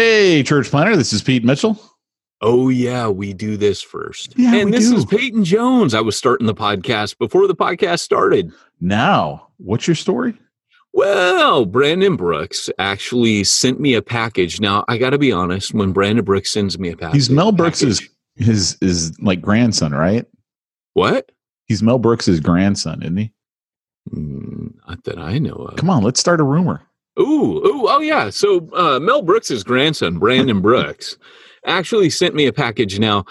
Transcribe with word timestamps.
Hey, 0.00 0.42
Church 0.42 0.68
planter, 0.68 0.94
this 0.94 1.14
is 1.14 1.22
Pete 1.22 1.42
Mitchell. 1.42 1.80
Oh 2.42 2.68
yeah, 2.68 3.08
we 3.08 3.32
do 3.32 3.56
this 3.56 3.80
first. 3.80 4.38
Yeah, 4.38 4.56
and 4.56 4.70
this 4.70 4.90
do. 4.90 4.96
is 4.96 5.06
Peyton 5.06 5.42
Jones. 5.42 5.94
I 5.94 6.02
was 6.02 6.18
starting 6.18 6.46
the 6.46 6.54
podcast 6.54 7.16
before 7.16 7.46
the 7.48 7.54
podcast 7.54 8.00
started. 8.00 8.52
Now, 8.78 9.48
what's 9.56 9.86
your 9.88 9.94
story? 9.94 10.34
Well, 10.92 11.64
Brandon 11.64 12.14
Brooks 12.14 12.68
actually 12.78 13.42
sent 13.44 13.80
me 13.80 13.94
a 13.94 14.02
package. 14.02 14.60
Now, 14.60 14.84
I 14.86 14.98
got 14.98 15.10
to 15.10 15.18
be 15.18 15.32
honest, 15.32 15.72
when 15.72 15.92
Brandon 15.92 16.26
Brooks 16.26 16.52
sends 16.52 16.78
me 16.78 16.90
a 16.90 16.96
package, 16.98 17.14
He's 17.14 17.30
Mel 17.30 17.50
Brooks's 17.52 18.00
package- 18.00 18.12
his 18.36 18.76
is 18.82 19.18
like 19.22 19.40
grandson, 19.40 19.92
right? 19.92 20.26
what? 20.92 21.32
He's 21.68 21.82
Mel 21.82 21.98
Brooks's 21.98 22.38
grandson, 22.40 23.00
isn't 23.00 23.16
he? 23.16 23.32
Mm, 24.14 24.74
Not 24.86 25.04
that 25.04 25.18
I 25.18 25.38
know 25.38 25.52
of. 25.54 25.76
Come 25.76 25.88
on, 25.88 26.02
let's 26.02 26.20
start 26.20 26.38
a 26.40 26.44
rumor. 26.44 26.82
Ooh, 27.18 27.64
ooh, 27.64 27.88
oh 27.88 28.00
yeah. 28.00 28.30
So 28.30 28.68
uh, 28.74 29.00
Mel 29.00 29.22
Brooks's 29.22 29.64
grandson, 29.64 30.18
Brandon 30.18 30.60
Brooks, 30.60 31.16
actually 31.64 32.10
sent 32.10 32.34
me 32.34 32.46
a 32.46 32.52
package. 32.52 32.98
Now, 32.98 33.24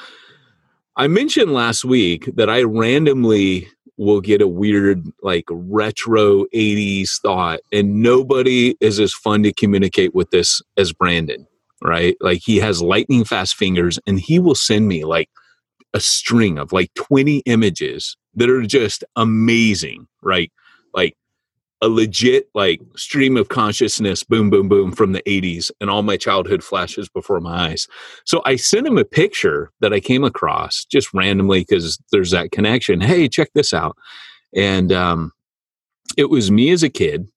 I 0.95 1.07
mentioned 1.07 1.53
last 1.53 1.85
week 1.85 2.29
that 2.35 2.49
I 2.49 2.63
randomly 2.63 3.67
will 3.97 4.21
get 4.21 4.41
a 4.41 4.47
weird, 4.47 5.05
like 5.21 5.45
retro 5.49 6.45
'80s 6.45 7.21
thought, 7.21 7.59
and 7.71 8.01
nobody 8.01 8.75
is 8.81 8.99
as 8.99 9.13
fun 9.13 9.43
to 9.43 9.53
communicate 9.53 10.15
with 10.15 10.31
this 10.31 10.61
as 10.77 10.91
Brandon. 10.91 11.47
Right? 11.83 12.17
Like 12.21 12.41
he 12.43 12.57
has 12.57 12.81
lightning 12.81 13.23
fast 13.23 13.55
fingers, 13.55 13.99
and 14.07 14.19
he 14.19 14.39
will 14.39 14.55
send 14.55 14.87
me 14.87 15.05
like 15.05 15.29
a 15.93 15.99
string 15.99 16.57
of 16.57 16.73
like 16.73 16.93
20 16.95 17.39
images 17.45 18.17
that 18.33 18.49
are 18.49 18.63
just 18.63 19.03
amazing. 19.15 20.07
Right? 20.23 20.51
Like 20.93 21.15
a 21.81 21.89
legit 21.89 22.47
like 22.53 22.81
stream 22.95 23.35
of 23.37 23.49
consciousness 23.49 24.23
boom 24.23 24.49
boom 24.49 24.67
boom 24.69 24.91
from 24.91 25.11
the 25.11 25.21
80s 25.23 25.71
and 25.81 25.89
all 25.89 26.03
my 26.03 26.17
childhood 26.17 26.63
flashes 26.63 27.09
before 27.09 27.39
my 27.41 27.69
eyes 27.69 27.87
so 28.25 28.41
i 28.45 28.55
sent 28.55 28.87
him 28.87 28.97
a 28.97 29.05
picture 29.05 29.71
that 29.81 29.93
i 29.93 29.99
came 29.99 30.23
across 30.23 30.85
just 30.85 31.13
randomly 31.13 31.61
because 31.61 31.99
there's 32.11 32.31
that 32.31 32.51
connection 32.51 33.01
hey 33.01 33.27
check 33.27 33.49
this 33.53 33.73
out 33.73 33.97
and 34.55 34.93
um, 34.93 35.31
it 36.17 36.29
was 36.29 36.49
me 36.49 36.71
as 36.71 36.81
a 36.81 36.89
kid 36.89 37.27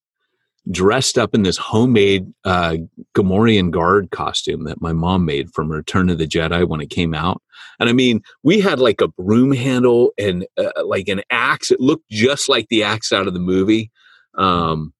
dressed 0.70 1.16
up 1.16 1.34
in 1.34 1.42
this 1.42 1.56
homemade 1.56 2.32
uh, 2.44 2.76
Gamorrean 3.14 3.70
guard 3.70 4.10
costume 4.10 4.64
that 4.64 4.80
my 4.80 4.92
mom 4.92 5.24
made 5.24 5.52
from 5.52 5.70
Return 5.70 6.10
of 6.10 6.18
the 6.18 6.26
Jedi 6.26 6.68
when 6.68 6.80
it 6.80 6.90
came 6.90 7.14
out. 7.14 7.42
And 7.80 7.88
I 7.88 7.92
mean, 7.92 8.22
we 8.42 8.60
had 8.60 8.78
like 8.78 9.00
a 9.00 9.08
broom 9.08 9.52
handle 9.52 10.12
and 10.18 10.46
uh, 10.58 10.84
like 10.84 11.08
an 11.08 11.22
axe. 11.30 11.70
It 11.70 11.80
looked 11.80 12.08
just 12.10 12.48
like 12.48 12.68
the 12.68 12.82
axe 12.82 13.12
out 13.12 13.26
of 13.26 13.34
the 13.34 13.40
movie 13.40 13.90
um, 14.38 14.92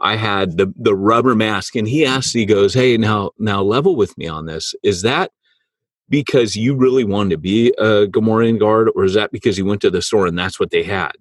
I 0.00 0.16
had 0.16 0.56
the 0.58 0.72
the 0.76 0.94
rubber 0.96 1.34
mask, 1.34 1.76
and 1.76 1.88
he 1.88 2.04
asked, 2.04 2.32
he 2.32 2.46
goes, 2.46 2.74
"Hey, 2.74 2.96
now 2.96 3.32
now 3.38 3.62
level 3.62 3.96
with 3.96 4.16
me 4.18 4.28
on 4.28 4.46
this. 4.46 4.74
Is 4.82 5.02
that 5.02 5.32
because 6.08 6.56
you 6.56 6.74
really 6.76 7.04
wanted 7.04 7.30
to 7.30 7.38
be 7.38 7.70
a 7.78 8.06
Gamorrean 8.06 8.58
guard, 8.58 8.90
or 8.94 9.04
is 9.04 9.14
that 9.14 9.32
because 9.32 9.58
you 9.58 9.64
went 9.64 9.80
to 9.82 9.90
the 9.90 10.02
store 10.02 10.26
and 10.26 10.38
that's 10.38 10.60
what 10.60 10.70
they 10.70 10.82
had?" 10.82 11.12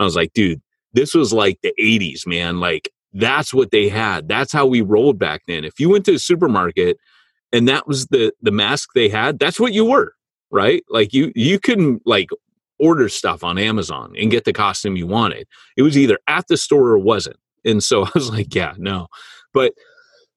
I 0.00 0.04
was 0.04 0.16
like, 0.16 0.32
"Dude, 0.34 0.62
this 0.94 1.14
was 1.14 1.32
like 1.32 1.58
the 1.62 1.74
'80s, 1.78 2.26
man. 2.26 2.60
Like 2.60 2.90
that's 3.14 3.54
what 3.54 3.70
they 3.70 3.88
had. 3.88 4.28
That's 4.28 4.52
how 4.52 4.66
we 4.66 4.80
rolled 4.80 5.18
back 5.18 5.42
then. 5.46 5.64
If 5.64 5.78
you 5.78 5.88
went 5.90 6.06
to 6.06 6.14
a 6.14 6.18
supermarket 6.18 6.98
and 7.52 7.68
that 7.68 7.86
was 7.86 8.06
the 8.08 8.32
the 8.42 8.52
mask 8.52 8.90
they 8.94 9.08
had, 9.10 9.38
that's 9.38 9.60
what 9.60 9.74
you 9.74 9.84
were, 9.84 10.14
right? 10.50 10.82
Like 10.90 11.12
you 11.12 11.32
you 11.34 11.58
couldn't 11.60 12.02
like." 12.06 12.30
Order 12.82 13.08
stuff 13.08 13.44
on 13.44 13.58
Amazon 13.58 14.12
and 14.18 14.30
get 14.30 14.44
the 14.44 14.52
costume 14.52 14.96
you 14.96 15.06
wanted. 15.06 15.46
It 15.76 15.82
was 15.82 15.96
either 15.96 16.18
at 16.26 16.48
the 16.48 16.56
store 16.56 16.88
or 16.88 16.98
wasn't. 16.98 17.36
And 17.64 17.82
so 17.82 18.04
I 18.06 18.10
was 18.14 18.30
like, 18.30 18.54
yeah, 18.54 18.74
no. 18.76 19.06
But 19.54 19.72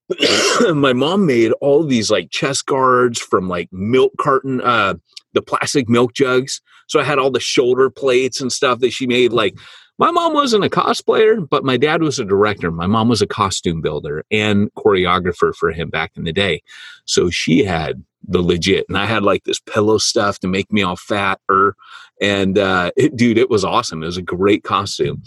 my 0.74 0.94
mom 0.94 1.26
made 1.26 1.52
all 1.62 1.84
these 1.84 2.12
like 2.12 2.30
chest 2.30 2.68
guards 2.68 3.20
from 3.20 3.50
like 3.50 3.70
milk 3.72 4.14
carton, 4.20 4.62
uh, 4.62 4.96
the 5.34 5.42
plastic 5.42 5.90
milk 5.90 6.14
jugs. 6.14 6.62
So 6.88 7.00
I 7.00 7.04
had 7.04 7.18
all 7.18 7.32
the 7.32 7.40
shoulder 7.40 7.90
plates 7.90 8.40
and 8.40 8.52
stuff 8.52 8.80
that 8.80 8.92
she 8.92 9.08
made. 9.08 9.34
Like 9.34 9.56
my 9.98 10.12
mom 10.12 10.34
wasn't 10.34 10.66
a 10.66 10.70
cosplayer, 10.70 11.48
but 11.48 11.64
my 11.64 11.78
dad 11.78 12.02
was 12.02 12.20
a 12.20 12.26
director. 12.26 12.72
My 12.72 12.88
mom 12.88 13.08
was 13.08 13.22
a 13.22 13.28
costume 13.28 13.82
builder 13.82 14.26
and 14.30 14.74
choreographer 14.74 15.56
for 15.56 15.72
him 15.72 15.90
back 15.90 16.12
in 16.16 16.26
the 16.26 16.34
day. 16.34 16.62
So 17.06 17.30
she 17.30 17.64
had 17.64 18.04
the 18.28 18.42
legit, 18.42 18.86
and 18.90 18.98
I 18.98 19.06
had 19.06 19.24
like 19.24 19.44
this 19.44 19.60
pillow 19.60 19.98
stuff 19.98 20.40
to 20.40 20.48
make 20.48 20.72
me 20.72 20.82
all 20.82 20.96
fat. 20.96 21.40
Er, 21.50 21.76
and 22.22 22.58
uh, 22.58 22.92
it, 22.98 23.16
dude, 23.16 23.38
it 23.38 23.50
was 23.50 23.64
awesome. 23.64 24.04
It 24.04 24.08
was 24.08 24.18
a 24.18 24.22
great 24.22 24.64
costume. 24.64 25.24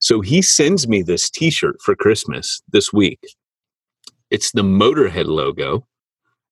So 0.00 0.20
he 0.20 0.42
sends 0.42 0.88
me 0.88 1.02
this 1.02 1.28
T-shirt 1.28 1.76
for 1.82 1.94
Christmas 1.94 2.62
this 2.72 2.92
week. 2.92 3.20
It's 4.30 4.52
the 4.52 4.62
Motorhead 4.62 5.26
logo, 5.26 5.86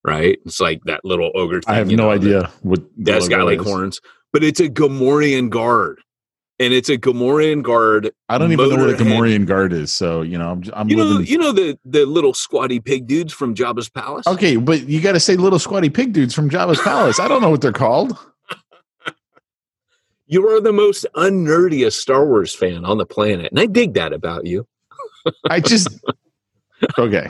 right? 0.05 0.39
It's 0.45 0.61
like 0.61 0.83
that 0.85 1.05
little 1.05 1.31
ogre. 1.35 1.63
Thing, 1.63 1.75
I 1.75 1.79
have 1.79 1.89
no 1.89 1.95
know, 1.97 2.11
idea 2.11 2.51
what 2.63 2.83
That's 2.97 3.29
got 3.29 3.41
logo 3.41 3.51
like 3.51 3.61
is. 3.61 3.67
horns, 3.67 4.01
but 4.33 4.43
it's 4.43 4.61
a 4.61 4.69
Gamorrean 4.69 5.51
guard, 5.51 6.01
and 6.59 6.73
it's 6.73 6.89
a 6.89 6.97
Gamorrean 6.97 7.63
guard. 7.63 8.11
I 8.29 8.39
don't 8.39 8.53
even 8.53 8.69
know 8.71 8.77
what 8.77 8.91
a 8.91 8.95
Gamorrean 8.95 9.47
guard 9.47 9.73
is. 9.73 9.93
So 9.93 10.23
you 10.23 10.39
know, 10.39 10.51
I'm 10.51 10.63
I'm 10.75 10.89
You 10.89 10.97
know, 10.97 11.19
you 11.19 11.39
know 11.39 11.53
the 11.53 11.79
the 11.85 12.07
little 12.07 12.35
squatty 12.35 12.81
pig 12.81 13.07
dudes 13.07 13.33
from 13.33 13.55
Jabba's 13.55 13.89
palace. 13.89 14.27
okay, 14.27 14.57
but 14.57 14.89
you 14.89 15.01
got 15.01 15.13
to 15.13 15.21
say 15.21 15.37
little 15.37 15.59
squatty 15.59 15.91
pig 15.91 16.13
dudes 16.13 16.35
from 16.35 16.49
Jabba's 16.51 16.81
palace. 16.81 17.21
I 17.21 17.29
don't 17.29 17.43
know 17.43 17.51
what 17.51 17.61
they're 17.61 17.73
called. 17.73 18.17
You 20.29 20.49
are 20.49 20.61
the 20.61 20.73
most 20.73 21.07
unnerdiest 21.15 22.01
Star 22.01 22.27
Wars 22.27 22.53
fan 22.53 22.85
on 22.85 22.99
the 22.99 23.07
planet, 23.07 23.53
and 23.53 23.61
I 23.61 23.67
dig 23.67 23.95
that 23.95 24.13
about 24.13 24.45
you. 24.45 24.67
I 25.49 25.61
just 25.61 25.89
okay. 26.99 27.29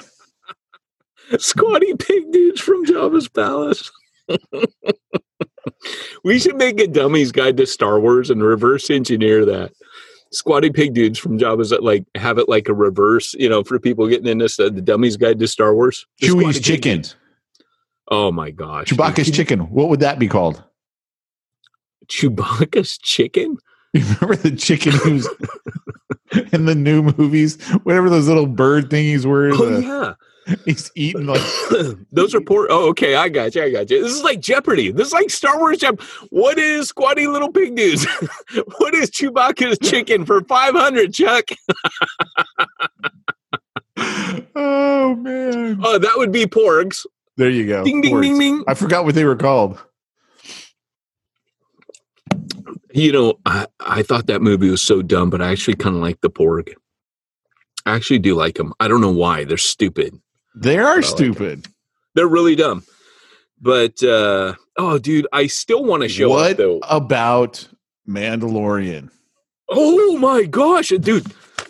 Squatty 1.38 1.93
pig 1.94 2.32
dudes 2.32 2.62
from 2.62 2.87
Jabba's 2.87 3.29
palace. 3.29 3.90
we 6.24 6.38
should 6.38 6.56
make 6.56 6.80
a 6.80 6.86
dummies 6.86 7.32
guide 7.32 7.56
to 7.58 7.66
Star 7.66 8.00
Wars 8.00 8.30
and 8.30 8.42
reverse 8.42 8.90
engineer 8.90 9.44
that. 9.44 9.72
Squatty 10.32 10.70
Pig 10.70 10.92
dudes 10.92 11.20
from 11.20 11.38
Jabba's 11.38 11.70
that 11.70 11.84
like 11.84 12.04
have 12.16 12.36
it 12.36 12.48
like 12.48 12.68
a 12.68 12.74
reverse, 12.74 13.32
you 13.34 13.48
know, 13.48 13.62
for 13.62 13.78
people 13.78 14.08
getting 14.08 14.26
into 14.26 14.44
this, 14.44 14.58
uh, 14.58 14.64
the 14.68 14.82
dummies 14.82 15.16
guide 15.16 15.38
to 15.38 15.46
Star 15.46 15.72
Wars. 15.72 16.04
Chewie's 16.20 16.60
chicken. 16.60 17.04
Oh 18.10 18.32
my 18.32 18.50
gosh. 18.50 18.88
Chewbacca's 18.88 19.30
chicken. 19.30 19.60
What 19.60 19.88
would 19.88 20.00
that 20.00 20.18
be 20.18 20.26
called? 20.26 20.62
Chewbacca's 22.08 22.98
chicken? 22.98 23.56
You 23.92 24.02
remember 24.20 24.36
the 24.36 24.56
chicken 24.56 24.92
who's 24.92 25.28
in 26.52 26.66
the 26.66 26.74
new 26.74 27.02
movies? 27.16 27.62
Whatever 27.84 28.10
those 28.10 28.28
little 28.28 28.46
bird 28.46 28.90
thingies 28.90 29.24
were. 29.24 29.50
Oh 29.52 29.56
the- 29.56 29.82
yeah. 29.82 30.14
He's 30.64 30.90
eating 30.94 31.26
like 31.26 31.43
Those 32.12 32.34
are 32.34 32.40
poor. 32.40 32.69
Oh, 32.70 32.88
okay. 32.90 33.16
I 33.16 33.28
got 33.28 33.54
you. 33.54 33.62
I 33.62 33.70
got 33.70 33.90
you. 33.90 34.02
This 34.02 34.12
is 34.12 34.22
like 34.22 34.40
Jeopardy. 34.40 34.93
This 34.93 35.08
is 35.08 35.12
like 35.12 35.31
Star 35.31 35.58
Wars. 35.58 35.78
Jeop- 35.78 36.00
what 36.31 36.58
is 36.58 36.88
Squatty 36.88 37.26
Little 37.26 37.50
Pig 37.50 37.75
Dudes? 37.75 38.04
what 38.78 38.94
is 38.94 39.10
Chewbacca's 39.10 39.78
chicken 39.78 40.25
for 40.25 40.43
500, 40.43 41.12
Chuck? 41.12 41.44
Oh 44.58 45.14
man. 45.14 45.81
Oh, 45.82 45.98
that 45.98 46.14
would 46.16 46.32
be 46.32 46.46
Porgs. 46.46 47.06
There 47.37 47.50
you 47.50 47.66
go. 47.66 47.84
Ding, 47.84 48.00
ding, 48.00 48.20
ding, 48.20 48.38
ding. 48.38 48.64
I 48.66 48.75
forgot 48.75 49.04
what 49.04 49.14
they 49.14 49.25
were 49.25 49.37
called. 49.37 49.78
You 52.93 53.12
know, 53.12 53.34
I, 53.44 53.66
I 53.81 54.02
thought 54.02 54.26
that 54.26 54.40
movie 54.40 54.70
was 54.70 54.82
so 54.82 55.02
dumb, 55.02 55.28
but 55.28 55.43
I 55.43 55.52
actually 55.52 55.75
kind 55.75 55.94
of 55.94 56.02
like 56.02 56.20
the 56.22 56.31
Porg. 56.31 56.72
I 57.84 57.94
actually 57.94 58.19
do 58.19 58.34
like 58.34 58.56
them. 58.56 58.72
I 58.81 58.88
don't 58.88 59.02
know 59.02 59.12
why. 59.12 59.44
They're 59.44 59.58
stupid. 59.58 60.19
They 60.56 60.79
are 60.79 60.97
like 60.97 61.05
stupid. 61.05 61.67
They're 62.14 62.26
really 62.26 62.56
dumb. 62.56 62.82
But 63.61 64.03
uh 64.03 64.55
oh 64.76 64.99
dude, 64.99 65.26
I 65.32 65.47
still 65.47 65.85
want 65.85 66.03
to 66.03 66.08
show 66.08 66.31
what 66.31 66.53
up 66.53 66.56
though. 66.56 66.81
about 66.82 67.69
Mandalorian? 68.08 69.11
Oh 69.69 70.17
my 70.19 70.44
gosh, 70.44 70.91
dude, 70.91 71.26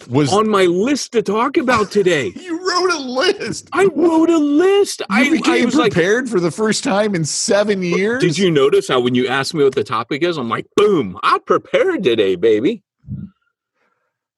Was 0.09 0.33
on 0.33 0.49
my 0.49 0.65
list 0.65 1.13
to 1.13 1.23
talk 1.23 1.57
about 1.57 1.91
today. 1.91 2.29
you 2.37 2.59
wrote 2.59 2.93
a 2.93 2.99
list? 2.99 3.69
I 3.73 3.87
wrote 3.87 4.29
a 4.31 4.39
list. 4.39 5.01
You 5.01 5.07
I, 5.11 5.31
became 5.31 5.63
I 5.63 5.65
was 5.65 5.75
like, 5.75 5.93
prepared 5.93 6.29
for 6.29 6.39
the 6.39 6.51
first 6.51 6.85
time 6.85 7.15
in 7.15 7.25
seven 7.25 7.83
years. 7.83 8.21
did 8.21 8.37
you 8.37 8.51
notice 8.51 8.89
how 8.89 9.01
when 9.01 9.15
you 9.15 9.27
asked 9.29 9.55
me 9.55 9.65
what 9.65 9.75
the 9.75 9.85
topic 9.85 10.23
is, 10.23 10.37
I'm 10.37 10.49
like, 10.49 10.67
boom, 10.77 11.19
I 11.23 11.39
prepared 11.39 12.05
today, 12.05 12.37
baby. 12.37 12.83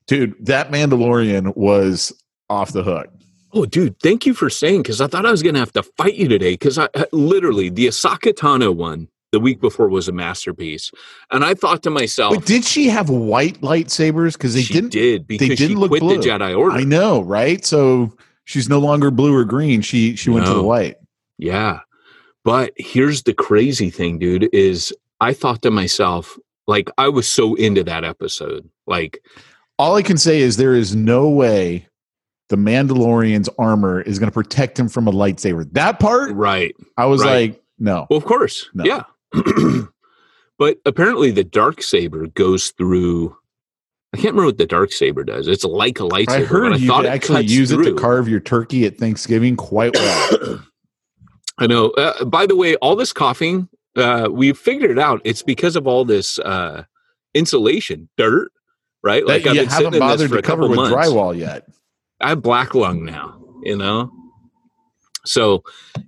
dude? 0.07 0.35
That 0.47 0.71
Mandalorian 0.71 1.57
was 1.57 2.13
off 2.49 2.73
the 2.73 2.83
hook. 2.85 3.09
Oh, 3.53 3.65
dude, 3.65 3.99
thank 4.01 4.27
you 4.27 4.35
for 4.35 4.51
saying 4.51 4.83
because 4.83 5.01
I 5.01 5.07
thought 5.07 5.25
I 5.27 5.31
was 5.31 5.43
going 5.43 5.55
to 5.55 5.61
have 5.61 5.73
to 5.73 5.83
fight 5.83 6.15
you 6.15 6.29
today 6.29 6.53
because 6.53 6.79
I 6.79 6.89
I- 6.95 7.07
literally 7.13 7.71
the 7.71 7.87
Ahsoka 7.87 8.33
Tano 8.35 8.75
one 8.75 9.09
the 9.33 9.41
week 9.41 9.61
before 9.61 9.89
was 9.89 10.09
a 10.09 10.13
masterpiece, 10.13 10.91
and 11.31 11.45
I 11.45 11.53
thought 11.55 11.83
to 11.83 11.91
myself, 11.91 12.35
But 12.35 12.47
did 12.47 12.65
she 12.65 12.89
have 12.89 13.11
white 13.11 13.61
lightsabers? 13.61 14.33
Because 14.35 14.55
they 14.55 14.63
didn't. 14.63 14.91
did 14.91 15.27
because 15.27 15.49
didn't 15.49 15.69
she 15.69 15.75
look 15.75 15.91
quit 15.91 16.01
blue. 16.01 16.17
the 16.21 16.29
Jedi 16.29 16.57
Order. 16.59 16.77
I 16.77 16.85
know, 16.85 17.21
right? 17.23 17.65
So 17.65 18.13
she's 18.45 18.69
no 18.69 18.79
longer 18.79 19.11
blue 19.11 19.35
or 19.35 19.45
green. 19.45 19.81
She 19.83 20.17
she 20.17 20.31
went 20.31 20.47
to 20.47 20.55
the 20.55 20.63
white. 20.63 20.97
Yeah. 21.39 21.81
But 22.45 22.73
here's 22.77 23.25
the 23.25 23.35
crazy 23.35 23.91
thing, 23.91 24.19
dude, 24.19 24.49
is 24.55 24.95
I 25.21 25.35
thought 25.35 25.61
to 25.63 25.71
myself, 25.71 26.39
like, 26.67 26.89
I 26.97 27.09
was 27.09 27.29
so 27.29 27.55
into 27.57 27.85
that 27.85 28.05
episode. 28.05 28.69
Like, 28.87 29.19
All 29.79 29.97
I 29.97 30.03
can 30.03 30.17
say 30.17 30.41
is 30.41 30.57
there 30.57 30.75
is 30.75 30.95
no 30.97 31.29
way 31.29 31.87
the 32.49 32.57
Mandalorian's 32.57 33.49
armor 33.59 34.01
is 34.01 34.19
going 34.19 34.31
to 34.31 34.35
protect 34.35 34.79
him 34.79 34.89
from 34.89 35.07
a 35.07 35.13
lightsaber. 35.13 35.71
That 35.73 36.01
part, 36.01 36.33
right. 36.33 36.75
I 36.97 37.07
was 37.07 37.23
right. 37.23 37.51
like, 37.51 37.63
no. 37.79 38.07
Well, 38.11 38.17
of 38.17 38.25
course. 38.25 38.69
No. 38.75 38.85
Yeah. 38.85 39.03
but 40.59 40.79
apparently 40.87 41.31
the 41.31 41.45
dark 41.45 41.83
saber 41.83 42.27
goes 42.29 42.71
through 42.71 43.37
I 44.15 44.17
can't 44.17 44.29
remember 44.29 44.47
what 44.47 44.59
the 44.59 44.67
dark 44.67 44.91
saber 44.93 45.23
does. 45.23 45.49
It's 45.49 45.65
like 45.65 46.01
a 46.01 46.03
lightsaber. 46.03 46.29
I 46.31 46.39
but 46.41 46.47
heard 46.47 46.73
I 46.73 46.77
you 46.77 46.91
could 46.91 47.07
actually 47.07 47.45
use 47.45 47.71
it 47.71 47.83
to 47.83 47.95
carve 47.95 48.27
your 48.27 48.41
turkey 48.41 48.87
at 48.87 48.97
Thanksgiving 48.97 49.55
quite 49.55 49.95
well. 49.95 50.65
I 51.59 51.67
know. 51.67 51.91
Uh, 51.91 52.25
by 52.25 52.47
the 52.47 52.57
way, 52.57 52.77
all 52.77 52.97
this 52.97 53.13
coughing, 53.13 53.69
uh, 53.97 54.29
we 54.31 54.53
figured 54.55 54.91
it 54.91 54.99
out. 54.99 55.21
It's 55.25 55.43
because 55.43 55.77
of 55.77 55.87
all 55.87 56.07
this 56.07 56.39
uh, 56.39 56.85
insulation, 57.35 58.09
dirt, 58.17 58.51
right? 59.03 59.27
that 59.27 59.33
I've 59.35 59.55
you 59.55 59.61
been 59.61 59.71
sitting 59.71 59.85
haven't 59.85 60.01
bothered 60.01 60.31
for 60.31 60.37
to 60.37 60.41
a 60.41 60.43
cover 60.43 60.69
with 60.69 60.77
months. 60.77 60.97
drywall 60.97 61.37
yet. 61.37 61.69
I 62.21 62.31
have 62.31 62.43
black 62.43 62.75
lung 62.75 63.05
now, 63.05 63.41
you 63.63 63.77
know. 63.77 64.11
So, 65.25 65.63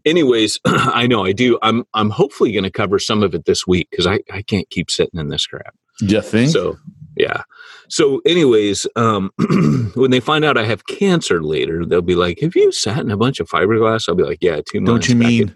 anyways, 0.05 0.59
I 0.65 1.07
know 1.07 1.25
I 1.25 1.33
do. 1.33 1.59
I'm 1.63 1.85
I'm 1.95 2.11
hopefully 2.11 2.53
going 2.53 2.65
to 2.65 2.71
cover 2.71 2.99
some 2.99 3.23
of 3.23 3.35
it 3.35 3.45
this 3.45 3.67
week 3.67 3.89
because 3.91 4.07
I 4.07 4.21
I 4.33 4.43
can't 4.43 4.69
keep 4.71 4.91
sitting 4.91 5.21
in 5.21 5.29
this 5.29 5.47
crap. 5.47 5.75
You 6.01 6.23
think? 6.23 6.51
So 6.51 6.79
yeah. 7.17 7.43
So, 7.89 8.23
anyways, 8.25 8.87
um, 8.97 9.31
when 9.95 10.11
they 10.11 10.21
find 10.21 10.45
out 10.45 10.57
I 10.57 10.65
have 10.65 10.87
cancer 10.87 11.43
later, 11.43 11.85
they'll 11.85 12.03
be 12.03 12.15
like, 12.15 12.41
"Have 12.41 12.57
you 12.57 12.73
sat 12.73 13.01
in 13.01 13.11
a 13.11 13.17
bunch 13.17 13.41
of 13.41 13.49
fiberglass?" 13.49 14.09
I'll 14.09 14.15
be 14.15 14.23
like, 14.23 14.39
"Yeah, 14.41 14.61
two 14.65 14.81
months." 14.81 15.07
Don't 15.07 15.09
you 15.09 15.17
mean 15.17 15.55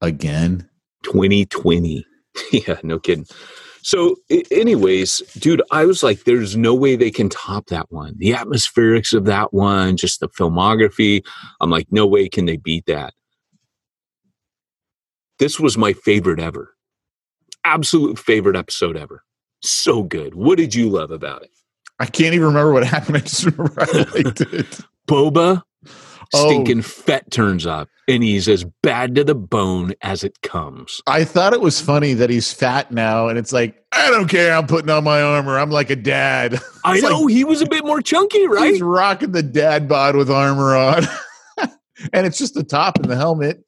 again? 0.00 0.68
2020. 1.04 2.06
yeah, 2.52 2.78
no 2.82 2.98
kidding. 2.98 3.26
So, 3.82 4.16
anyways, 4.50 5.18
dude, 5.38 5.62
I 5.72 5.84
was 5.86 6.02
like, 6.02 6.22
there's 6.24 6.56
no 6.56 6.72
way 6.72 6.94
they 6.94 7.10
can 7.10 7.28
top 7.28 7.66
that 7.66 7.90
one. 7.90 8.14
The 8.16 8.30
atmospherics 8.30 9.12
of 9.12 9.24
that 9.24 9.52
one, 9.52 9.96
just 9.96 10.20
the 10.20 10.28
filmography. 10.28 11.24
I'm 11.60 11.70
like, 11.70 11.88
no 11.90 12.06
way 12.06 12.28
can 12.28 12.46
they 12.46 12.56
beat 12.56 12.86
that. 12.86 13.12
This 15.40 15.58
was 15.58 15.76
my 15.76 15.92
favorite 15.92 16.38
ever. 16.38 16.76
Absolute 17.64 18.18
favorite 18.18 18.56
episode 18.56 18.96
ever. 18.96 19.24
So 19.62 20.04
good. 20.04 20.34
What 20.34 20.58
did 20.58 20.74
you 20.74 20.88
love 20.88 21.10
about 21.10 21.42
it? 21.42 21.50
I 21.98 22.06
can't 22.06 22.34
even 22.34 22.46
remember 22.46 22.72
what 22.72 22.84
happened. 22.86 23.16
I 23.16 23.20
just 23.20 23.44
remember 23.44 23.74
I 23.80 23.84
liked 24.14 24.40
it. 24.42 24.80
Boba 25.08 25.62
Oh. 26.34 26.48
stinking 26.48 26.82
Fett 26.82 27.30
turns 27.30 27.66
up 27.66 27.88
and 28.08 28.22
he's 28.22 28.48
as 28.48 28.64
bad 28.82 29.14
to 29.16 29.24
the 29.24 29.34
bone 29.34 29.92
as 30.02 30.24
it 30.24 30.40
comes. 30.42 31.00
I 31.06 31.24
thought 31.24 31.52
it 31.52 31.60
was 31.60 31.80
funny 31.80 32.14
that 32.14 32.30
he's 32.30 32.52
fat 32.52 32.90
now, 32.90 33.28
and 33.28 33.38
it's 33.38 33.52
like 33.52 33.84
I 33.92 34.10
don't 34.10 34.28
care. 34.28 34.54
I'm 34.56 34.66
putting 34.66 34.90
on 34.90 35.04
my 35.04 35.20
armor. 35.22 35.58
I'm 35.58 35.70
like 35.70 35.90
a 35.90 35.96
dad. 35.96 36.54
I 36.84 36.94
It's 36.94 37.02
like- 37.02 37.10
know 37.12 37.26
he 37.26 37.44
was 37.44 37.60
a 37.60 37.66
bit 37.66 37.84
more 37.84 38.00
chunky, 38.00 38.46
right? 38.46 38.72
He's 38.72 38.82
rocking 38.82 39.32
the 39.32 39.42
dad 39.42 39.88
bod 39.88 40.16
with 40.16 40.30
armor 40.30 40.74
on, 40.74 41.04
and 42.12 42.26
it's 42.26 42.38
just 42.38 42.54
the 42.54 42.64
top 42.64 42.96
and 42.98 43.10
the 43.10 43.16
helmet. 43.16 43.64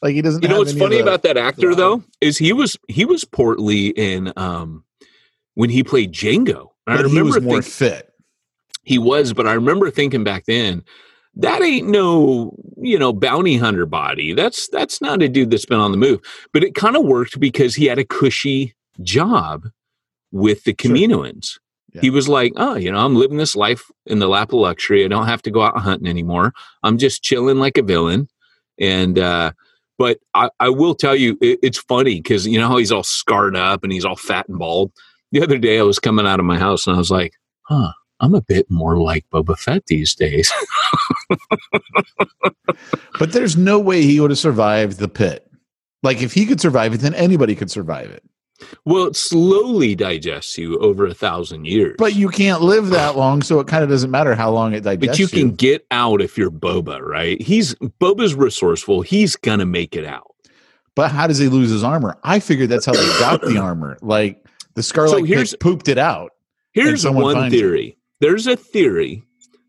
Like 0.00 0.14
he 0.14 0.22
doesn't. 0.22 0.42
You 0.42 0.48
know 0.48 0.58
what's 0.58 0.72
funny 0.72 0.96
the- 0.96 1.02
about 1.02 1.22
that 1.22 1.36
actor 1.36 1.74
though 1.74 2.02
is 2.20 2.38
he 2.38 2.52
was 2.52 2.76
he 2.88 3.04
was 3.04 3.24
portly 3.24 3.88
in 3.88 4.32
um 4.36 4.84
when 5.54 5.70
he 5.70 5.82
played 5.84 6.12
Jango. 6.12 6.68
I 6.86 6.96
But 6.96 7.06
he 7.06 7.12
remember 7.12 7.34
was 7.38 7.42
more 7.44 7.62
think- 7.62 7.74
fit. 7.74 8.12
he 8.84 8.98
was, 8.98 9.32
but 9.32 9.46
I 9.46 9.54
remember 9.54 9.90
thinking 9.90 10.22
back 10.24 10.44
then 10.46 10.84
that 11.36 11.62
ain't 11.62 11.88
no 11.88 12.56
you 12.76 12.98
know 12.98 13.12
bounty 13.12 13.56
hunter 13.56 13.86
body. 13.86 14.32
That's 14.32 14.68
that's 14.68 15.00
not 15.00 15.22
a 15.22 15.28
dude 15.28 15.50
that's 15.50 15.66
been 15.66 15.80
on 15.80 15.92
the 15.92 15.98
move. 15.98 16.20
But 16.52 16.64
it 16.64 16.74
kind 16.74 16.96
of 16.96 17.04
worked 17.04 17.38
because 17.38 17.74
he 17.74 17.86
had 17.86 17.98
a 17.98 18.04
cushy 18.04 18.74
job 19.02 19.68
with 20.32 20.64
the 20.64 20.74
Sure. 21.54 21.62
Yeah. 21.94 22.00
He 22.02 22.10
was 22.10 22.28
like, 22.28 22.52
oh, 22.56 22.74
you 22.74 22.92
know, 22.92 22.98
I'm 22.98 23.16
living 23.16 23.38
this 23.38 23.56
life 23.56 23.90
in 24.04 24.18
the 24.18 24.28
lap 24.28 24.52
of 24.52 24.58
luxury. 24.60 25.04
I 25.04 25.08
don't 25.08 25.26
have 25.26 25.42
to 25.42 25.50
go 25.50 25.62
out 25.62 25.78
hunting 25.78 26.08
anymore. 26.08 26.52
I'm 26.82 26.98
just 26.98 27.22
chilling 27.22 27.58
like 27.58 27.78
a 27.78 27.82
villain. 27.82 28.28
And 28.78 29.18
uh 29.18 29.52
but 29.98 30.18
I, 30.34 30.50
I 30.60 30.68
will 30.68 30.94
tell 30.94 31.16
you, 31.16 31.38
it, 31.40 31.58
it's 31.62 31.78
funny 31.78 32.20
because 32.20 32.46
you 32.46 32.58
know 32.58 32.68
how 32.68 32.76
he's 32.76 32.92
all 32.92 33.02
scarred 33.02 33.56
up 33.56 33.82
and 33.82 33.92
he's 33.92 34.04
all 34.04 34.16
fat 34.16 34.48
and 34.48 34.58
bald. 34.58 34.92
The 35.32 35.42
other 35.42 35.58
day, 35.58 35.78
I 35.78 35.82
was 35.82 35.98
coming 35.98 36.26
out 36.26 36.38
of 36.38 36.46
my 36.46 36.58
house 36.58 36.86
and 36.86 36.94
I 36.94 36.98
was 36.98 37.10
like, 37.10 37.32
"Huh, 37.62 37.92
I'm 38.20 38.34
a 38.34 38.40
bit 38.40 38.70
more 38.70 38.96
like 38.98 39.24
Boba 39.30 39.58
Fett 39.58 39.86
these 39.86 40.14
days." 40.14 40.52
But 43.18 43.32
there's 43.32 43.56
no 43.56 43.78
way 43.78 44.02
he 44.02 44.20
would 44.20 44.30
have 44.30 44.38
survived 44.38 44.98
the 44.98 45.08
pit. 45.08 45.50
Like 46.02 46.20
if 46.22 46.34
he 46.34 46.44
could 46.46 46.60
survive 46.60 46.92
it, 46.94 46.98
then 46.98 47.14
anybody 47.14 47.54
could 47.54 47.70
survive 47.70 48.10
it. 48.10 48.22
well, 48.84 49.06
it 49.06 49.16
slowly 49.16 49.94
digests 49.94 50.56
you 50.58 50.78
over 50.78 51.06
a 51.06 51.14
thousand 51.14 51.66
years, 51.66 51.94
But 51.98 52.14
you 52.14 52.28
can't 52.28 52.62
live 52.62 52.88
that 52.88 53.16
long, 53.16 53.42
so 53.42 53.60
it 53.60 53.66
kind 53.66 53.82
of 53.82 53.88
doesn't 53.90 54.10
matter 54.10 54.34
how 54.34 54.50
long 54.50 54.72
it 54.74 54.82
digests. 54.82 55.08
but 55.08 55.18
you 55.18 55.28
can 55.28 55.54
get 55.54 55.86
out 55.90 56.20
if 56.20 56.36
you're 56.36 56.50
Boba, 56.50 57.00
right? 57.00 57.40
He's 57.40 57.74
Boba's 57.76 58.34
resourceful. 58.34 59.02
He's 59.02 59.36
gonna 59.36 59.66
make 59.66 59.96
it 59.96 60.04
out. 60.04 60.34
But 60.94 61.10
how 61.10 61.26
does 61.26 61.38
he 61.38 61.48
lose 61.48 61.70
his 61.70 61.84
armor? 61.84 62.16
I 62.22 62.40
figured 62.40 62.68
that's 62.68 62.86
how 62.86 62.92
they 62.92 63.06
got 63.18 63.40
the 63.42 63.58
armor. 63.58 63.98
Like 64.02 64.44
the 64.74 64.82
Sarlacc 64.82 65.26
here's- 65.26 65.54
pooped 65.58 65.88
it 65.88 65.98
out. 65.98 66.32
Here's 66.72 67.06
one 67.06 67.50
theory. 67.50 67.88
it. 67.88 67.96
There's 68.20 68.46
a 68.46 68.56
theory 68.56 69.22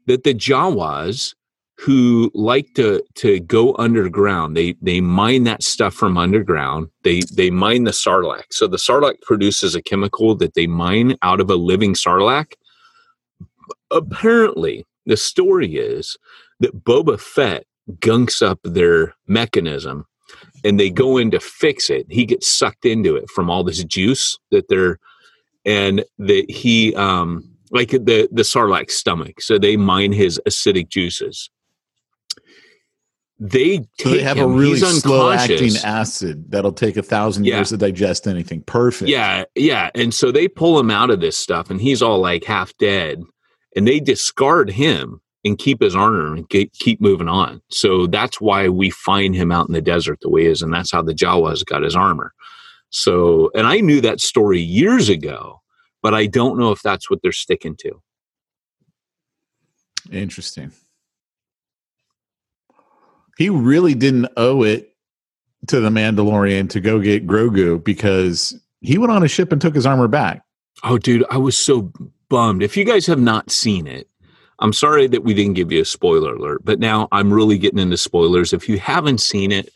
that 0.05 0.23
the 0.23 0.33
Jawas 0.33 1.33
who 1.79 2.31
like 2.33 2.73
to 2.73 3.03
to 3.15 3.39
go 3.41 3.75
underground, 3.77 4.57
they 4.57 4.75
they 4.81 4.99
mine 4.99 5.43
that 5.43 5.61
stuff 5.61 5.93
from 5.93 6.17
underground. 6.17 6.89
They 7.03 7.21
they 7.31 7.51
mine 7.51 7.83
the 7.83 7.91
sarlacc. 7.91 8.45
So 8.51 8.67
the 8.67 8.77
sarlacc 8.77 9.21
produces 9.21 9.75
a 9.75 9.81
chemical 9.81 10.35
that 10.35 10.55
they 10.55 10.65
mine 10.65 11.17
out 11.21 11.39
of 11.39 11.49
a 11.49 11.55
living 11.55 11.93
sarlacc. 11.93 12.53
Apparently, 13.91 14.85
the 15.05 15.17
story 15.17 15.75
is 15.75 16.17
that 16.59 16.83
Boba 16.83 17.19
Fett 17.19 17.65
gunks 17.99 18.41
up 18.41 18.59
their 18.63 19.15
mechanism 19.27 20.05
and 20.63 20.79
they 20.79 20.89
go 20.89 21.17
in 21.17 21.31
to 21.31 21.39
fix 21.39 21.89
it. 21.89 22.05
He 22.09 22.25
gets 22.25 22.47
sucked 22.47 22.85
into 22.85 23.15
it 23.15 23.29
from 23.29 23.49
all 23.49 23.63
this 23.63 23.83
juice 23.83 24.37
that 24.51 24.67
they're, 24.67 24.99
and 25.65 26.03
that 26.17 26.49
he, 26.49 26.93
um, 26.95 27.46
like 27.71 27.91
the 27.91 28.29
the 28.31 28.43
Sarlacc 28.43 28.91
stomach. 28.91 29.41
So 29.41 29.57
they 29.57 29.75
mm. 29.75 29.79
mine 29.81 30.11
his 30.11 30.39
acidic 30.47 30.89
juices. 30.89 31.49
They 33.39 33.85
So 33.99 34.09
they 34.09 34.23
have 34.23 34.37
him. 34.37 34.45
a 34.45 34.47
really 34.47 34.79
slow 34.79 35.31
acting 35.31 35.77
acid 35.83 36.45
that'll 36.49 36.71
take 36.71 36.97
a 36.97 37.03
thousand 37.03 37.45
Yeah. 37.45 37.57
years 37.57 37.69
to 37.69 37.77
digest 37.77 38.27
anything. 38.27 38.61
Perfect. 38.63 39.09
Yeah, 39.09 39.43
yeah. 39.53 39.91
And 39.93 40.11
so 40.11 40.31
they 40.31 40.47
pull 40.47 40.79
him 40.79 40.89
out 40.89 41.11
of 41.11 41.21
this 41.21 41.37
stuff, 41.37 41.69
and 41.69 41.79
he's 41.79 42.01
all 42.01 42.19
like 42.19 42.43
half 42.45 42.75
dead, 42.77 43.21
and 43.75 43.87
they 43.87 43.99
discard 43.99 44.71
him 44.71 45.21
and 45.45 45.57
keep 45.59 45.81
his 45.81 45.95
armor 45.95 46.33
and 46.33 46.49
ke- 46.49 46.73
keep 46.73 46.99
moving 46.99 47.27
on. 47.27 47.61
So 47.69 48.07
that's 48.07 48.41
why 48.41 48.69
we 48.69 48.89
find 48.89 49.35
him 49.35 49.51
out 49.51 49.67
in 49.67 49.73
the 49.73 49.81
desert 49.81 50.17
the 50.21 50.29
way 50.29 50.41
he 50.41 50.47
is, 50.47 50.63
and 50.63 50.73
that's 50.73 50.91
how 50.91 51.03
the 51.03 51.13
Jawas 51.13 51.63
got 51.63 51.83
his 51.83 51.95
armor. 51.95 52.33
So, 52.89 53.51
and 53.53 53.67
I 53.67 53.81
knew 53.81 54.01
that 54.01 54.19
story 54.19 54.59
years 54.59 55.09
ago, 55.09 55.61
but 56.01 56.13
I 56.13 56.25
don't 56.25 56.57
know 56.57 56.71
if 56.71 56.81
that's 56.81 57.09
what 57.09 57.21
they're 57.21 57.31
sticking 57.31 57.75
to. 57.77 58.01
Interesting. 60.11 60.71
He 63.37 63.49
really 63.49 63.93
didn't 63.93 64.29
owe 64.37 64.63
it 64.63 64.95
to 65.67 65.79
the 65.79 65.89
Mandalorian 65.89 66.69
to 66.71 66.79
go 66.79 66.99
get 66.99 67.27
Grogu 67.27 67.83
because 67.83 68.59
he 68.81 68.97
went 68.97 69.11
on 69.11 69.23
a 69.23 69.27
ship 69.27 69.51
and 69.51 69.61
took 69.61 69.75
his 69.75 69.85
armor 69.85 70.07
back. 70.07 70.43
Oh, 70.83 70.97
dude, 70.97 71.25
I 71.29 71.37
was 71.37 71.57
so 71.57 71.91
bummed. 72.29 72.63
If 72.63 72.77
you 72.77 72.83
guys 72.83 73.05
have 73.07 73.19
not 73.19 73.51
seen 73.51 73.87
it, 73.87 74.07
I'm 74.59 74.73
sorry 74.73 75.07
that 75.07 75.23
we 75.23 75.33
didn't 75.33 75.53
give 75.53 75.71
you 75.71 75.81
a 75.81 75.85
spoiler 75.85 76.33
alert, 76.35 76.61
but 76.63 76.79
now 76.79 77.07
I'm 77.11 77.31
really 77.31 77.57
getting 77.57 77.79
into 77.79 77.97
spoilers. 77.97 78.53
If 78.53 78.67
you 78.67 78.79
haven't 78.79 79.19
seen 79.19 79.51
it, 79.51 79.69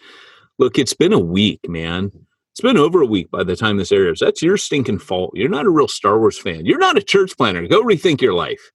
look, 0.58 0.80
it's 0.80 0.94
been 0.94 1.14
a 1.14 1.20
week, 1.20 1.60
man. 1.68 2.12
It's 2.52 2.62
been 2.62 2.78
over 2.78 3.02
a 3.02 3.06
week 3.06 3.32
by 3.32 3.44
the 3.44 3.56
time 3.56 3.78
this 3.78 3.92
airs. 3.92 4.20
That's 4.20 4.42
your 4.42 4.58
stinking 4.58 5.00
fault. 5.00 5.32
You're 5.34 5.50
not 5.50 5.66
a 5.66 5.70
real 5.70 5.88
Star 5.88 6.20
Wars 6.20 6.38
fan. 6.38 6.66
You're 6.66 6.80
not 6.80 6.98
a 6.98 7.02
church 7.02 7.38
planter. 7.38 7.66
Go 7.68 7.84
rethink 7.84 8.22
your 8.22 8.34
life. 8.34 8.72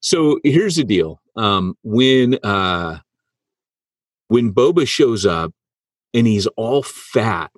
So 0.00 0.38
here's 0.44 0.76
the 0.76 0.84
deal. 0.84 1.20
Um, 1.36 1.74
when 1.82 2.38
uh, 2.44 3.00
when 4.28 4.52
Boba 4.52 4.86
shows 4.86 5.26
up 5.26 5.52
and 6.14 6.26
he's 6.26 6.46
all 6.56 6.82
fat 6.82 7.50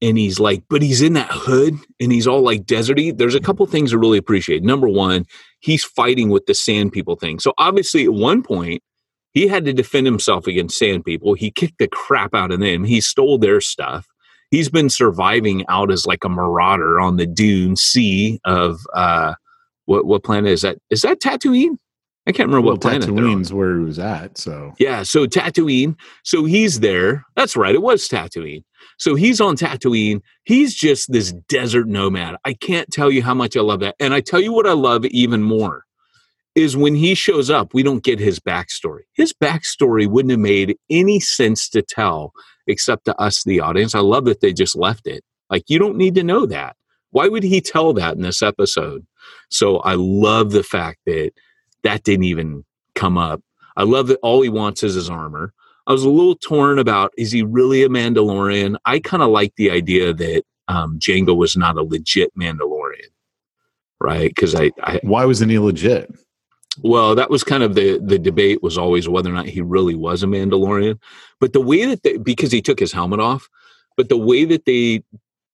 and 0.00 0.16
he's 0.16 0.40
like, 0.40 0.64
but 0.70 0.80
he's 0.82 1.02
in 1.02 1.12
that 1.14 1.30
hood 1.30 1.74
and 2.00 2.10
he's 2.10 2.26
all 2.26 2.42
like 2.42 2.64
deserty. 2.64 3.16
There's 3.16 3.34
a 3.34 3.40
couple 3.40 3.66
things 3.66 3.92
I 3.92 3.96
really 3.96 4.18
appreciate. 4.18 4.62
Number 4.62 4.88
one, 4.88 5.26
he's 5.60 5.84
fighting 5.84 6.30
with 6.30 6.46
the 6.46 6.54
sand 6.54 6.92
people 6.92 7.16
thing. 7.16 7.38
So 7.40 7.52
obviously, 7.58 8.04
at 8.04 8.12
one 8.12 8.42
point, 8.42 8.82
he 9.32 9.48
had 9.48 9.64
to 9.66 9.72
defend 9.72 10.06
himself 10.06 10.46
against 10.46 10.78
sand 10.78 11.04
people. 11.04 11.34
He 11.34 11.50
kicked 11.50 11.78
the 11.78 11.88
crap 11.88 12.34
out 12.34 12.52
of 12.52 12.60
them. 12.60 12.84
He 12.84 13.00
stole 13.00 13.36
their 13.36 13.60
stuff. 13.60 14.06
He's 14.50 14.68
been 14.68 14.90
surviving 14.90 15.64
out 15.68 15.90
as 15.90 16.06
like 16.06 16.24
a 16.24 16.28
marauder 16.28 17.00
on 17.00 17.16
the 17.16 17.26
dune 17.26 17.76
sea 17.76 18.40
of 18.44 18.80
uh, 18.94 19.34
what 19.86 20.06
what 20.06 20.24
planet 20.24 20.50
is 20.52 20.62
that? 20.62 20.78
Is 20.90 21.02
that 21.02 21.20
Tatooine? 21.20 21.76
I 22.26 22.32
can't 22.32 22.48
remember 22.48 22.66
Well, 22.66 22.74
what 22.74 22.80
planet. 22.82 23.08
Tatooine's 23.08 23.52
where 23.52 23.78
he 23.78 23.84
was 23.84 23.98
at. 23.98 24.38
So 24.38 24.72
Yeah, 24.78 25.02
so 25.02 25.26
Tatooine. 25.26 25.94
So 26.22 26.44
he's 26.44 26.80
there. 26.80 27.24
That's 27.36 27.56
right. 27.56 27.74
It 27.74 27.82
was 27.82 28.08
Tatooine. 28.08 28.62
So 28.98 29.14
he's 29.14 29.40
on 29.40 29.56
Tatooine. 29.56 30.20
He's 30.44 30.74
just 30.74 31.12
this 31.12 31.32
desert 31.48 31.86
nomad. 31.86 32.36
I 32.44 32.54
can't 32.54 32.90
tell 32.90 33.10
you 33.10 33.22
how 33.22 33.34
much 33.34 33.56
I 33.56 33.60
love 33.60 33.80
that. 33.80 33.96
And 34.00 34.14
I 34.14 34.20
tell 34.20 34.40
you 34.40 34.52
what 34.52 34.66
I 34.66 34.72
love 34.72 35.04
even 35.06 35.42
more 35.42 35.84
is 36.54 36.76
when 36.76 36.94
he 36.94 37.14
shows 37.14 37.50
up, 37.50 37.74
we 37.74 37.82
don't 37.82 38.04
get 38.04 38.20
his 38.20 38.38
backstory. 38.38 39.02
His 39.14 39.32
backstory 39.32 40.06
wouldn't 40.06 40.30
have 40.30 40.40
made 40.40 40.76
any 40.88 41.20
sense 41.20 41.68
to 41.70 41.82
tell 41.82 42.32
except 42.66 43.04
to 43.06 43.20
us, 43.20 43.44
the 43.44 43.60
audience. 43.60 43.94
I 43.94 44.00
love 44.00 44.24
that 44.26 44.40
they 44.40 44.52
just 44.52 44.76
left 44.76 45.06
it. 45.06 45.22
Like, 45.50 45.64
you 45.68 45.78
don't 45.78 45.96
need 45.96 46.14
to 46.14 46.22
know 46.22 46.46
that. 46.46 46.76
Why 47.10 47.28
would 47.28 47.42
he 47.42 47.60
tell 47.60 47.92
that 47.94 48.16
in 48.16 48.22
this 48.22 48.42
episode? 48.42 49.06
So 49.50 49.78
I 49.78 49.94
love 49.94 50.52
the 50.52 50.62
fact 50.62 51.00
that 51.06 51.32
that 51.82 52.02
didn't 52.02 52.24
even 52.24 52.64
come 52.94 53.18
up. 53.18 53.42
I 53.76 53.82
love 53.82 54.06
that 54.08 54.18
all 54.22 54.40
he 54.42 54.48
wants 54.48 54.82
is 54.82 54.94
his 54.94 55.10
armor. 55.10 55.52
I 55.86 55.92
was 55.92 56.04
a 56.04 56.10
little 56.10 56.36
torn 56.36 56.78
about 56.78 57.12
is 57.18 57.30
he 57.30 57.42
really 57.42 57.82
a 57.82 57.88
Mandalorian? 57.88 58.76
I 58.84 59.00
kind 59.00 59.22
of 59.22 59.28
like 59.28 59.54
the 59.56 59.70
idea 59.70 60.14
that 60.14 60.42
um, 60.68 60.98
Jango 60.98 61.36
was 61.36 61.56
not 61.56 61.76
a 61.76 61.82
legit 61.82 62.34
Mandalorian, 62.36 63.10
right? 64.00 64.30
Because 64.30 64.54
I, 64.54 64.70
I, 64.82 65.00
why 65.02 65.24
wasn't 65.24 65.50
he 65.50 65.58
legit? 65.58 66.10
Well, 66.82 67.14
that 67.14 67.30
was 67.30 67.44
kind 67.44 67.62
of 67.62 67.74
the 67.74 67.98
the 67.98 68.18
debate 68.18 68.62
was 68.62 68.76
always 68.78 69.08
whether 69.08 69.30
or 69.30 69.34
not 69.34 69.46
he 69.46 69.60
really 69.60 69.94
was 69.94 70.22
a 70.22 70.26
Mandalorian. 70.26 70.98
But 71.40 71.52
the 71.52 71.60
way 71.60 71.84
that 71.86 72.02
they, 72.02 72.16
because 72.16 72.50
he 72.52 72.60
took 72.62 72.78
his 72.80 72.92
helmet 72.92 73.20
off, 73.20 73.48
but 73.96 74.08
the 74.08 74.16
way 74.16 74.44
that 74.44 74.64
they, 74.64 75.04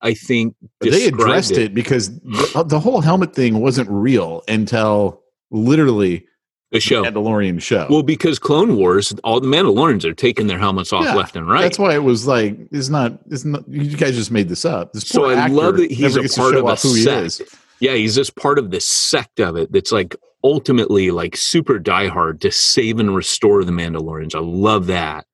I 0.00 0.14
think, 0.14 0.54
They 0.80 1.06
addressed 1.06 1.52
it, 1.52 1.74
because 1.74 2.10
the, 2.20 2.64
the 2.66 2.80
whole 2.80 3.00
helmet 3.00 3.34
thing 3.34 3.60
wasn't 3.60 3.90
real 3.90 4.42
until 4.48 5.22
literally 5.50 6.26
the 6.70 6.80
show. 6.80 7.04
Mandalorian 7.04 7.60
show. 7.60 7.86
Well, 7.90 8.02
because 8.04 8.38
Clone 8.38 8.76
Wars, 8.76 9.12
all 9.24 9.40
the 9.40 9.48
Mandalorians 9.48 10.04
are 10.04 10.14
taking 10.14 10.46
their 10.46 10.58
helmets 10.58 10.92
off 10.92 11.04
Yeah, 11.04 11.14
left 11.14 11.34
and 11.36 11.48
right. 11.48 11.62
That's 11.62 11.78
why 11.78 11.94
it 11.94 12.04
was 12.04 12.26
like 12.26 12.56
it's 12.70 12.88
not. 12.88 13.18
It's 13.30 13.44
not. 13.44 13.68
You 13.68 13.96
guys 13.96 14.14
just 14.14 14.30
made 14.30 14.48
this 14.48 14.64
up. 14.64 14.92
This 14.92 15.08
So 15.08 15.24
I 15.30 15.48
love 15.48 15.76
that 15.78 15.90
he's 15.90 16.16
a 16.16 16.22
part 16.40 16.54
of 16.54 16.64
a 16.66 16.76
who 16.76 16.94
he 16.94 17.02
sect. 17.02 17.26
is. 17.26 17.42
Yeah, 17.80 17.94
he's 17.94 18.14
just 18.14 18.36
part 18.36 18.58
of 18.58 18.70
this 18.70 18.86
sect 18.86 19.40
of 19.40 19.56
it 19.56 19.72
that's 19.72 19.90
like 19.90 20.14
ultimately 20.44 21.10
like 21.10 21.36
super 21.36 21.78
diehard 21.78 22.40
to 22.40 22.50
save 22.50 22.98
and 22.98 23.14
restore 23.14 23.64
the 23.64 23.72
Mandalorians. 23.72 24.34
I 24.34 24.38
love 24.40 24.86
that. 24.86 25.26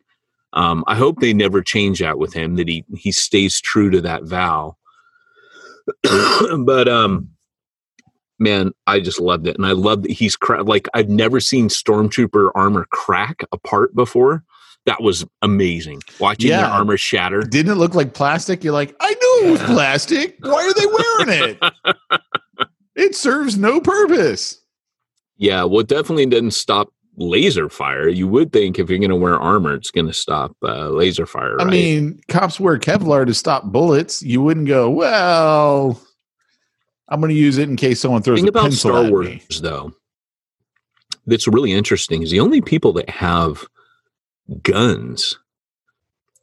Um, 0.52 0.84
I 0.86 0.94
hope 0.94 1.20
they 1.20 1.32
never 1.34 1.62
change 1.62 1.98
that 2.00 2.18
with 2.18 2.32
him, 2.32 2.56
that 2.56 2.68
he 2.68 2.84
he 2.96 3.12
stays 3.12 3.60
true 3.60 3.90
to 3.90 4.00
that 4.02 4.24
vow. 4.24 4.76
but 6.64 6.88
um 6.88 7.28
man, 8.38 8.72
I 8.86 9.00
just 9.00 9.20
loved 9.20 9.46
it. 9.46 9.56
And 9.56 9.64
I 9.66 9.72
love 9.72 10.02
that 10.02 10.10
he's 10.10 10.36
cra- 10.36 10.62
like 10.62 10.88
I've 10.94 11.08
never 11.08 11.40
seen 11.40 11.68
stormtrooper 11.68 12.50
armor 12.54 12.86
crack 12.90 13.42
apart 13.52 13.94
before. 13.94 14.44
That 14.86 15.02
was 15.02 15.24
amazing. 15.42 16.00
Watching 16.20 16.50
their 16.50 16.60
Yeah. 16.60 16.70
armor 16.70 16.96
shatter. 16.96 17.40
Didn't 17.42 17.72
it 17.72 17.76
look 17.76 17.94
like 17.94 18.14
plastic? 18.14 18.62
You're 18.62 18.72
like, 18.72 18.94
I 19.00 19.10
knew 19.14 19.48
it 19.48 19.50
was 19.52 19.62
plastic. 19.62 20.36
Why 20.40 20.64
are 20.64 20.74
they 20.74 20.86
wearing 20.86 21.58
it? 21.60 21.72
it 22.94 23.14
serves 23.16 23.56
no 23.58 23.80
purpose. 23.80 24.60
Yeah, 25.38 25.64
well, 25.64 25.80
it 25.80 25.88
definitely 25.88 26.26
didn't 26.26 26.52
stop 26.52 26.88
laser 27.16 27.68
fire. 27.68 28.08
You 28.08 28.28
would 28.28 28.52
think 28.52 28.78
if 28.78 28.88
you're 28.88 28.98
going 28.98 29.10
to 29.10 29.16
wear 29.16 29.38
armor, 29.38 29.74
it's 29.74 29.90
going 29.90 30.06
to 30.06 30.12
stop 30.12 30.56
uh, 30.62 30.88
laser 30.88 31.26
fire. 31.26 31.60
I 31.60 31.64
right? 31.64 31.70
mean, 31.70 32.20
cops 32.28 32.60
wear 32.60 32.78
Kevlar 32.78 33.26
to 33.26 33.34
stop 33.34 33.64
bullets. 33.64 34.22
You 34.22 34.42
wouldn't 34.42 34.68
go, 34.68 34.90
well, 34.90 36.00
I'm 37.08 37.20
going 37.20 37.32
to 37.32 37.38
use 37.38 37.58
it 37.58 37.68
in 37.68 37.76
case 37.76 38.00
someone 38.00 38.22
throws 38.22 38.38
thing 38.38 38.48
a 38.48 38.50
about 38.50 38.64
pencil 38.64 38.90
Star 38.90 39.04
at 39.04 39.10
Wars, 39.10 39.26
me. 39.26 39.42
though, 39.60 39.92
that's 41.26 41.48
really 41.48 41.72
interesting 41.72 42.22
is 42.22 42.30
the 42.30 42.40
only 42.40 42.60
people 42.60 42.92
that 42.94 43.08
have 43.10 43.66
guns 44.62 45.38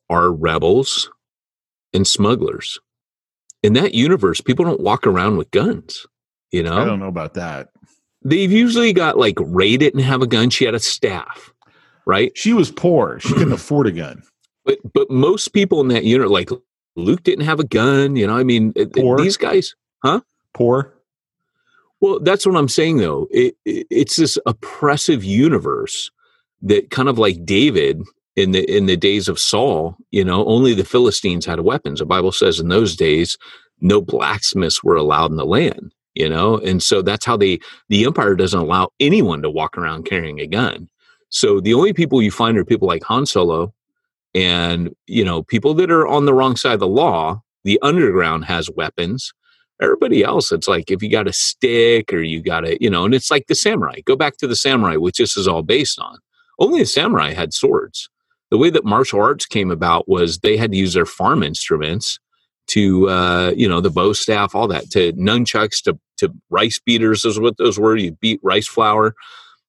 are 0.09 0.31
rebels 0.31 1.09
and 1.93 2.07
smugglers. 2.07 2.79
In 3.61 3.73
that 3.73 3.93
universe, 3.93 4.41
people 4.41 4.65
don't 4.65 4.81
walk 4.81 5.07
around 5.07 5.37
with 5.37 5.51
guns. 5.51 6.05
You 6.51 6.63
know, 6.63 6.77
I 6.77 6.85
don't 6.85 6.99
know 6.99 7.07
about 7.07 7.35
that. 7.35 7.69
They've 8.23 8.51
usually 8.51 8.93
got 8.93 9.17
like 9.17 9.35
Rey 9.39 9.77
didn't 9.77 10.01
have 10.01 10.21
a 10.21 10.27
gun; 10.27 10.49
she 10.49 10.65
had 10.65 10.75
a 10.75 10.79
staff, 10.79 11.53
right? 12.05 12.31
She 12.37 12.53
was 12.53 12.71
poor. 12.71 13.19
She 13.19 13.33
couldn't 13.33 13.53
afford 13.53 13.87
a 13.87 13.91
gun. 13.91 14.23
But 14.65 14.79
but 14.93 15.09
most 15.11 15.49
people 15.49 15.81
in 15.81 15.89
that 15.89 16.03
unit, 16.03 16.29
like 16.29 16.49
Luke, 16.95 17.23
didn't 17.23 17.45
have 17.45 17.59
a 17.59 17.65
gun. 17.65 18.15
You 18.15 18.27
know, 18.27 18.37
I 18.37 18.43
mean, 18.43 18.73
Poor. 18.95 19.17
these 19.17 19.37
guys. 19.37 19.75
Huh? 20.03 20.21
Poor. 20.53 20.93
Well, 21.99 22.19
that's 22.19 22.45
what 22.45 22.57
I'm 22.57 22.67
saying, 22.67 22.97
though. 22.97 23.27
It, 23.31 23.55
it, 23.63 23.87
it's 23.89 24.17
this 24.17 24.37
oppressive 24.45 25.23
universe 25.23 26.11
that 26.61 26.89
kind 26.89 27.07
of 27.07 27.17
like 27.17 27.45
David 27.45 28.01
in 28.35 28.51
the 28.51 28.63
in 28.69 28.87
the 28.87 28.97
days 28.97 29.27
of 29.29 29.39
Saul. 29.39 29.95
You 30.11 30.25
know, 30.25 30.45
only 30.45 30.73
the 30.73 30.83
Philistines 30.83 31.45
had 31.45 31.61
weapons. 31.61 31.99
The 31.99 32.05
Bible 32.05 32.31
says 32.31 32.59
in 32.59 32.67
those 32.67 32.95
days, 32.95 33.37
no 33.79 34.01
blacksmiths 34.01 34.83
were 34.83 34.95
allowed 34.95 35.31
in 35.31 35.37
the 35.37 35.45
land. 35.45 35.93
You 36.15 36.29
know, 36.29 36.57
and 36.57 36.81
so 36.81 37.01
that's 37.01 37.25
how 37.25 37.37
they 37.37 37.59
the 37.89 38.05
empire 38.05 38.35
doesn't 38.35 38.59
allow 38.59 38.89
anyone 38.99 39.41
to 39.41 39.49
walk 39.49 39.77
around 39.77 40.05
carrying 40.05 40.39
a 40.39 40.47
gun. 40.47 40.87
So 41.29 41.59
the 41.59 41.73
only 41.73 41.93
people 41.93 42.21
you 42.21 42.29
find 42.29 42.57
are 42.57 42.65
people 42.65 42.87
like 42.87 43.03
Han 43.05 43.25
Solo, 43.25 43.73
and 44.35 44.93
you 45.07 45.25
know, 45.25 45.43
people 45.43 45.73
that 45.75 45.89
are 45.89 46.07
on 46.07 46.25
the 46.25 46.33
wrong 46.33 46.55
side 46.55 46.75
of 46.75 46.79
the 46.79 46.87
law. 46.87 47.41
The 47.65 47.79
underground 47.81 48.43
has 48.43 48.69
weapons 48.69 49.33
everybody 49.81 50.23
else 50.23 50.51
it's 50.51 50.67
like 50.67 50.91
if 50.91 51.01
you 51.01 51.09
got 51.09 51.27
a 51.27 51.33
stick 51.33 52.13
or 52.13 52.21
you 52.21 52.41
got 52.41 52.65
a 52.65 52.77
you 52.79 52.89
know 52.89 53.05
and 53.05 53.13
it's 53.13 53.31
like 53.31 53.47
the 53.47 53.55
samurai 53.55 53.99
go 54.05 54.15
back 54.15 54.37
to 54.37 54.47
the 54.47 54.55
samurai 54.55 54.95
which 54.95 55.17
this 55.17 55.35
is 55.35 55.47
all 55.47 55.63
based 55.63 55.99
on 55.99 56.17
only 56.59 56.79
the 56.79 56.85
samurai 56.85 57.33
had 57.33 57.53
swords 57.53 58.09
the 58.51 58.57
way 58.57 58.69
that 58.69 58.85
martial 58.85 59.19
arts 59.19 59.45
came 59.45 59.71
about 59.71 60.07
was 60.07 60.39
they 60.39 60.57
had 60.57 60.71
to 60.71 60.77
use 60.77 60.93
their 60.93 61.05
farm 61.05 61.43
instruments 61.43 62.19
to 62.67 63.09
uh 63.09 63.51
you 63.55 63.67
know 63.67 63.81
the 63.81 63.89
bow 63.89 64.13
staff 64.13 64.55
all 64.55 64.67
that 64.67 64.89
to 64.89 65.11
nunchucks 65.13 65.81
to 65.81 65.97
to 66.17 66.33
rice 66.49 66.79
beaters 66.79 67.25
is 67.25 67.39
what 67.39 67.57
those 67.57 67.77
were 67.77 67.95
you 67.95 68.11
beat 68.21 68.39
rice 68.43 68.67
flour 68.67 69.13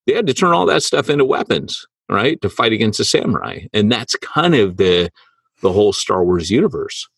they 0.06 0.12
had 0.12 0.26
to 0.26 0.34
turn 0.34 0.52
all 0.54 0.66
that 0.66 0.82
stuff 0.82 1.10
into 1.10 1.24
weapons 1.24 1.86
right 2.08 2.40
to 2.40 2.48
fight 2.48 2.72
against 2.72 2.98
the 2.98 3.04
samurai 3.04 3.60
and 3.72 3.90
that's 3.90 4.14
kind 4.16 4.54
of 4.54 4.76
the 4.76 5.10
the 5.64 5.72
whole 5.72 5.92
Star 5.92 6.24
Wars 6.24 6.50
universe. 6.50 7.08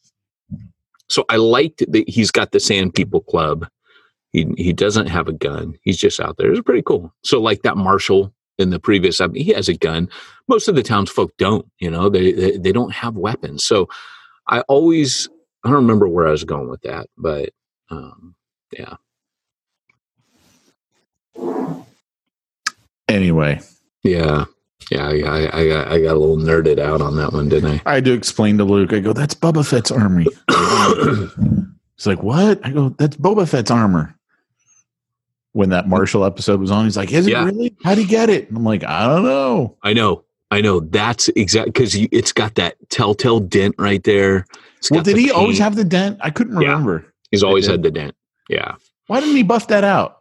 So 1.09 1.25
I 1.29 1.37
liked 1.37 1.85
that 1.91 2.09
he's 2.09 2.31
got 2.31 2.53
the 2.53 2.61
Sand 2.61 2.95
People 2.95 3.21
Club. 3.21 3.69
He 4.33 4.47
he 4.57 4.73
doesn't 4.73 5.09
have 5.09 5.29
a 5.29 5.33
gun. 5.33 5.75
He's 5.83 5.99
just 5.99 6.21
out 6.21 6.37
there. 6.39 6.51
It's 6.51 6.63
pretty 6.63 6.83
cool. 6.83 7.13
So 7.25 7.41
like 7.41 7.63
that 7.63 7.77
Marshall 7.77 8.33
in 8.59 8.71
the 8.71 8.81
previous, 8.81 9.21
I 9.21 9.27
mean, 9.27 9.45
he 9.45 9.53
has 9.53 9.69
a 9.69 9.77
gun. 9.77 10.09
Most 10.49 10.69
of 10.69 10.75
the 10.75 10.83
townsfolk 10.83 11.33
don't. 11.37 11.67
You 11.79 11.91
know, 11.91 12.09
they, 12.09 12.33
they 12.33 12.57
they 12.57 12.73
don't 12.73 12.93
have 12.93 13.17
weapons. 13.17 13.65
So 13.65 13.89
I 14.49 14.61
always 14.63 15.29
I 15.67 15.69
don't 15.71 15.79
remember 15.83 16.07
where 16.07 16.29
I 16.29 16.31
was 16.31 16.45
going 16.45 16.69
with 16.69 16.83
that, 16.83 17.09
but 17.19 17.51
um, 17.91 18.37
yeah. 18.73 18.95
Anyway, 23.09 23.61
Yeah, 24.05 24.45
yeah, 24.93 25.09
I, 25.09 25.19
I, 25.23 25.59
I 25.61 25.69
got 25.69 25.89
I 25.89 26.01
got 26.03 26.15
a 26.15 26.19
little 26.21 26.37
nerded 26.37 26.79
out 26.79 27.01
on 27.01 27.17
that 27.17 27.33
one, 27.33 27.49
didn't 27.49 27.83
I 27.85 27.95
had 27.95 28.05
to 28.05 28.13
explain 28.13 28.59
to 28.59 28.65
Luke. 28.65 28.93
I 28.93 29.01
go, 29.01 29.13
"That's 29.13 29.35
Boba 29.35 29.69
Fett's 29.69 29.91
army." 29.91 30.27
He's 31.97 32.07
like, 32.07 32.23
"What?" 32.23 32.65
I 32.65 32.71
go, 32.71 32.91
"That's 32.91 33.17
Boba 33.17 33.49
Fett's 33.49 33.73
armor." 33.73 34.15
When 35.53 35.71
that 35.71 35.89
Marshall 35.89 36.25
episode 36.25 36.61
was 36.61 36.71
on, 36.71 36.85
he's 36.85 36.97
like, 36.97 37.11
"Is 37.13 37.27
it 37.27 37.31
Yeah. 37.33 37.45
really? 37.45 37.77
How'd 37.83 37.99
he 37.99 38.05
get 38.05 38.31
it?" 38.31 38.49
And 38.49 38.57
I'm 38.59 38.65
like, 38.65 38.85
"I 38.85 39.07
don't 39.09 39.25
know." 39.25 39.79
I 39.83 39.95
know, 39.95 40.25
I 40.51 40.61
know. 40.61 40.81
That's 40.81 41.29
exactly 41.31 41.73
because 41.73 41.95
it's 42.13 42.33
got 42.33 42.55
that 42.55 42.77
telltale 42.89 43.41
dent 43.41 43.75
right 43.79 44.03
there. 44.05 44.47
It's 44.79 44.91
Well, 44.91 45.03
did 45.03 45.17
the 45.17 45.23
he 45.23 45.31
always 45.31 45.59
have 45.59 45.75
the 45.77 45.85
dent? 45.85 46.19
I 46.21 46.31
couldn't 46.31 46.61
Yeah. 46.61 46.69
remember. 46.69 47.07
He's 47.31 47.43
always 47.43 47.67
had 47.67 47.83
the 47.83 47.91
dent. 47.91 48.15
Yeah. 48.49 48.75
Why 49.09 49.21
didn't 49.21 49.37
he 49.37 49.43
buff 49.43 49.69
that 49.69 49.83
out? 49.85 50.19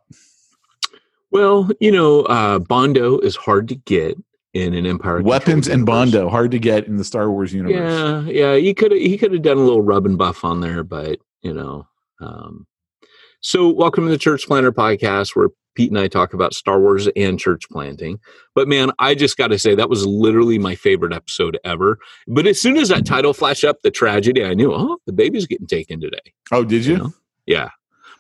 Well, 1.32 1.70
you 1.80 1.92
know, 1.92 2.22
uh, 2.24 2.60
Bondo 2.60 3.20
is 3.20 3.36
hard 3.36 3.68
to 3.70 3.76
get 3.76 4.18
in 4.54 4.74
an 4.74 4.86
Empire. 4.86 5.22
Weapons 5.22 5.68
and. 5.68 5.86
Bondo 5.86 6.30
hard 6.30 6.52
to 6.52 6.60
get 6.60 6.88
in 6.88 6.98
the 6.98 7.04
Star 7.04 7.30
Wars 7.30 7.54
universe. 7.54 7.76
Yeah, 7.76 8.54
yeah. 8.54 8.56
He 8.56 8.74
could 8.74 8.94
he 8.94 9.18
could 9.18 9.34
have 9.34 9.42
done 9.42 9.58
a 9.58 9.62
little 9.62 9.82
rub 9.82 10.06
and 10.06 10.18
buff 10.18 10.44
on 10.46 10.62
there, 10.62 10.84
but 10.84 11.20
you 11.42 11.54
know. 11.54 11.88
Um, 12.22 12.66
so, 13.42 13.68
welcome 13.70 14.06
to 14.06 14.10
the 14.12 14.18
Church 14.18 14.48
Planter 14.48 14.72
Podcast, 14.72 15.36
where 15.36 15.50
Pete 15.76 15.92
and 15.92 16.00
I 16.00 16.08
talk 16.08 16.34
about 16.34 16.54
Star 16.54 16.80
Wars 16.80 17.08
and 17.16 17.40
church 17.40 17.64
planting. 17.72 18.20
But 18.56 18.68
man, 18.68 18.92
I 19.00 19.14
just 19.14 19.38
got 19.38 19.48
to 19.48 19.60
say 19.60 19.76
that 19.76 19.90
was 19.90 20.06
literally 20.06 20.58
my 20.58 20.76
favorite 20.76 21.14
episode 21.14 21.60
ever. 21.64 22.00
But 22.28 22.48
as 22.48 22.60
soon 22.60 22.78
as 22.78 22.90
that 22.90 23.06
title 23.06 23.34
flashed 23.34 23.64
up, 23.64 23.82
the 23.82 23.92
tragedy, 23.92 24.44
I 24.44 24.54
knew, 24.54 24.74
oh, 24.74 24.98
the 25.06 25.14
baby's 25.14 25.46
getting 25.46 25.68
taken 25.68 26.00
today. 26.02 26.34
Oh, 26.52 26.64
did 26.64 26.86
you? 26.86 26.94
You 26.94 27.00
know? 27.00 27.14
Yeah. 27.46 27.70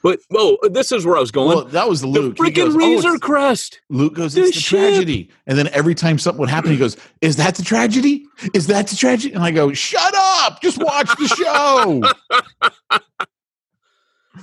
But 0.03 0.19
oh, 0.33 0.59
this 0.69 0.91
is 0.91 1.03
where 1.03 1.17
I 1.17 1.19
was 1.19 1.31
going. 1.31 1.47
Well, 1.57 1.65
that 1.65 1.89
was 1.89 2.01
the 2.01 2.07
Luke. 2.07 2.37
He 2.37 2.43
freaking 2.43 2.73
"Oh, 2.75 2.77
Razor 2.77 3.07
it's- 3.07 3.19
Crest. 3.21 3.81
Luke 3.89 4.13
goes, 4.13 4.35
the 4.35 4.41
it's 4.41 4.55
the 4.55 4.61
ship." 4.61 4.79
tragedy. 4.79 5.31
And 5.47 5.57
then 5.57 5.67
every 5.69 5.95
time 5.95 6.19
something 6.19 6.39
would 6.41 6.49
happen, 6.49 6.69
he 6.69 6.77
goes, 6.77 6.95
Is 7.21 7.37
that 7.37 7.55
the 7.55 7.63
tragedy? 7.63 8.23
Is 8.53 8.67
that 8.67 8.85
the 8.87 8.95
tragedy? 8.95 9.33
And 9.33 9.43
I 9.43 9.49
go, 9.49 9.73
Shut 9.73 10.13
up. 10.15 10.61
Just 10.61 10.77
watch 10.77 11.09
the 11.17 11.27
show. 11.29 12.03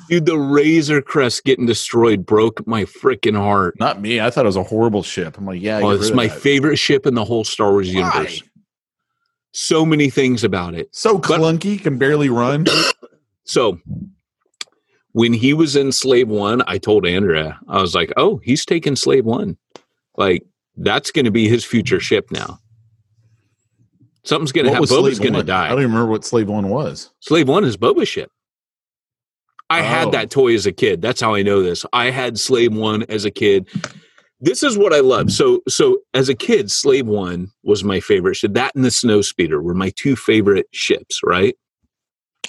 Dude, 0.09 0.27
the 0.27 0.39
Razor 0.39 1.03
Crest 1.03 1.45
getting 1.45 1.67
destroyed 1.67 2.27
broke 2.27 2.67
my 2.67 2.85
freaking 2.85 3.37
heart. 3.37 3.79
Not 3.79 4.01
me. 4.01 4.21
I 4.21 4.31
thought 4.31 4.45
it 4.45 4.49
was 4.49 4.57
a 4.57 4.63
horrible 4.63 5.03
ship. 5.03 5.39
I'm 5.39 5.47
like, 5.47 5.61
Yeah, 5.61 5.81
Oh, 5.83 5.91
it's 5.91 6.11
my 6.11 6.29
favorite 6.29 6.77
ship 6.77 7.07
in 7.07 7.15
the 7.15 7.25
whole 7.25 7.45
Star 7.45 7.71
Wars 7.73 7.89
Why? 7.89 8.01
universe. 8.01 8.43
So 9.53 9.85
many 9.85 10.09
things 10.11 10.45
about 10.45 10.75
it. 10.75 10.89
So 10.93 11.19
clunky, 11.19 11.81
can 11.81 11.99
barely 11.99 12.29
run. 12.29 12.67
So 13.45 13.81
when 15.11 15.33
he 15.33 15.53
was 15.53 15.75
in 15.75 15.91
Slave 15.91 16.29
One, 16.29 16.63
I 16.69 16.79
told 16.79 17.05
Andrea, 17.05 17.59
I 17.69 17.83
was 17.83 17.93
like, 17.93 18.13
"Oh, 18.17 18.37
he's 18.37 18.65
taking 18.65 18.95
Slave 18.95 19.25
One. 19.25 19.59
Like 20.17 20.45
that's 20.77 21.11
going 21.11 21.25
to 21.25 21.33
be 21.33 21.49
his 21.49 21.65
future 21.65 21.99
ship 21.99 22.31
now. 22.31 22.61
Something's 24.25 24.53
going 24.53 24.67
to 24.67 24.73
happen. 24.73 24.89
Boba's 24.89 25.19
going 25.19 25.33
to 25.35 25.43
die. 25.43 25.67
I 25.67 25.69
don't 25.71 25.81
even 25.81 25.91
remember 25.91 26.11
what 26.13 26.25
Slave 26.25 26.49
One 26.49 26.69
was. 26.69 27.11
Slave 27.19 27.49
One 27.49 27.65
is 27.65 27.77
Boba's 27.77 28.09
ship. 28.09 28.31
I 29.73 29.81
Oh. 29.81 29.85
had 29.85 30.13
that 30.13 30.31
toy 30.31 30.55
as 30.55 30.67
a 30.67 30.73
kid. 30.73 31.01
That's 31.03 31.21
how 31.21 31.35
I 31.35 31.43
know 31.43 31.63
this. 31.63 31.85
I 31.93 32.11
had 32.11 32.39
Slave 32.39 32.75
One 32.75 33.03
as 33.05 33.25
a 33.25 33.31
kid. 33.31 33.69
This 34.41 34.63
is 34.63 34.77
what 34.77 34.93
I 34.93 35.01
love. 35.01 35.31
So, 35.31 35.63
so 35.69 35.99
as 36.15 36.29
a 36.29 36.35
kid, 36.35 36.71
Slave 36.71 37.07
One 37.07 37.51
was 37.63 37.85
my 37.85 38.01
favorite 38.01 38.35
ship. 38.35 38.55
That 38.55 38.75
and 38.75 38.85
the 38.85 38.91
Snow 38.91 39.23
Speeder 39.23 39.63
were 39.63 39.75
my 39.75 39.91
two 39.97 40.17
favorite 40.17 40.67
ships. 40.73 41.21
Right? 41.25 41.55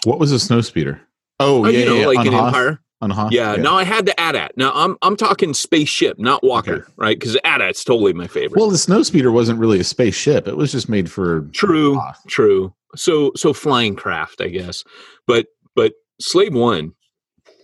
What 0.03 0.19
was 0.19 0.31
a 0.31 0.39
snow 0.39 0.59
speeder? 0.61 1.01
Oh, 1.39 1.63
Oh, 1.65 1.69
yeah, 1.69 1.79
you 1.79 1.85
know, 1.85 1.95
yeah, 1.95 2.07
like 2.07 2.27
an 2.27 2.33
Hoth? 2.33 2.47
Empire. 2.47 2.79
Hoth? 3.01 3.31
Yeah, 3.33 3.55
no, 3.57 3.75
I 3.75 3.83
had 3.83 4.05
the 4.05 4.17
AT-AT. 4.19 4.53
Now 4.57 4.71
I'm 4.73 4.97
I'm 5.01 5.15
talking 5.17 5.53
spaceship, 5.53 6.17
not 6.19 6.41
Walker, 6.43 6.73
Okay. 6.75 6.83
right? 6.97 7.19
Because 7.19 7.37
AT-AT's 7.43 7.83
totally 7.83 8.13
my 8.13 8.27
favorite. 8.27 8.57
Well, 8.59 8.69
the 8.69 8.77
snow 8.77 9.03
speeder 9.03 9.31
wasn't 9.31 9.59
really 9.59 9.79
a 9.79 9.83
spaceship. 9.83 10.47
It 10.47 10.55
was 10.57 10.71
just 10.71 10.87
made 10.89 11.11
for 11.11 11.41
true, 11.53 11.99
true. 12.27 12.73
So 12.95 13.31
so 13.35 13.51
flying 13.53 13.95
craft, 13.95 14.39
I 14.41 14.47
guess. 14.47 14.83
But 15.27 15.47
but 15.75 15.93
Slave 16.21 16.53
One, 16.53 16.93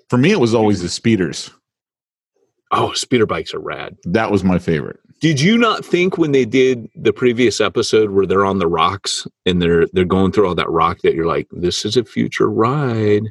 For 0.09 0.17
me, 0.17 0.31
it 0.31 0.39
was 0.39 0.53
always 0.55 0.81
the 0.81 0.89
speeders. 0.89 1.51
oh, 2.71 2.93
speeder 2.93 3.25
bikes 3.25 3.53
are 3.53 3.59
rad. 3.59 3.97
That 4.05 4.31
was 4.31 4.43
my 4.43 4.59
favorite. 4.59 4.99
Did 5.21 5.41
you 5.41 5.57
not 5.57 5.83
think 5.83 6.17
when 6.17 6.31
they 6.31 6.45
did 6.45 6.87
the 6.95 7.11
previous 7.11 7.59
episode 7.59 8.11
where 8.11 8.25
they're 8.25 8.45
on 8.45 8.59
the 8.59 8.67
rocks 8.67 9.27
and 9.45 9.61
they're 9.61 9.85
they're 9.93 10.05
going 10.05 10.31
through 10.31 10.47
all 10.47 10.55
that 10.55 10.69
rock 10.69 10.99
that 11.03 11.13
you're 11.13 11.25
like, 11.27 11.47
this 11.51 11.83
is 11.83 11.97
a 11.97 12.05
future 12.05 12.49
ride. 12.49 13.23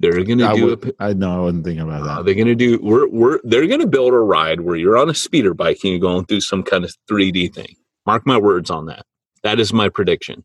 They're 0.00 0.22
gonna 0.24 0.48
I, 0.50 0.54
do 0.56 0.66
would, 0.66 0.84
a 0.88 0.92
I 1.02 1.12
know. 1.14 1.36
I 1.36 1.40
wasn't 1.44 1.64
thinking 1.64 1.84
about 1.84 2.02
Uh, 2.02 2.16
that. 2.16 2.24
they're 2.26 2.34
gonna 2.34 2.54
do 2.56 2.78
we're 2.82 3.08
we're 3.08 3.40
they're 3.44 3.66
gonna 3.66 3.86
build 3.86 4.12
a 4.12 4.18
ride 4.18 4.60
where 4.60 4.76
you're 4.76 4.98
on 4.98 5.08
a 5.08 5.14
speeder 5.14 5.54
bike 5.54 5.78
and 5.84 5.92
you're 5.92 6.00
going 6.00 6.26
through 6.26 6.40
some 6.42 6.62
kind 6.62 6.84
of 6.84 6.94
3D 7.10 7.54
thing. 7.54 7.76
Mark 8.04 8.26
my 8.26 8.36
words 8.36 8.68
on 8.70 8.86
that. 8.86 9.06
That 9.42 9.58
is 9.58 9.72
my 9.72 9.88
prediction. 9.88 10.44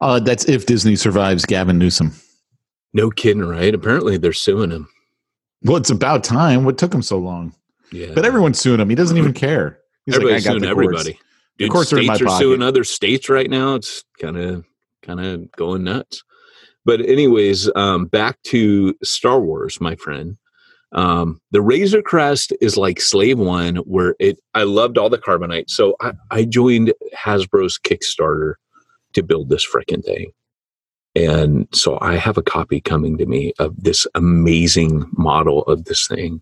Uh, 0.00 0.20
that's 0.20 0.44
if 0.44 0.66
Disney 0.66 0.94
survives 0.94 1.44
Gavin 1.46 1.78
Newsom. 1.78 2.12
No 2.94 3.10
kidding, 3.10 3.44
right? 3.44 3.74
Apparently 3.74 4.18
they're 4.18 4.32
suing 4.32 4.70
him. 4.70 4.88
Well, 5.62 5.76
it's 5.76 5.90
about 5.90 6.24
time. 6.24 6.64
What 6.64 6.78
took 6.78 6.94
him 6.94 7.02
so 7.02 7.18
long? 7.18 7.54
Yeah. 7.92 8.12
But 8.14 8.24
everyone's 8.24 8.58
suing 8.60 8.80
him. 8.80 8.88
He 8.88 8.94
doesn't 8.94 9.16
even 9.16 9.32
care. 9.32 9.78
He's 10.06 10.14
Everybody's 10.16 10.46
like, 10.46 10.50
I 10.50 10.52
suing 10.52 10.62
got 10.62 10.68
the 10.68 10.74
courts. 10.74 11.00
everybody. 11.00 11.20
The 11.58 11.68
Dude, 11.68 11.74
in 11.76 11.84
states 11.84 12.22
are 12.22 12.38
suing 12.38 12.62
other 12.62 12.84
states 12.84 13.28
right 13.28 13.50
now. 13.50 13.74
It's 13.74 14.04
kind 14.20 14.36
of 14.36 14.64
kind 15.02 15.20
of 15.20 15.50
going 15.52 15.84
nuts. 15.84 16.22
But 16.84 17.00
anyways, 17.00 17.68
um, 17.74 18.06
back 18.06 18.40
to 18.44 18.94
Star 19.02 19.40
Wars, 19.40 19.80
my 19.80 19.96
friend. 19.96 20.36
Um, 20.92 21.40
the 21.50 21.60
Razor 21.60 22.00
Crest 22.00 22.52
is 22.60 22.76
like 22.76 23.00
Slave 23.00 23.38
One, 23.38 23.76
where 23.78 24.14
it. 24.18 24.38
I 24.54 24.62
loved 24.62 24.96
all 24.96 25.10
the 25.10 25.18
carbonite, 25.18 25.68
so 25.68 25.96
I, 26.00 26.12
I 26.30 26.44
joined 26.44 26.94
Hasbro's 27.14 27.78
Kickstarter 27.78 28.54
to 29.14 29.22
build 29.22 29.48
this 29.50 29.66
freaking 29.66 30.04
thing, 30.04 30.30
and 31.24 31.66
so 31.72 31.98
I 32.00 32.16
have 32.16 32.38
a 32.38 32.42
copy 32.42 32.80
coming 32.80 33.18
to 33.18 33.26
me 33.26 33.52
of 33.58 33.74
this 33.82 34.06
amazing 34.14 35.04
model 35.12 35.62
of 35.62 35.84
this 35.84 36.06
thing. 36.06 36.40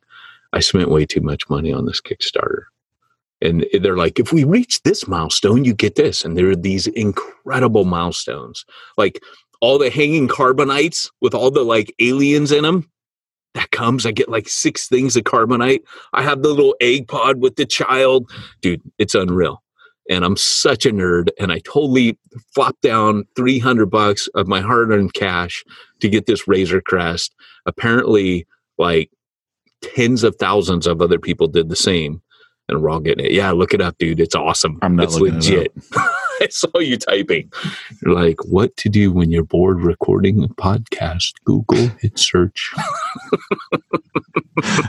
I 0.52 0.60
spent 0.60 0.90
way 0.90 1.06
too 1.06 1.20
much 1.20 1.48
money 1.48 1.72
on 1.72 1.86
this 1.86 2.00
Kickstarter. 2.00 2.64
And 3.42 3.66
they're 3.80 3.96
like, 3.96 4.18
if 4.18 4.32
we 4.32 4.44
reach 4.44 4.82
this 4.82 5.06
milestone, 5.06 5.64
you 5.64 5.74
get 5.74 5.94
this. 5.94 6.24
And 6.24 6.36
there 6.36 6.48
are 6.50 6.56
these 6.56 6.86
incredible 6.88 7.84
milestones, 7.84 8.64
like 8.96 9.22
all 9.60 9.78
the 9.78 9.90
hanging 9.90 10.28
carbonites 10.28 11.10
with 11.20 11.34
all 11.34 11.50
the 11.50 11.64
like 11.64 11.94
aliens 11.98 12.52
in 12.52 12.62
them. 12.62 12.88
That 13.54 13.70
comes, 13.70 14.04
I 14.04 14.10
get 14.10 14.28
like 14.28 14.48
six 14.48 14.86
things 14.88 15.16
of 15.16 15.24
carbonite. 15.24 15.80
I 16.12 16.22
have 16.22 16.42
the 16.42 16.48
little 16.48 16.76
egg 16.80 17.08
pod 17.08 17.40
with 17.40 17.56
the 17.56 17.64
child. 17.66 18.30
Dude, 18.60 18.82
it's 18.98 19.14
unreal. 19.14 19.62
And 20.10 20.24
I'm 20.24 20.36
such 20.36 20.86
a 20.86 20.90
nerd. 20.90 21.28
And 21.38 21.50
I 21.52 21.58
totally 21.60 22.18
flopped 22.54 22.82
down 22.82 23.24
300 23.36 23.86
bucks 23.86 24.28
of 24.34 24.46
my 24.46 24.60
hard 24.60 24.90
earned 24.90 25.14
cash 25.14 25.64
to 26.00 26.08
get 26.08 26.26
this 26.26 26.46
Razor 26.46 26.80
Crest. 26.80 27.34
Apparently, 27.66 28.46
like 28.78 29.10
tens 29.82 30.24
of 30.24 30.36
thousands 30.36 30.86
of 30.86 31.00
other 31.00 31.18
people 31.18 31.48
did 31.48 31.68
the 31.68 31.76
same 31.76 32.22
and 32.68 32.82
we're 32.82 32.90
all 32.90 33.00
getting 33.00 33.26
it. 33.26 33.32
Yeah, 33.32 33.50
look 33.52 33.74
it 33.74 33.80
up, 33.80 33.96
dude. 33.98 34.20
It's 34.20 34.34
awesome. 34.34 34.78
I'm 34.82 34.96
not 34.96 35.04
it's 35.04 35.14
looking 35.14 35.34
it 35.34 35.36
legit. 35.36 35.72
I 35.94 36.48
saw 36.50 36.78
you 36.78 36.96
typing. 36.96 37.50
You're 38.02 38.14
like, 38.14 38.44
what 38.44 38.76
to 38.78 38.88
do 38.88 39.12
when 39.12 39.30
you're 39.30 39.44
bored 39.44 39.80
recording 39.80 40.42
a 40.44 40.48
podcast? 40.48 41.32
Google, 41.44 41.88
hit 42.00 42.18
search. 42.18 42.72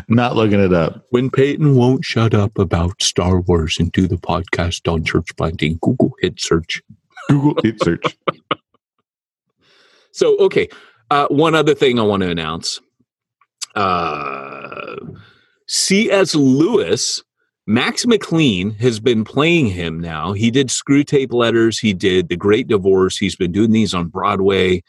Not 0.08 0.36
looking 0.36 0.60
it 0.60 0.74
up. 0.74 1.06
When 1.10 1.30
Peyton 1.30 1.76
won't 1.76 2.06
shut 2.06 2.34
up 2.34 2.58
about 2.58 3.02
Star 3.02 3.42
Wars 3.42 3.78
and 3.80 3.92
do 3.92 4.08
the 4.08 4.18
podcast 4.18 4.92
on 4.92 5.04
church 5.04 5.30
planting, 5.38 5.78
Google, 5.82 6.14
hit 6.22 6.40
search. 6.40 6.82
Google 7.30 7.56
hit 7.64 7.82
search. 7.84 8.18
So, 10.12 10.38
okay. 10.38 10.68
Uh, 11.12 11.28
one 11.28 11.56
other 11.56 11.76
thing 11.76 12.00
I 12.00 12.04
want 12.04 12.24
to 12.24 12.30
announce. 12.30 12.82
Uh, 13.76 14.96
C.S. 15.68 16.34
Lewis, 16.34 17.24
Max 17.68 18.06
McLean 18.06 18.72
has 18.76 19.00
been 19.00 19.24
playing 19.24 19.68
him 19.68 20.00
now. 20.00 20.34
He 20.34 20.50
did 20.50 20.70
Screwtape 20.70 21.34
Letters. 21.34 21.78
He 21.78 21.94
did 21.94 22.30
The 22.30 22.36
Great 22.36 22.68
Divorce. 22.68 23.18
He's 23.18 23.36
been 23.36 23.52
doing 23.52 23.72
these 23.72 23.94
on 23.94 24.08
Broadway. 24.08 24.84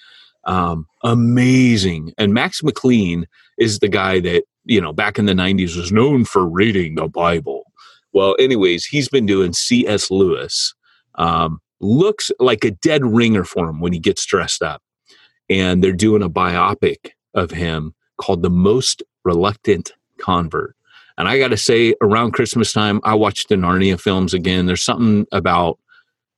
Um, 0.48 0.87
amazing. 1.04 2.14
And 2.16 2.32
Max 2.32 2.62
McLean 2.62 3.26
is 3.58 3.78
the 3.78 3.88
guy 3.88 4.18
that, 4.20 4.44
you 4.64 4.80
know, 4.80 4.92
back 4.92 5.18
in 5.18 5.26
the 5.26 5.34
90s 5.34 5.76
was 5.76 5.92
known 5.92 6.24
for 6.24 6.48
reading 6.48 6.94
the 6.94 7.06
Bible. 7.06 7.64
Well, 8.12 8.34
anyways, 8.38 8.87
he's 8.87 9.11
been 9.11 9.26
doing 9.26 9.52
C.S. 9.52 10.11
Lewis. 10.11 10.74
Um, 11.16 11.61
looks 11.80 12.32
like 12.40 12.64
a 12.64 12.70
dead 12.70 13.04
ringer 13.04 13.44
for 13.44 13.68
him 13.68 13.80
when 13.80 13.92
he 13.92 13.98
gets 13.98 14.24
dressed 14.24 14.62
up. 14.62 14.82
And 15.50 15.84
they're 15.84 15.92
doing 15.92 16.22
a 16.22 16.30
biopic 16.30 17.11
of 17.34 17.50
him 17.50 17.94
called 18.18 18.42
The 18.42 18.50
Most 18.50 19.02
Reluctant 19.24 19.92
Convert. 20.18 20.74
And 21.18 21.28
I 21.28 21.38
got 21.38 21.48
to 21.48 21.56
say, 21.56 21.94
around 22.00 22.32
Christmas 22.32 22.72
time, 22.72 23.00
I 23.04 23.14
watched 23.14 23.48
the 23.50 23.56
Narnia 23.56 24.00
films 24.00 24.32
again. 24.32 24.66
There's 24.66 24.84
something 24.84 25.26
about 25.30 25.78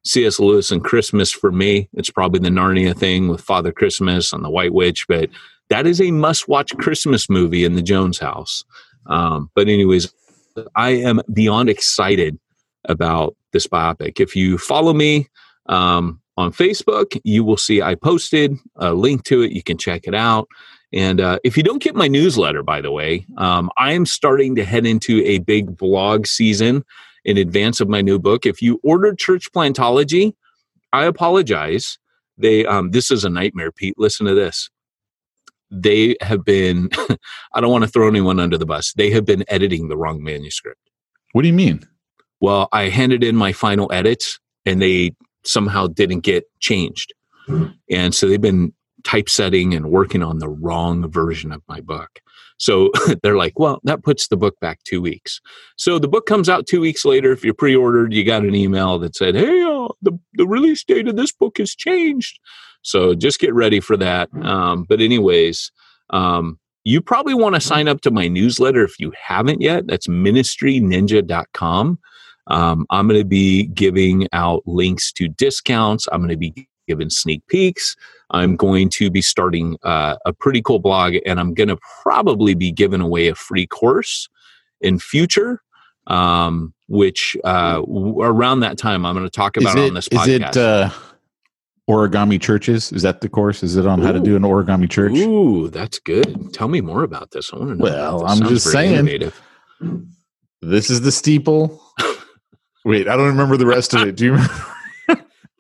C.S. 0.05 0.41
Lewis 0.41 0.71
and 0.71 0.83
Christmas 0.83 1.31
for 1.31 1.53
me. 1.53 1.89
It's 1.95 2.11
probably 2.11 2.41
the 2.41 2.49
Narnia 2.49 2.97
thing 2.97 3.29
with 3.29 3.41
Father 3.41 3.73
Christmas 3.73 4.33
and 4.33 4.45
the 4.45 4.51
White 4.51 4.73
Witch, 4.73 5.07
but 5.09 5.29
that 5.69 5.87
is 5.87 6.01
a 6.01 6.11
must 6.11 6.49
watch 6.49 6.77
Christmas 6.77 7.29
movie 7.29 7.65
in 7.65 7.75
the 7.77 7.83
Jones 7.83 8.19
house. 8.19 8.65
Um, 9.07 9.51
but, 9.55 9.69
anyways, 9.69 10.13
I 10.75 10.91
am 10.91 11.21
beyond 11.33 11.69
excited 11.69 12.39
about 12.87 13.37
this 13.53 13.67
biopic. 13.67 14.21
If 14.21 14.35
you 14.35 14.59
follow 14.59 14.93
me 14.93 15.29
um, 15.67 16.21
on 16.37 16.53
Facebook, 16.53 17.21
you 17.25 17.45
will 17.45 17.57
see 17.57 17.83
I 17.83 17.95
posted 17.95 18.57
a 18.77 18.95
link 18.95 19.25
to 19.25 19.43
it. 19.43 19.53
You 19.53 19.63
can 19.63 19.79
check 19.79 20.03
it 20.07 20.15
out. 20.15 20.49
And 20.93 21.21
uh, 21.21 21.39
if 21.45 21.57
you 21.57 21.63
don't 21.63 21.83
get 21.83 21.95
my 21.95 22.09
newsletter, 22.09 22.63
by 22.63 22.81
the 22.81 22.91
way, 22.91 23.27
um, 23.37 23.71
I 23.79 23.93
am 23.93 24.07
starting 24.07 24.57
to 24.57 24.65
head 24.65 24.87
into 24.87 25.23
a 25.25 25.39
big 25.39 25.77
blog 25.77 26.27
season 26.27 26.85
in 27.25 27.37
advance 27.37 27.81
of 27.81 27.89
my 27.89 28.01
new 28.01 28.19
book. 28.19 28.47
If 28.47 28.63
you 28.63 28.81
ordered 28.83 29.19
Church 29.19 29.51
Plantology, 29.53 30.35
I 30.93 31.05
apologize. 31.05 31.99
They 32.39 32.65
um, 32.67 32.91
this 32.91 33.11
is 33.11 33.25
a 33.25 33.31
nightmare, 33.31 33.73
Pete. 33.73 33.95
Listen 33.99 34.27
to 34.27 34.35
this. 34.35 34.71
They 35.71 36.17
have 36.21 36.45
been. 36.45 36.89
I 37.53 37.61
don't 37.61 37.71
want 37.71 37.85
to 37.85 37.91
throw 37.91 38.09
anyone 38.09 38.41
under 38.41 38.59
the 38.59 38.67
bus. 38.67 38.93
They 38.95 39.11
have 39.11 39.25
been 39.25 39.45
editing 39.49 39.89
the 39.89 39.97
wrong 39.97 40.23
manuscript. 40.23 40.81
What 41.33 41.43
do 41.43 41.49
you 41.49 41.55
mean? 41.55 41.87
Well, 42.41 42.69
I 42.73 42.89
handed 42.89 43.23
in 43.23 43.37
my 43.37 43.53
final 43.53 43.93
edits, 43.93 44.41
and 44.65 44.81
they 44.81 45.13
somehow 45.45 45.87
didn't 45.87 46.21
get 46.21 46.45
changed, 46.61 47.13
and 47.91 48.15
so 48.15 48.27
they've 48.27 48.41
been 48.41 48.73
typesetting 49.05 49.75
and 49.75 49.91
working 49.91 50.23
on 50.23 50.39
the 50.39 50.49
wrong 50.49 51.11
version 51.11 51.53
of 51.53 51.63
my 51.69 51.81
book. 51.81 52.21
So 52.61 52.93
they're 53.23 53.37
like, 53.37 53.59
well, 53.59 53.81
that 53.85 54.05
puts 54.05 54.29
the 54.29 54.37
book 54.37 54.61
back 54.61 54.83
two 54.85 55.03
weeks. 55.03 55.41
So 55.77 55.99
the 55.99 56.09
book 56.09 56.27
comes 56.27 56.49
out 56.49 56.67
two 56.67 56.81
weeks 56.81 57.05
later. 57.05 57.33
If 57.33 57.45
you 57.45 57.53
pre 57.53 57.75
ordered, 57.75 58.13
you 58.13 58.23
got 58.23 58.43
an 58.43 58.55
email 58.55 58.99
that 59.01 59.17
said, 59.17 59.35
hey, 59.35 59.63
uh, 59.63 59.89
the, 60.03 60.13
the 60.35 60.47
release 60.47 60.85
date 60.85 61.09
of 61.09 61.17
this 61.17 61.33
book 61.33 61.59
has 61.59 61.75
changed. 61.75 62.39
So 62.83 63.15
just 63.15 63.41
get 63.41 63.55
ready 63.55 63.81
for 63.81 63.97
that. 63.97 64.29
Um, 64.43 64.85
but, 64.85 65.01
anyways, 65.01 65.73
um, 66.11 66.59
you 66.85 67.01
probably 67.03 67.35
want 67.35 67.55
to 67.55 67.61
sign 67.61 67.89
up 67.89 68.01
to 68.03 68.11
my 68.11 68.29
newsletter 68.29 68.85
if 68.85 68.99
you 69.01 69.13
haven't 69.21 69.61
yet. 69.61 69.87
That's 69.87 70.07
ministryninja.com. 70.07 71.99
Um, 72.47 72.87
I'm 72.91 73.07
going 73.07 73.21
to 73.21 73.27
be 73.27 73.67
giving 73.67 74.29
out 74.33 74.63
links 74.67 75.13
to 75.13 75.29
discounts. 75.29 76.09
I'm 76.11 76.21
going 76.21 76.31
to 76.31 76.37
be 76.37 76.69
giving 76.91 77.11
sneak 77.11 77.47
peeks. 77.47 77.97
I'm 78.31 78.57
going 78.57 78.89
to 78.91 79.11
be 79.11 79.23
starting 79.23 79.77
uh, 79.85 80.17
a 80.27 80.33
pretty 80.33 80.61
cool 80.61 80.81
blog, 80.81 81.15
and 81.25 81.39
I'm 81.39 81.55
going 81.55 81.69
to 81.69 81.79
probably 82.03 82.55
be 82.55 82.73
giving 82.73 83.01
away 83.01 83.29
a 83.29 83.35
free 83.35 83.67
course 83.67 84.29
in 84.81 84.99
future. 84.99 85.63
Um, 86.07 86.75
which 86.89 87.37
uh, 87.45 87.75
w- 87.75 88.21
around 88.21 88.61
that 88.61 88.77
time 88.77 89.07
I'm 89.07 89.15
going 89.15 89.27
to 89.27 89.31
talk 89.31 89.57
about 89.57 89.79
it, 89.79 89.89
on 89.89 89.95
this 89.95 90.09
podcast. 90.09 90.23
is 90.23 90.29
it 90.29 90.57
uh, 90.57 90.91
origami 91.89 92.41
churches? 92.41 92.91
Is 92.91 93.03
that 93.03 93.21
the 93.21 93.29
course? 93.29 93.63
Is 93.63 93.77
it 93.77 93.87
on 93.87 94.01
how 94.03 94.11
to 94.11 94.19
do 94.19 94.35
an 94.35 94.43
origami 94.43 94.91
church? 94.91 95.13
Ooh, 95.13 95.69
that's 95.69 96.01
good. 96.01 96.53
Tell 96.53 96.67
me 96.67 96.81
more 96.81 97.05
about 97.05 97.31
this. 97.31 97.53
I 97.53 97.59
want 97.59 97.71
to 97.71 97.75
know. 97.77 97.85
Well. 97.85 98.27
I'm 98.27 98.41
just 98.49 98.73
saying. 98.73 98.95
innovative. 98.95 99.41
This 100.63 100.91
is 100.91 101.03
the 101.03 101.13
steeple. 101.13 101.81
Wait, 102.85 103.07
I 103.07 103.17
don't 103.17 103.29
remember 103.29 103.57
the 103.57 103.67
rest 103.67 103.95
of 103.95 104.03
it. 104.03 104.17
Do 104.17 104.25
you 104.25 104.33
remember? 104.33 104.55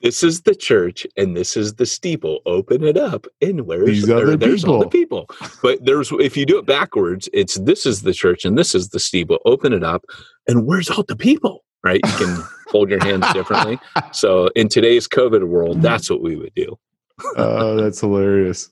This 0.03 0.23
is 0.23 0.43
the 0.43 0.55
church, 0.55 1.07
and 1.17 1.37
this 1.37 1.57
is 1.57 1.75
the 1.75 1.85
steeple. 1.85 2.41
Open 2.47 2.83
it 2.83 2.97
up, 2.97 3.27
and 3.43 3.67
where's 3.67 3.87
These 3.87 4.11
other 4.11 4.37
there's 4.37 4.65
all 4.65 4.81
the 4.81 4.89
people. 4.89 5.27
people. 5.27 5.51
But 5.63 5.85
there's 5.85 6.11
if 6.13 6.37
you 6.37 6.47
do 6.47 6.59
it 6.59 6.67
backwards, 6.67 7.29
it's 7.33 7.57
this 7.57 7.85
is 7.85 8.03
the 8.03 8.15
church, 8.15 8.45
and 8.45 8.57
this 8.57 8.75
is 8.75 8.91
the 8.91 8.99
steeple. 8.99 9.39
Open 9.45 9.73
it 9.73 9.85
up, 9.85 10.05
and 10.49 10.67
where's 10.67 10.89
all 10.89 11.05
the 11.07 11.17
people? 11.17 11.65
Right? 11.85 12.01
You 12.05 12.13
can 12.13 12.43
fold 12.69 12.91
your 12.91 13.03
hands 13.03 13.31
differently. 13.33 13.79
So 14.13 14.49
in 14.49 14.69
today's 14.69 15.09
COVID 15.09 15.47
world, 15.49 15.83
that's 15.83 16.11
what 16.11 16.23
we 16.23 16.37
would 16.37 16.55
do. 16.55 16.79
oh, 17.37 17.77
that's 17.77 18.01
hilarious. 18.01 18.71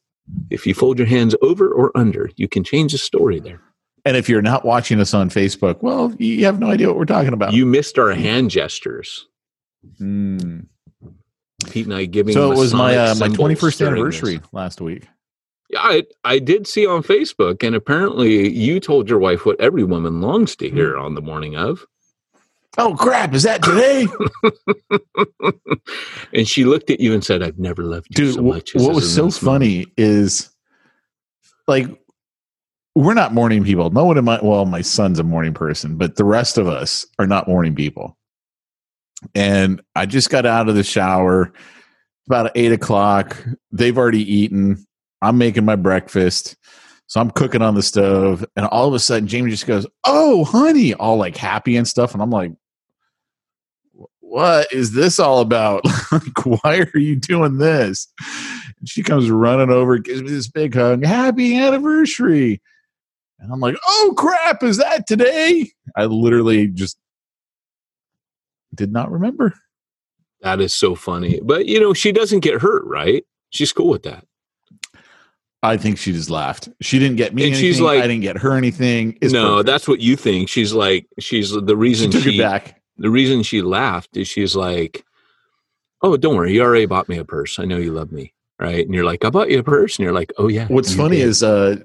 If 0.51 0.67
you 0.67 0.75
fold 0.75 0.99
your 0.99 1.07
hands 1.07 1.35
over 1.43 1.71
or 1.71 1.91
under, 1.97 2.31
you 2.37 2.49
can 2.49 2.64
change 2.64 2.93
the 2.93 2.99
story 2.99 3.41
there. 3.41 3.61
And 4.05 4.17
if 4.17 4.29
you're 4.29 4.43
not 4.43 4.64
watching 4.64 5.01
us 5.01 5.12
on 5.14 5.31
Facebook, 5.31 5.83
well, 5.83 6.14
you 6.19 6.45
have 6.45 6.59
no 6.61 6.69
idea 6.71 6.88
what 6.88 6.97
we're 6.97 7.05
talking 7.05 7.33
about. 7.33 7.53
You 7.53 7.67
missed 7.67 7.99
our 7.99 8.12
hand 8.12 8.51
gestures. 8.51 9.27
Hmm. 9.99 10.61
Pete 11.66 11.87
and 11.87 11.94
I 11.94 12.05
giving. 12.05 12.35
So 12.35 12.53
it 12.53 12.57
was 12.57 12.73
my 12.73 12.97
uh, 12.97 13.14
my 13.16 13.29
21st 13.29 13.87
anniversary 13.87 14.37
this. 14.37 14.47
last 14.53 14.81
week. 14.81 15.09
Yeah, 15.71 15.81
I, 15.81 16.05
I 16.25 16.38
did 16.38 16.66
see 16.66 16.87
on 16.87 17.03
Facebook, 17.03 17.62
and 17.62 17.75
apparently 17.77 18.49
you 18.49 18.81
told 18.81 19.09
your 19.09 19.18
wife 19.18 19.44
what 19.44 19.61
every 19.61 19.85
woman 19.85 20.21
longs 20.21 20.57
to 20.57 20.71
hear 20.71 20.97
on 20.97 21.14
the 21.14 21.21
morning 21.21 21.57
of. 21.57 21.85
Oh 22.79 22.94
crap! 22.94 23.35
Is 23.35 23.42
that 23.42 23.62
today, 23.62 24.07
and 26.33 26.47
she 26.47 26.64
looked 26.64 26.90
at 26.90 27.01
you 27.01 27.12
and 27.12 27.25
said, 27.25 27.42
"I've 27.42 27.59
never 27.59 27.83
loved 27.83 28.07
you 28.11 28.27
dude? 28.27 28.35
so 28.37 28.42
much." 28.42 28.75
what 28.75 28.94
was 28.94 29.12
so 29.12 29.27
this 29.27 29.42
moment." 29.42 29.62
funny 29.62 29.87
is 29.97 30.51
like 31.66 31.87
we're 32.94 33.14
not 33.14 33.35
morning 33.35 33.64
people. 33.64 33.90
No 33.90 34.05
one 34.05 34.16
in 34.16 34.25
my 34.25 34.38
well, 34.42 34.64
my 34.64 34.81
son's 34.81 35.18
a 35.18 35.25
morning 35.25 35.55
person, 35.55 35.97
but 35.97 36.16
the 36.16 36.25
rest 36.25 36.57
of 36.57 36.68
us 36.68 37.05
are 37.18 37.27
not 37.27 37.49
morning 37.49 37.75
people. 37.75 38.18
And 39.35 39.81
I 39.95 40.07
just 40.07 40.31
got 40.31 40.47
out 40.47 40.69
of 40.69 40.75
the 40.75 40.85
shower 40.85 41.53
about 42.27 42.53
eight 42.55 42.73
o'clock. 42.73 43.43
They've 43.73 43.97
already 43.97 44.23
eaten. 44.33 44.87
I'm 45.23 45.39
making 45.39 45.65
my 45.65 45.77
breakfast. 45.77 46.57
So 47.09 47.21
I'm 47.21 47.31
cooking 47.31 47.63
on 47.63 47.75
the 47.75 47.83
stove, 47.83 48.45
and 48.55 48.67
all 48.67 48.87
of 48.87 48.93
a 48.93 48.99
sudden, 48.99 49.27
Jamie 49.29 49.51
just 49.51 49.67
goes, 49.67 49.87
"Oh, 50.05 50.45
honey!" 50.45 50.93
All 50.93 51.17
like 51.17 51.39
happy 51.39 51.75
and 51.77 51.89
stuff, 51.89 52.13
and 52.13 52.23
I'm 52.23 52.31
like, 52.31 52.53
"What 54.21 54.71
is 54.71 54.93
this 54.93 55.19
all 55.19 55.41
about? 55.41 55.87
like, 56.13 56.45
why 56.45 56.85
are 56.95 56.99
you 56.99 57.17
doing 57.17 57.57
this?" 57.57 58.09
And 58.79 58.87
she 58.87 59.03
comes 59.03 59.31
running 59.31 59.71
over, 59.71 59.97
gives 59.97 60.23
me 60.23 60.29
this 60.29 60.49
big 60.49 60.75
hug, 60.75 61.03
"Happy 61.03 61.57
anniversary!" 61.57 62.61
And 63.39 63.51
I'm 63.51 63.61
like, 63.61 63.77
"Oh 63.87 64.13
crap! 64.15 64.63
Is 64.63 64.77
that 64.77 65.07
today?" 65.07 65.73
I 65.97 66.05
literally 66.05 66.67
just 66.67 66.99
did 68.75 68.93
not 68.93 69.11
remember. 69.11 69.55
That 70.43 70.61
is 70.61 70.73
so 70.75 70.95
funny. 70.95 71.41
But 71.43 71.67
you 71.67 71.81
know, 71.81 71.93
she 71.95 72.13
doesn't 72.13 72.41
get 72.41 72.61
hurt, 72.63 72.85
right? 72.85 73.25
She's 73.51 73.73
cool 73.73 73.89
with 73.89 74.03
that. 74.05 74.25
I 75.63 75.77
think 75.77 75.99
she 75.99 76.13
just 76.13 76.31
laughed. 76.31 76.69
She 76.81 77.01
didn't 77.01 77.17
get 77.17 77.35
me 77.35 77.43
And 77.43 77.49
anything. 77.55 77.65
she's 77.73 77.81
like- 77.81 78.01
I 78.03 78.07
didn't 78.07 78.23
get 78.23 78.39
her 78.39 78.53
anything. 78.57 79.19
It's 79.21 79.33
no, 79.33 79.49
perfect. 79.57 79.67
that's 79.67 79.89
what 79.89 80.01
you 80.01 80.15
think. 80.15 80.49
She's 80.49 80.73
like, 80.73 81.07
she's 81.19 81.51
the 81.51 81.67
she 81.67 81.75
reason 81.75 82.11
took 82.13 82.23
she, 82.23 82.37
it 82.37 82.39
back. 82.39 82.81
the 82.97 83.11
reason 83.11 83.43
she 83.43 83.61
laughed 83.63 84.17
is 84.17 84.29
she's 84.29 84.55
like, 84.55 85.05
"Oh, 86.03 86.17
don't 86.17 86.37
worry, 86.37 86.55
you 86.55 86.63
already 86.63 86.87
bought 86.87 87.09
me 87.09 87.19
a 87.19 87.25
purse. 87.25 87.59
I 87.59 87.65
know 87.65 87.77
you 87.79 87.93
love 87.93 88.13
me, 88.13 88.33
right?" 88.61 88.85
And 88.87 88.95
you're 88.95 89.05
like, 89.05 89.25
"I 89.25 89.31
bought 89.31 89.51
you 89.51 89.59
a 89.59 89.65
purse," 89.65 89.97
and 89.97 90.05
you're 90.05 90.13
like, 90.13 90.33
"Oh 90.39 90.47
yeah." 90.47 90.69
What's 90.69 90.95
funny 90.95 91.17
did." 91.17 91.27
is 91.29 91.43
uh, 91.43 91.79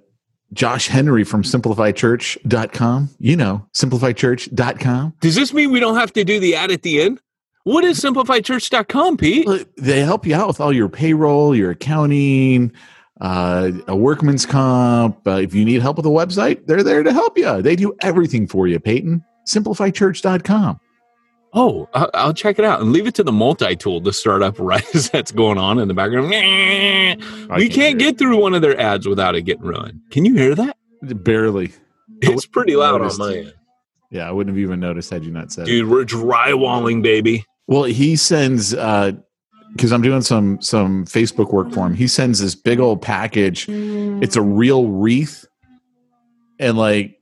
Josh 0.51 0.87
Henry 0.87 1.23
from 1.23 1.43
simplifychurch.com. 1.43 3.09
You 3.19 3.35
know, 3.35 3.65
simplifychurch.com. 3.73 5.13
does 5.21 5.35
this 5.35 5.53
mean 5.53 5.71
we 5.71 5.79
don't 5.79 5.95
have 5.95 6.13
to 6.13 6.23
do 6.23 6.39
the 6.39 6.55
ad 6.55 6.71
at 6.71 6.81
the 6.81 7.01
end? 7.01 7.19
What 7.63 7.85
is 7.85 7.99
simplifychurch.com, 7.99 9.17
Pete? 9.17 9.47
They 9.77 10.01
help 10.01 10.25
you 10.25 10.35
out 10.35 10.47
with 10.47 10.59
all 10.59 10.73
your 10.73 10.89
payroll, 10.89 11.55
your 11.55 11.71
accounting, 11.71 12.73
uh, 13.21 13.71
a 13.87 13.95
workman's 13.95 14.45
comp. 14.45 15.25
Uh, 15.25 15.37
if 15.37 15.53
you 15.53 15.63
need 15.63 15.81
help 15.81 15.95
with 15.97 16.05
a 16.05 16.09
website, 16.09 16.67
they're 16.67 16.83
there 16.83 17.03
to 17.03 17.13
help 17.13 17.37
you. 17.37 17.61
They 17.61 17.77
do 17.77 17.95
everything 18.01 18.47
for 18.47 18.67
you, 18.67 18.79
Peyton. 18.79 19.23
Simplifychurch.com. 19.47 20.79
Oh, 21.55 21.87
I'll 21.93 22.33
check 22.33 22.57
it 22.57 22.65
out 22.65 22.81
and 22.81 22.91
leave 22.91 23.05
it 23.05 23.13
to 23.15 23.23
the 23.23 23.31
multi 23.31 23.75
tool 23.75 24.01
to 24.01 24.11
start 24.11 24.41
up 24.41 24.55
right 24.59 24.83
as 24.95 25.09
that's 25.09 25.31
going 25.31 25.57
on 25.57 25.77
in 25.79 25.87
the 25.87 25.93
background. 25.93 26.29
we 27.55 27.69
can't 27.69 27.99
get 27.99 28.17
through 28.17 28.41
one 28.41 28.53
of 28.53 28.61
their 28.61 28.79
ads 28.79 29.07
without 29.07 29.35
it 29.35 29.43
getting 29.43 29.63
ruined. 29.63 30.01
Can 30.09 30.25
you 30.25 30.35
hear 30.35 30.55
that? 30.55 30.77
Barely. 31.01 31.71
It's 32.21 32.45
pretty 32.45 32.75
loud 32.75 33.01
on 33.01 33.17
my 33.17 33.35
end. 33.35 33.53
Yeah, 34.09 34.29
I 34.29 34.31
wouldn't 34.31 34.55
have 34.55 34.61
even 34.61 34.79
noticed 34.79 35.09
had 35.09 35.23
you 35.25 35.31
not 35.31 35.51
said 35.51 35.67
it. 35.67 35.71
Dude, 35.71 35.89
we're 35.89 36.05
drywalling, 36.05 37.01
baby. 37.01 37.45
Well, 37.67 37.83
he 37.83 38.15
sends 38.15 38.73
uh, 38.73 39.13
because 39.73 39.91
I'm 39.91 40.01
doing 40.03 40.21
some 40.21 40.61
some 40.61 41.05
Facebook 41.05 41.51
work 41.51 41.71
for 41.71 41.85
him. 41.87 41.95
He 41.95 42.07
sends 42.07 42.39
this 42.39 42.55
big 42.55 42.79
old 42.79 43.01
package. 43.01 43.65
It's 43.67 44.35
a 44.35 44.41
real 44.41 44.87
wreath, 44.87 45.45
and 46.59 46.77
like 46.77 47.19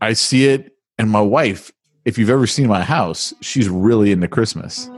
I 0.00 0.12
see 0.12 0.46
it, 0.48 0.72
and 0.98 1.10
my 1.10 1.20
wife. 1.20 1.72
If 2.04 2.18
you've 2.18 2.30
ever 2.30 2.46
seen 2.46 2.66
my 2.66 2.82
house, 2.82 3.32
she's 3.40 3.68
really 3.68 4.10
into 4.10 4.28
Christmas, 4.28 4.88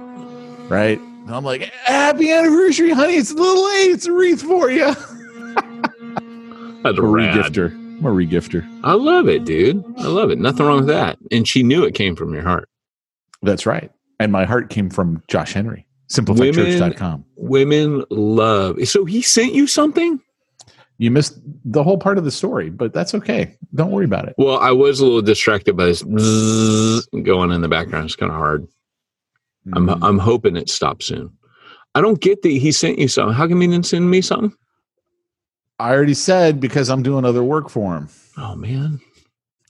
right? 0.68 0.98
And 0.98 1.30
I'm 1.34 1.44
like, 1.44 1.62
"Happy 1.84 2.30
anniversary, 2.30 2.90
honey! 2.90 3.14
It's 3.14 3.30
a 3.30 3.34
little 3.34 3.64
late. 3.64 3.90
It's 3.90 4.06
a 4.06 4.12
wreath 4.12 4.42
for 4.42 4.70
you." 4.70 4.94
That's 6.82 6.98
I'm 6.98 7.04
a 7.04 7.08
regifter. 7.08 7.72
I'm 7.72 8.04
a 8.06 8.10
regifter. 8.10 8.80
I 8.84 8.92
love 8.92 9.28
it, 9.28 9.44
dude. 9.44 9.82
I 9.98 10.06
love 10.06 10.30
it. 10.30 10.38
Nothing 10.38 10.66
wrong 10.66 10.78
with 10.78 10.88
that. 10.88 11.18
And 11.30 11.46
she 11.48 11.62
knew 11.62 11.84
it 11.84 11.94
came 11.94 12.16
from 12.16 12.34
your 12.34 12.42
heart. 12.42 12.68
That's 13.42 13.66
right. 13.66 13.90
And 14.18 14.32
my 14.32 14.44
heart 14.44 14.70
came 14.70 14.90
from 14.90 15.22
Josh 15.28 15.52
Henry, 15.52 15.86
simplifiedchurch.com. 16.10 17.24
Women 17.36 18.04
love. 18.10 18.86
So 18.86 19.04
he 19.04 19.22
sent 19.22 19.54
you 19.54 19.66
something? 19.66 20.20
You 20.98 21.11
missed 21.11 21.38
the 21.64 21.83
whole 21.83 21.98
part 21.98 22.18
of 22.18 22.24
the 22.24 22.30
story, 22.30 22.70
but 22.70 22.92
that's 22.92 23.14
okay. 23.14 23.57
Don't 23.74 23.90
worry 23.90 24.04
about 24.04 24.28
it. 24.28 24.35
Well, 24.38 24.59
I 24.59 24.70
was 24.70 25.00
a 25.00 25.04
little 25.04 25.22
distracted 25.22 25.76
by 25.76 25.87
this 25.87 26.02
going 26.02 27.50
in 27.50 27.61
the 27.62 27.68
background. 27.68 28.04
It's 28.07 28.16
kind 28.16 28.30
of 28.30 28.38
hard. 28.38 28.66
I'm 29.72 29.87
Mm. 29.87 29.98
I'm 30.02 30.18
hoping 30.18 30.57
it 30.57 30.68
stops 30.70 31.07
soon. 31.07 31.30
I 31.94 32.00
don't 32.00 32.20
get 32.20 32.42
that 32.42 32.48
he 32.48 32.70
sent 32.72 32.98
you 32.98 33.09
something. 33.09 33.35
How 33.35 33.48
come 33.48 33.61
he 33.61 33.66
didn't 33.66 33.87
send 33.87 34.09
me 34.11 34.20
something? 34.20 34.52
I 35.78 35.92
already 35.92 36.14
said 36.14 36.61
because 36.61 36.88
I'm 36.90 37.02
doing 37.02 37.24
other 37.24 37.42
work 37.42 37.68
for 37.70 37.94
him. 37.96 38.09
Oh 38.37 38.54
man, 38.54 39.00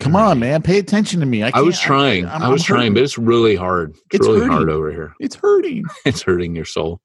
Come 0.01 0.17
on, 0.17 0.39
man. 0.41 0.61
Pay 0.61 0.79
attention 0.79 1.21
to 1.21 1.27
me. 1.27 1.43
I, 1.45 1.51
I 1.55 1.61
was 1.63 1.79
trying. 1.79 2.27
I'm- 2.27 2.43
I 2.43 2.49
was 2.49 2.63
I'm 2.63 2.67
trying, 2.67 2.81
hurting. 2.81 2.95
but 2.95 3.03
it's 3.05 3.17
really 3.17 3.55
hard. 3.57 3.91
It's, 3.93 4.01
It's 4.17 4.27
really 4.27 4.41
hurting. 4.41 4.53
hard 4.53 4.69
over 4.71 4.91
here. 4.91 5.15
it's 5.21 5.37
hurting. 5.37 5.85
It's 6.05 6.21
hurting 6.23 6.55
your 6.57 6.65
soul. 6.67 7.01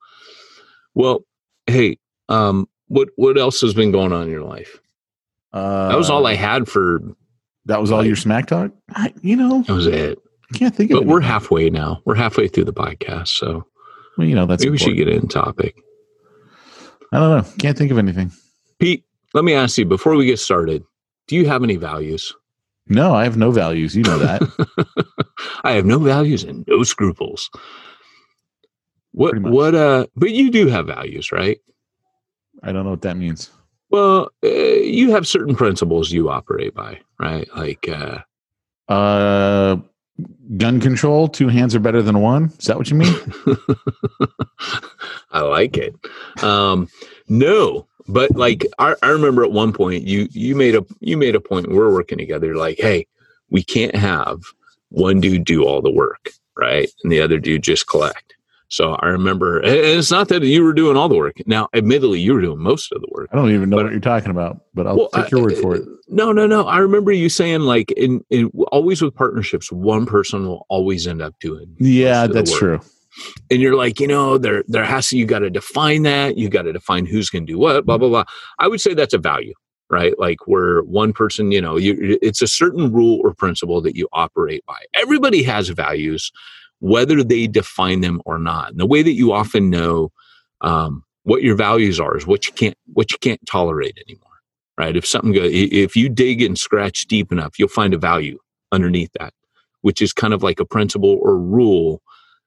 Well, 0.96 1.20
hey, 1.68 1.98
um, 2.28 2.68
what 2.90 3.10
what 3.16 3.38
else 3.38 3.62
has 3.62 3.74
been 3.74 3.92
going 3.92 4.12
on 4.14 4.24
in 4.24 4.30
your 4.30 4.44
life? 4.44 4.80
Uh, 5.54 5.88
That 5.90 5.98
was 5.98 6.10
all 6.10 6.28
I 6.28 6.36
had 6.36 6.68
for. 6.68 7.00
That 7.66 7.82
was 7.82 7.92
all 7.92 8.06
your 8.06 8.16
smack 8.16 8.48
talk. 8.48 8.72
I, 8.94 9.14
you 9.22 9.36
know, 9.36 9.64
That 9.64 9.74
was 9.74 9.88
it. 9.88 10.20
I 10.54 10.58
can't 10.58 10.76
think 10.76 10.92
of 10.92 10.96
But 10.98 11.04
it. 11.04 11.08
we're 11.08 11.22
halfway 11.22 11.70
now. 11.70 12.02
We're 12.06 12.16
halfway 12.16 12.48
through 12.48 12.66
the 12.66 12.74
podcast, 12.74 13.30
so 13.30 13.66
Well, 14.18 14.28
you 14.28 14.36
know, 14.36 14.46
that's 14.46 14.64
maybe 14.64 14.72
we 14.72 14.78
should 14.78 14.96
get 14.98 15.08
in 15.08 15.28
topic. 15.28 15.76
I 17.14 17.20
don't 17.20 17.38
know. 17.38 17.52
Can't 17.60 17.78
think 17.78 17.92
of 17.92 17.98
anything. 17.98 18.32
Pete, 18.80 19.04
let 19.34 19.44
me 19.44 19.54
ask 19.54 19.78
you 19.78 19.86
before 19.86 20.16
we 20.16 20.26
get 20.26 20.40
started. 20.40 20.84
Do 21.28 21.36
you 21.36 21.48
have 21.48 21.64
any 21.64 21.76
values? 21.76 22.34
No, 22.88 23.14
I 23.14 23.24
have 23.24 23.38
no 23.38 23.52
values. 23.52 23.96
You 23.96 24.04
know 24.04 24.18
that. 24.18 24.42
I 25.64 25.74
have 25.74 25.86
no 25.86 26.00
values 26.00 26.44
and 26.44 26.66
no 26.68 26.82
scruples. 26.84 27.50
What 29.12 29.38
what 29.40 29.76
uh 29.76 30.08
but 30.16 30.32
you 30.32 30.50
do 30.52 30.68
have 30.68 30.88
values, 30.88 31.32
right? 31.32 31.60
I 32.64 32.72
don't 32.72 32.84
know 32.84 32.92
what 32.92 33.02
that 33.04 33.18
means. 33.18 33.50
Well, 33.90 34.30
uh, 34.44 34.48
you 34.48 35.12
have 35.12 35.28
certain 35.28 35.56
principles 35.56 36.12
you 36.12 36.30
operate 36.30 36.74
by, 36.76 37.00
right? 37.20 37.48
Like 37.56 37.88
uh 37.90 38.20
Uh, 38.88 39.78
gun 40.58 40.80
control. 40.80 41.28
Two 41.28 41.48
hands 41.48 41.74
are 41.76 41.80
better 41.80 42.02
than 42.02 42.20
one. 42.20 42.52
Is 42.60 42.66
that 42.66 42.78
what 42.78 42.90
you 42.90 42.98
mean? 42.98 43.16
I 45.32 45.42
like 45.42 45.78
it. 45.78 45.96
Um 46.44 46.88
no, 47.28 47.88
but 48.08 48.36
like 48.36 48.66
I, 48.80 48.96
I 49.04 49.10
remember 49.10 49.44
at 49.44 49.52
one 49.52 49.74
point 49.74 50.04
you 50.04 50.28
you 50.32 50.56
made 50.56 50.76
a 50.76 50.86
you 51.00 51.18
made 51.18 51.36
a 51.36 51.42
point 51.42 51.68
we 51.68 51.76
we're 51.76 51.94
working 51.94 52.18
together 52.18 52.56
like, 52.56 52.78
hey, 52.80 53.08
we 53.50 53.64
can't 53.64 53.96
have 53.96 54.42
one 54.90 55.20
dude 55.22 55.46
do 55.46 55.64
all 55.66 55.82
the 55.82 55.92
work, 55.92 56.30
right? 56.58 56.90
And 57.04 57.12
the 57.12 57.22
other 57.22 57.40
dude 57.40 57.64
just 57.64 57.88
collect. 57.88 58.36
So 58.72 58.94
I 58.94 59.08
remember 59.08 59.58
and 59.60 59.74
it's 59.74 60.12
not 60.12 60.28
that 60.30 60.44
you 60.44 60.64
were 60.64 60.74
doing 60.74 60.96
all 60.96 61.10
the 61.10 61.16
work. 61.18 61.38
Now, 61.48 61.68
admittedly, 61.74 62.20
you 62.20 62.34
were 62.34 62.42
doing 62.42 62.60
most 62.60 62.92
of 62.92 63.02
the 63.02 63.08
work. 63.12 63.28
I 63.32 63.36
don't 63.36 63.52
even 63.52 63.70
know 63.70 63.78
But- 63.78 63.86
what 63.86 63.92
you're 63.92 64.00
talking 64.02 64.30
about, 64.32 64.62
but 64.76 64.86
I'll 64.88 64.96
Well, 64.96 65.10
take 65.10 65.32
your 65.32 65.40
I- 65.42 65.44
word 65.44 65.58
for 65.58 65.76
it. 65.76 65.84
No, 66.08 66.32
no, 66.32 66.48
no. 66.48 66.64
I 66.66 66.78
remember 66.78 67.12
you 67.12 67.30
saying 67.30 67.62
like 67.62 67.92
in, 67.92 68.24
in 68.30 68.48
always 68.72 69.02
with 69.02 69.14
partnerships, 69.16 69.72
one 69.72 70.06
person 70.06 70.46
will 70.48 70.66
always 70.70 71.08
end 71.08 71.22
up 71.22 71.34
doing. 71.40 71.76
Yeah, 71.80 72.22
most 72.22 72.24
of 72.24 72.30
the 72.30 72.34
that's 72.36 72.58
true. 72.58 72.80
And 73.52 73.60
you're 73.62 73.76
like, 73.76 74.00
you 74.00 74.08
know, 74.08 74.38
there 74.38 74.64
there 74.68 74.86
has 74.86 75.10
to 75.10 75.18
you 75.18 75.26
got 75.26 75.40
to 75.40 75.50
define 75.50 76.04
that. 76.04 76.38
You 76.38 76.48
got 76.48 76.62
to 76.64 76.74
define 76.74 77.06
who's 77.08 77.30
going 77.30 77.46
to 77.48 77.52
do 77.54 77.58
what. 77.60 77.86
Blah 77.86 77.98
blah 77.98 78.10
blah. 78.10 78.24
I 78.60 78.68
would 78.68 78.82
say 78.82 78.94
that's 78.94 79.14
a 79.16 79.18
value, 79.18 79.54
right? 79.90 80.18
Like 80.20 80.48
where 80.48 80.82
one 80.84 81.12
person, 81.12 81.52
you 81.52 81.60
know, 81.62 81.76
you 81.76 82.18
it's 82.22 82.42
a 82.44 82.48
certain 82.48 82.94
rule 82.94 83.20
or 83.24 83.34
principle 83.34 83.82
that 83.82 83.96
you 83.96 84.08
operate 84.14 84.64
by. 84.68 84.78
Everybody 84.94 85.44
has 85.44 85.70
values, 85.70 86.32
whether 86.80 87.24
they 87.24 87.48
define 87.48 88.02
them 88.02 88.22
or 88.26 88.38
not. 88.40 88.72
And 88.72 88.80
the 88.80 88.86
way 88.86 89.02
that 89.02 89.14
you 89.14 89.32
often 89.32 89.70
know 89.70 90.12
um, 90.62 91.04
what 91.24 91.44
your 91.44 91.56
values 91.56 92.00
are 92.00 92.18
is 92.18 92.26
what 92.26 92.48
you 92.48 92.54
can't 92.54 92.78
what 92.94 93.12
you 93.12 93.18
can't 93.20 93.46
tolerate 93.46 93.98
anymore 94.08 94.26
right? 94.78 94.96
If 94.96 95.06
something 95.06 95.34
go 95.34 95.42
if 95.44 95.96
you 95.96 96.10
dig 96.10 96.42
and 96.42 96.58
scratch 96.58 97.08
deep 97.08 97.32
enough 97.32 97.60
you'll 97.60 97.68
find 97.68 97.94
a 97.94 97.98
value 97.98 98.40
underneath 98.72 99.12
that 99.20 99.34
which 99.82 100.02
is 100.02 100.14
kind 100.14 100.34
of 100.34 100.44
like 100.44 100.60
a 100.60 100.66
principle 100.66 101.20
or 101.22 101.38
rule 101.38 102.02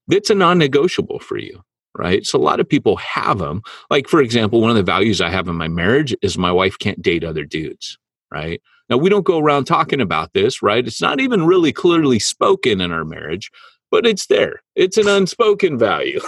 that's 0.09 0.31
a 0.31 0.35
non-negotiable 0.35 1.21
for 1.21 1.39
you 1.39 1.63
right? 1.97 2.25
So 2.25 2.39
a 2.39 2.41
lot 2.43 2.61
of 2.61 2.69
people 2.69 2.97
have 2.97 3.39
them 3.39 3.63
like 3.91 4.09
for 4.09 4.21
example 4.21 4.61
one 4.61 4.71
of 4.71 4.77
the 4.77 4.83
values 4.83 5.21
i 5.21 5.29
have 5.29 5.49
in 5.49 5.57
my 5.57 5.69
marriage 5.69 6.15
is 6.23 6.39
my 6.39 6.53
wife 6.53 6.79
can't 6.79 7.03
date 7.03 7.25
other 7.25 7.45
dudes 7.45 7.99
right? 8.33 8.63
Now 8.89 8.97
we 8.97 9.11
don't 9.11 9.27
go 9.27 9.39
around 9.39 9.67
talking 9.67 10.01
about 10.01 10.33
this 10.33 10.63
right? 10.63 10.87
It's 10.87 11.03
not 11.03 11.21
even 11.21 11.47
really 11.47 11.73
clearly 11.73 12.19
spoken 12.19 12.81
in 12.81 12.93
our 12.93 13.05
marriage 13.05 13.51
but 13.93 14.05
it's 14.05 14.27
there 14.27 14.61
it's 14.75 14.97
an 14.97 15.07
unspoken 15.07 15.79
value 15.79 16.19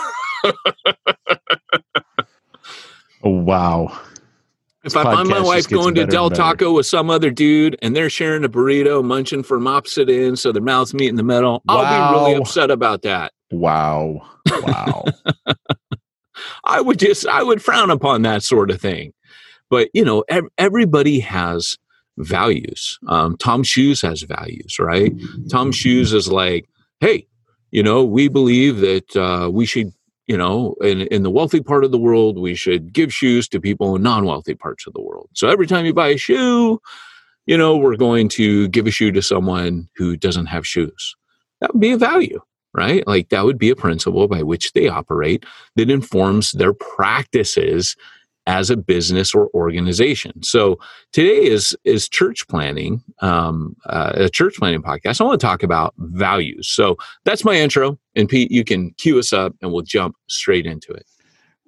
Oh, 3.22 3.30
wow. 3.30 3.98
If 4.84 4.94
I 4.96 5.02
find 5.02 5.28
my 5.28 5.40
wife 5.40 5.66
going 5.68 5.94
to 5.94 6.04
Del. 6.04 6.28
Taco 6.28 6.74
with 6.74 6.84
some 6.84 7.08
other 7.08 7.30
dude 7.30 7.78
and 7.80 7.96
they're 7.96 8.10
sharing 8.10 8.44
a 8.44 8.50
burrito, 8.50 9.02
munching 9.02 9.42
from 9.42 9.66
opposite 9.66 10.10
ends, 10.10 10.42
so 10.42 10.52
their 10.52 10.62
mouths 10.62 10.92
meet 10.92 11.08
in 11.08 11.16
the 11.16 11.22
middle, 11.22 11.62
I'll 11.66 12.12
be 12.12 12.18
really 12.18 12.34
upset 12.38 12.70
about 12.70 13.00
that. 13.02 13.32
Wow. 13.50 14.28
Wow. 14.50 15.04
I 16.64 16.82
would 16.82 16.98
just, 16.98 17.26
I 17.26 17.42
would 17.42 17.62
frown 17.62 17.90
upon 17.90 18.22
that 18.22 18.42
sort 18.42 18.70
of 18.70 18.78
thing. 18.78 19.14
But 19.70 19.88
you 19.94 20.04
know, 20.04 20.22
ev- 20.28 20.48
everybody 20.58 21.18
has 21.20 21.78
values. 22.18 22.98
Um, 23.08 23.38
Tom 23.38 23.62
Shoes 23.62 24.02
has 24.02 24.20
values, 24.22 24.78
right? 24.78 25.14
Tom 25.50 25.72
Shoes 25.72 26.12
is 26.12 26.30
like, 26.30 26.68
hey, 27.00 27.26
you 27.74 27.82
know, 27.82 28.04
we 28.04 28.28
believe 28.28 28.76
that 28.78 29.16
uh, 29.16 29.50
we 29.50 29.66
should, 29.66 29.92
you 30.28 30.36
know, 30.36 30.76
in, 30.80 31.00
in 31.08 31.24
the 31.24 31.30
wealthy 31.30 31.60
part 31.60 31.84
of 31.84 31.90
the 31.90 31.98
world, 31.98 32.38
we 32.38 32.54
should 32.54 32.92
give 32.92 33.12
shoes 33.12 33.48
to 33.48 33.60
people 33.60 33.96
in 33.96 34.02
non-wealthy 34.02 34.54
parts 34.54 34.86
of 34.86 34.92
the 34.92 35.02
world. 35.02 35.28
So 35.32 35.48
every 35.48 35.66
time 35.66 35.84
you 35.84 35.92
buy 35.92 36.10
a 36.10 36.16
shoe, 36.16 36.80
you 37.46 37.58
know, 37.58 37.76
we're 37.76 37.96
going 37.96 38.28
to 38.28 38.68
give 38.68 38.86
a 38.86 38.92
shoe 38.92 39.10
to 39.10 39.20
someone 39.20 39.88
who 39.96 40.16
doesn't 40.16 40.46
have 40.46 40.64
shoes. 40.64 41.16
That 41.60 41.74
would 41.74 41.80
be 41.80 41.90
a 41.90 41.98
value, 41.98 42.40
right? 42.74 43.04
Like 43.08 43.30
that 43.30 43.44
would 43.44 43.58
be 43.58 43.70
a 43.70 43.76
principle 43.76 44.28
by 44.28 44.44
which 44.44 44.72
they 44.72 44.86
operate 44.86 45.44
that 45.74 45.90
informs 45.90 46.52
their 46.52 46.74
practices 46.74 47.96
as 48.46 48.70
a 48.70 48.76
business 48.76 49.34
or 49.34 49.48
organization. 49.54 50.42
So 50.42 50.78
today 51.12 51.44
is 51.44 51.76
is 51.84 52.08
church 52.08 52.46
planning, 52.48 53.02
um, 53.20 53.76
uh, 53.86 54.12
a 54.14 54.28
church 54.28 54.56
planning 54.58 54.82
podcast. 54.82 55.20
I 55.20 55.24
want 55.24 55.40
to 55.40 55.46
talk 55.46 55.62
about 55.62 55.94
values. 55.98 56.68
So 56.68 56.96
that's 57.24 57.44
my 57.44 57.54
intro. 57.54 57.98
And 58.14 58.28
Pete, 58.28 58.50
you 58.50 58.64
can 58.64 58.90
cue 58.92 59.18
us 59.18 59.32
up, 59.32 59.54
and 59.60 59.72
we'll 59.72 59.82
jump 59.82 60.16
straight 60.28 60.66
into 60.66 60.92
it. 60.92 61.06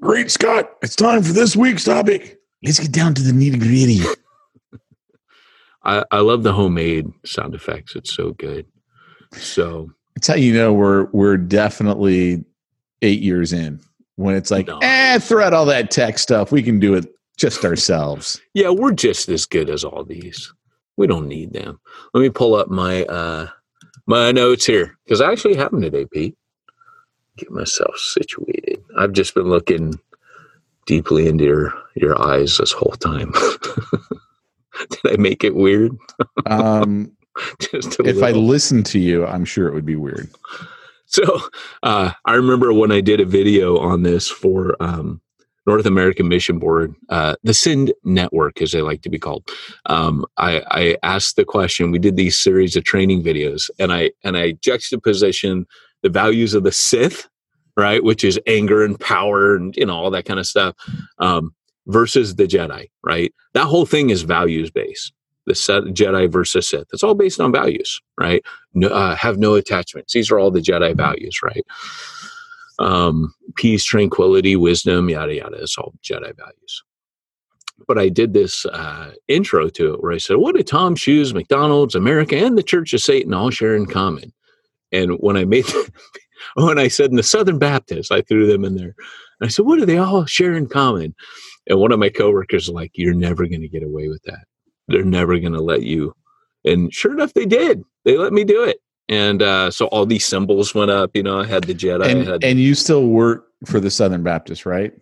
Great, 0.00 0.30
Scott. 0.30 0.70
It's 0.82 0.96
time 0.96 1.22
for 1.22 1.32
this 1.32 1.56
week's 1.56 1.84
topic. 1.84 2.38
Let's 2.62 2.78
get 2.78 2.92
down 2.92 3.14
to 3.14 3.22
the 3.22 3.32
nitty 3.32 3.60
gritty. 3.60 4.00
I, 5.84 6.04
I 6.10 6.18
love 6.18 6.42
the 6.42 6.52
homemade 6.52 7.06
sound 7.24 7.54
effects. 7.54 7.94
It's 7.94 8.12
so 8.12 8.32
good. 8.32 8.66
So 9.32 9.90
It's 10.16 10.26
how 10.26 10.34
you 10.34 10.52
know 10.52 10.72
we're 10.72 11.04
we're 11.12 11.36
definitely 11.36 12.44
eight 13.02 13.20
years 13.22 13.52
in 13.52 13.80
when 14.16 14.34
it's 14.34 14.50
like, 14.50 14.66
No. 14.66 14.78
eh, 14.82 15.18
throw 15.18 15.44
out 15.44 15.54
all 15.54 15.66
that 15.66 15.90
tech 15.90 16.18
stuff. 16.18 16.50
We 16.52 16.62
can 16.62 16.78
do 16.80 16.94
it 16.94 17.06
just 17.36 17.64
ourselves. 17.64 18.40
yeah, 18.54 18.70
we're 18.70 18.92
just 18.92 19.28
as 19.28 19.46
good 19.46 19.68
as 19.70 19.84
all 19.84 20.04
these. 20.04 20.52
We 20.96 21.06
don't 21.06 21.28
need 21.28 21.52
them. 21.52 21.78
Let 22.14 22.20
me 22.22 22.30
pull 22.30 22.54
up 22.54 22.68
my 22.68 23.04
uh 23.04 23.48
my 24.06 24.32
notes 24.32 24.64
here 24.64 24.96
because 25.04 25.20
I 25.20 25.30
actually 25.32 25.56
have 25.56 25.70
them 25.70 25.82
today, 25.82 26.06
Pete. 26.06 26.36
Get 27.36 27.50
myself 27.50 27.96
situated. 27.98 28.82
I've 28.98 29.12
just 29.12 29.34
been 29.34 29.48
looking 29.50 29.98
deeply 30.86 31.26
into 31.28 31.44
your 31.44 31.74
your 31.94 32.18
eyes 32.20 32.56
this 32.56 32.72
whole 32.72 32.92
time. 32.98 33.32
Did 34.90 35.12
I 35.12 35.16
make 35.18 35.42
it 35.44 35.54
weird? 35.54 35.96
Um, 36.46 37.12
just 37.60 37.98
if 38.00 38.22
I 38.22 38.28
little. 38.28 38.44
listen 38.46 38.82
to 38.84 38.98
you, 38.98 39.26
I'm 39.26 39.44
sure 39.44 39.68
it 39.68 39.74
would 39.74 39.86
be 39.86 39.96
weird. 39.96 40.28
So 41.16 41.40
uh, 41.82 42.12
I 42.26 42.34
remember 42.34 42.74
when 42.74 42.92
I 42.92 43.00
did 43.00 43.20
a 43.20 43.24
video 43.24 43.78
on 43.78 44.02
this 44.02 44.28
for 44.28 44.76
um, 44.80 45.22
North 45.66 45.86
American 45.86 46.28
Mission 46.28 46.58
Board, 46.58 46.94
uh, 47.08 47.36
the 47.42 47.54
Send 47.54 47.94
Network, 48.04 48.60
as 48.60 48.72
they 48.72 48.82
like 48.82 49.00
to 49.00 49.08
be 49.08 49.18
called. 49.18 49.48
Um, 49.86 50.26
I, 50.36 50.62
I 50.70 50.96
asked 51.02 51.36
the 51.36 51.46
question. 51.46 51.90
We 51.90 51.98
did 51.98 52.16
these 52.16 52.38
series 52.38 52.76
of 52.76 52.84
training 52.84 53.22
videos, 53.22 53.70
and 53.78 53.94
I 53.94 54.10
and 54.24 54.36
I 54.36 54.58
juxtaposition 54.60 55.64
the 56.02 56.10
values 56.10 56.52
of 56.52 56.64
the 56.64 56.72
Sith, 56.72 57.26
right, 57.78 58.04
which 58.04 58.22
is 58.22 58.38
anger 58.46 58.84
and 58.84 59.00
power, 59.00 59.56
and 59.56 59.74
you 59.74 59.86
know 59.86 59.96
all 59.96 60.10
that 60.10 60.26
kind 60.26 60.38
of 60.38 60.46
stuff, 60.46 60.76
um, 61.18 61.54
versus 61.86 62.34
the 62.34 62.44
Jedi, 62.44 62.90
right. 63.02 63.32
That 63.54 63.64
whole 63.64 63.86
thing 63.86 64.10
is 64.10 64.20
values 64.20 64.70
based. 64.70 65.14
The 65.46 65.52
Jedi 65.52 66.30
versus 66.30 66.68
Sith. 66.68 66.88
It's 66.92 67.02
all 67.02 67.14
based 67.14 67.40
on 67.40 67.52
values, 67.52 68.00
right? 68.18 68.44
no, 68.74 68.88
uh, 68.88 69.14
have 69.16 69.38
no 69.38 69.54
attachments. 69.54 70.12
These 70.12 70.30
are 70.30 70.38
all 70.38 70.50
the 70.50 70.60
Jedi 70.60 70.96
values, 70.96 71.40
right? 71.42 71.64
Um, 72.78 73.32
peace, 73.54 73.84
tranquility, 73.84 74.56
wisdom, 74.56 75.08
yada 75.08 75.34
yada. 75.34 75.56
It's 75.62 75.78
all 75.78 75.94
Jedi 76.02 76.36
values. 76.36 76.82
But 77.86 77.98
I 77.98 78.08
did 78.08 78.32
this 78.32 78.66
uh, 78.66 79.12
intro 79.28 79.68
to 79.70 79.94
it 79.94 80.02
where 80.02 80.12
I 80.12 80.18
said, 80.18 80.36
"What 80.36 80.56
do 80.56 80.62
Tom 80.62 80.96
Shoes, 80.96 81.32
McDonald's, 81.32 81.94
America, 81.94 82.36
and 82.36 82.58
the 82.58 82.62
Church 82.62 82.92
of 82.92 83.00
Satan 83.00 83.32
all 83.32 83.50
share 83.50 83.76
in 83.76 83.86
common?" 83.86 84.32
And 84.92 85.12
when 85.20 85.36
I 85.36 85.44
made 85.44 85.66
and 86.56 86.80
I 86.80 86.88
said 86.88 87.10
in 87.10 87.16
the 87.16 87.22
Southern 87.22 87.58
Baptist, 87.58 88.12
I 88.12 88.22
threw 88.22 88.46
them 88.46 88.64
in 88.64 88.76
there. 88.76 88.94
And 89.40 89.46
I 89.46 89.48
said, 89.48 89.66
what 89.66 89.78
do 89.78 89.86
they 89.86 89.98
all 89.98 90.24
share 90.26 90.54
in 90.54 90.68
common? 90.68 91.14
And 91.68 91.78
one 91.78 91.92
of 91.92 91.98
my 91.98 92.08
coworkers 92.08 92.68
was 92.68 92.74
like, 92.74 92.92
you're 92.94 93.14
never 93.14 93.46
going 93.46 93.60
to 93.60 93.68
get 93.68 93.82
away 93.82 94.08
with 94.08 94.22
that. 94.24 94.44
They're 94.88 95.04
never 95.04 95.38
going 95.38 95.52
to 95.52 95.60
let 95.62 95.82
you. 95.82 96.14
And 96.64 96.92
sure 96.92 97.12
enough, 97.12 97.32
they 97.34 97.46
did. 97.46 97.82
They 98.04 98.16
let 98.16 98.32
me 98.32 98.44
do 98.44 98.64
it. 98.64 98.78
And 99.08 99.40
uh, 99.42 99.70
so 99.70 99.86
all 99.86 100.04
these 100.06 100.26
symbols 100.26 100.74
went 100.74 100.90
up. 100.90 101.10
You 101.14 101.22
know, 101.22 101.40
I 101.40 101.46
had 101.46 101.64
the 101.64 101.74
Jedi. 101.74 102.06
And 102.08 102.26
had, 102.26 102.44
and 102.44 102.58
you 102.58 102.74
still 102.74 103.06
work 103.06 103.46
for 103.64 103.78
the 103.78 103.90
Southern 103.90 104.22
Baptist, 104.22 104.66
right? 104.66 104.92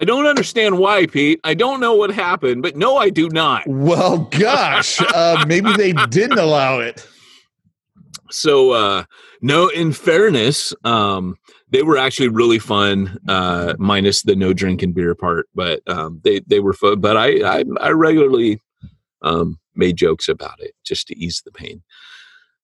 I 0.00 0.04
don't 0.04 0.26
understand 0.26 0.78
why, 0.78 1.06
Pete. 1.06 1.40
I 1.42 1.54
don't 1.54 1.80
know 1.80 1.94
what 1.94 2.10
happened, 2.10 2.62
but 2.62 2.76
no, 2.76 2.96
I 2.98 3.10
do 3.10 3.28
not. 3.30 3.64
Well, 3.68 4.18
gosh, 4.30 5.00
uh, 5.00 5.44
maybe 5.48 5.72
they 5.76 5.92
didn't 5.92 6.38
allow 6.38 6.78
it. 6.80 7.06
so 8.30 8.72
uh 8.72 9.04
no 9.40 9.68
in 9.68 9.90
fairness 9.92 10.74
um 10.84 11.34
they 11.70 11.82
were 11.82 11.98
actually 11.98 12.28
really 12.28 12.58
fun 12.58 13.18
uh 13.28 13.74
minus 13.78 14.22
the 14.22 14.34
no 14.34 14.52
drinking 14.52 14.92
beer 14.92 15.14
part 15.14 15.46
but 15.54 15.80
um 15.88 16.20
they 16.24 16.40
they 16.46 16.60
were 16.60 16.72
fun 16.72 17.00
but 17.00 17.16
i 17.16 17.58
i, 17.58 17.64
I 17.80 17.90
regularly 17.90 18.60
um 19.22 19.58
made 19.74 19.96
jokes 19.96 20.28
about 20.28 20.60
it 20.60 20.74
just 20.84 21.06
to 21.08 21.18
ease 21.18 21.40
the 21.44 21.52
pain. 21.52 21.82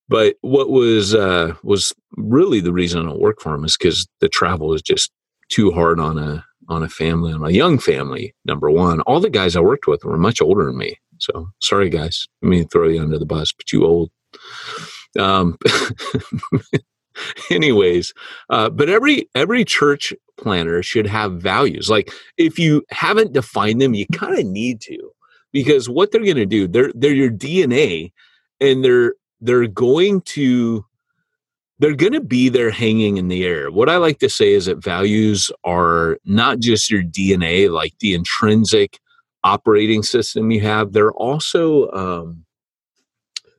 But 0.09 0.37
what 0.43 0.69
was 0.69 1.15
uh 1.15 1.55
was 1.63 1.95
really 2.17 2.61
the 2.61 2.73
reason 2.73 3.01
i 3.01 3.05
don't 3.05 3.21
work 3.21 3.41
for 3.41 3.53
them 3.53 3.65
is 3.65 3.77
because 3.77 4.07
the 4.21 4.29
travel 4.29 4.75
is 4.75 4.83
just 4.83 5.11
too 5.49 5.71
hard 5.71 5.99
on 5.99 6.19
a 6.19 6.45
on 6.69 6.83
a 6.83 6.89
family 6.89 7.33
on 7.33 7.43
a 7.45 7.51
young 7.51 7.79
family 7.79 8.35
number 8.45 8.71
one. 8.71 9.01
All 9.03 9.21
the 9.21 9.31
guys 9.31 9.57
i 9.57 9.61
worked 9.61 9.87
with 9.87 10.05
were 10.05 10.19
much 10.19 10.43
older 10.43 10.67
than 10.67 10.77
me 10.77 10.99
so 11.19 11.49
sorry 11.61 11.89
guys. 11.89 12.27
I 12.43 12.47
mean 12.47 12.69
throw 12.69 12.89
you 12.89 13.01
under 13.01 13.19
the 13.19 13.27
bus 13.27 13.53
but 13.53 13.73
you 13.73 13.85
old. 13.85 14.11
Um 15.19 15.57
anyways 17.51 18.13
uh 18.51 18.69
but 18.71 18.89
every 18.89 19.29
every 19.35 19.65
church 19.65 20.13
planter 20.37 20.83
should 20.83 21.07
have 21.07 21.35
values. 21.35 21.89
Like 21.89 22.13
if 22.37 22.59
you 22.59 22.85
haven't 22.91 23.33
defined 23.33 23.81
them 23.81 23.95
you 23.95 24.07
kind 24.09 24.39
of 24.39 24.47
need 24.47 24.81
to 24.83 25.11
because 25.53 25.89
what 25.89 26.11
they're 26.11 26.25
going 26.25 26.37
to 26.37 26.47
do 26.47 26.67
they're 26.67 26.93
they're 26.95 27.15
your 27.15 27.31
dna 27.31 28.13
and 28.61 28.85
they're 28.85 29.15
they're 29.41 29.69
going 29.69 30.21
to 30.23 30.85
they're 31.81 31.95
going 31.95 32.13
to 32.13 32.21
be 32.21 32.49
there 32.49 32.71
hanging 32.71 33.17
in 33.17 33.29
the 33.29 33.45
air. 33.45 33.71
What 33.71 33.89
i 33.89 33.97
like 33.97 34.19
to 34.21 34.29
say 34.29 34.53
is 34.53 34.67
that 34.67 34.83
values 34.83 35.51
are 35.65 36.19
not 36.25 36.59
just 36.59 36.91
your 36.91 37.03
dna 37.03 37.71
like 37.71 37.95
the 38.01 38.15
intrinsic 38.15 38.99
operating 39.45 40.03
system 40.03 40.51
you 40.51 40.63
have 40.63 40.93
they're 40.93 41.13
also 41.13 41.91
um 41.91 42.45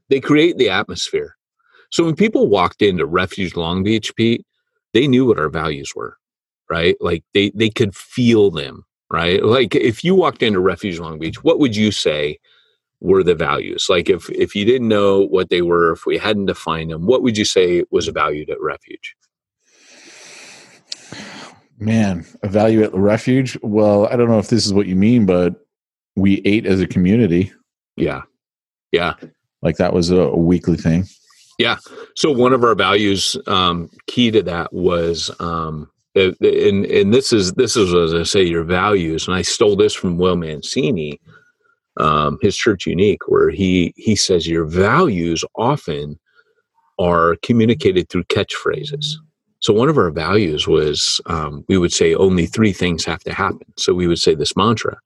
they 0.09 0.19
create 0.19 0.57
the 0.57 0.69
atmosphere 0.69 1.35
so 1.91 2.03
when 2.03 2.15
people 2.15 2.47
walked 2.47 2.81
into 2.81 3.05
Refuge 3.05 3.55
Long 3.55 3.83
Beach, 3.83 4.15
Pete, 4.15 4.45
they 4.93 5.07
knew 5.07 5.25
what 5.25 5.39
our 5.39 5.49
values 5.49 5.91
were, 5.95 6.17
right? 6.69 6.95
Like 6.99 7.23
they 7.33 7.51
they 7.55 7.69
could 7.69 7.95
feel 7.95 8.51
them, 8.51 8.85
right? 9.11 9.43
Like 9.43 9.75
if 9.75 10.03
you 10.03 10.15
walked 10.15 10.43
into 10.43 10.59
Refuge 10.59 10.99
Long 10.99 11.19
Beach, 11.19 11.43
what 11.43 11.59
would 11.59 11.75
you 11.75 11.91
say 11.91 12.39
were 13.01 13.23
the 13.23 13.35
values? 13.35 13.87
Like 13.89 14.09
if 14.09 14.29
if 14.29 14.55
you 14.55 14.65
didn't 14.65 14.87
know 14.87 15.21
what 15.27 15.49
they 15.49 15.61
were, 15.61 15.91
if 15.91 16.05
we 16.05 16.17
hadn't 16.17 16.45
defined 16.45 16.91
them, 16.91 17.05
what 17.05 17.23
would 17.23 17.37
you 17.37 17.45
say 17.45 17.83
was 17.91 18.07
valued 18.07 18.49
at 18.49 18.61
Refuge? 18.61 19.15
Man, 21.77 22.25
evaluate 22.41 22.91
the 22.91 22.99
refuge. 22.99 23.57
Well, 23.61 24.07
I 24.07 24.15
don't 24.15 24.29
know 24.29 24.39
if 24.39 24.47
this 24.47 24.65
is 24.65 24.73
what 24.73 24.87
you 24.87 24.95
mean, 24.95 25.25
but 25.25 25.55
we 26.15 26.41
ate 26.45 26.65
as 26.65 26.79
a 26.79 26.87
community. 26.87 27.51
Yeah. 27.97 28.21
Yeah. 28.93 29.15
Like 29.61 29.77
that 29.77 29.93
was 29.93 30.09
a, 30.09 30.21
a 30.21 30.37
weekly 30.37 30.77
thing. 30.77 31.05
So 32.15 32.31
one 32.31 32.53
of 32.53 32.63
our 32.63 32.75
values, 32.75 33.37
um, 33.47 33.89
key 34.07 34.31
to 34.31 34.43
that 34.43 34.73
was, 34.73 35.31
um, 35.39 35.89
and 36.15 36.85
and 36.85 37.13
this 37.13 37.33
is 37.33 37.53
this 37.53 37.75
is 37.75 37.93
as 37.93 38.13
I 38.13 38.23
say 38.23 38.43
your 38.43 38.63
values, 38.63 39.27
and 39.27 39.35
I 39.35 39.41
stole 39.41 39.75
this 39.75 39.93
from 39.93 40.17
Will 40.17 40.37
Mancini, 40.37 41.19
um, 41.99 42.37
his 42.41 42.55
Church 42.55 42.85
Unique, 42.85 43.27
where 43.27 43.49
he 43.49 43.93
he 43.97 44.15
says 44.15 44.47
your 44.47 44.65
values 44.65 45.43
often 45.55 46.17
are 46.99 47.35
communicated 47.43 48.09
through 48.09 48.23
catchphrases. 48.25 49.15
So 49.59 49.73
one 49.73 49.89
of 49.89 49.97
our 49.97 50.11
values 50.11 50.67
was 50.67 51.19
um, 51.25 51.65
we 51.67 51.77
would 51.77 51.91
say 51.91 52.15
only 52.15 52.45
three 52.45 52.71
things 52.71 53.03
have 53.05 53.23
to 53.23 53.33
happen. 53.33 53.73
So 53.77 53.93
we 53.93 54.07
would 54.07 54.19
say 54.19 54.35
this 54.35 54.55
mantra, 54.55 54.97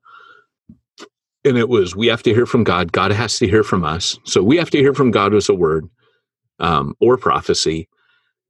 and 1.44 1.58
it 1.58 1.70
was 1.70 1.96
we 1.96 2.08
have 2.08 2.22
to 2.24 2.34
hear 2.34 2.46
from 2.46 2.64
God. 2.64 2.92
God 2.92 3.12
has 3.12 3.40
to 3.40 3.48
hear 3.48 3.64
from 3.64 3.84
us. 3.84 4.18
So 4.26 4.44
we 4.44 4.58
have 4.58 4.70
to 4.72 4.78
hear 4.78 4.94
from 4.94 5.10
God 5.10 5.34
was 5.34 5.50
a 5.50 5.56
word 5.56 5.90
um, 6.60 6.96
or 7.00 7.18
prophecy. 7.18 7.88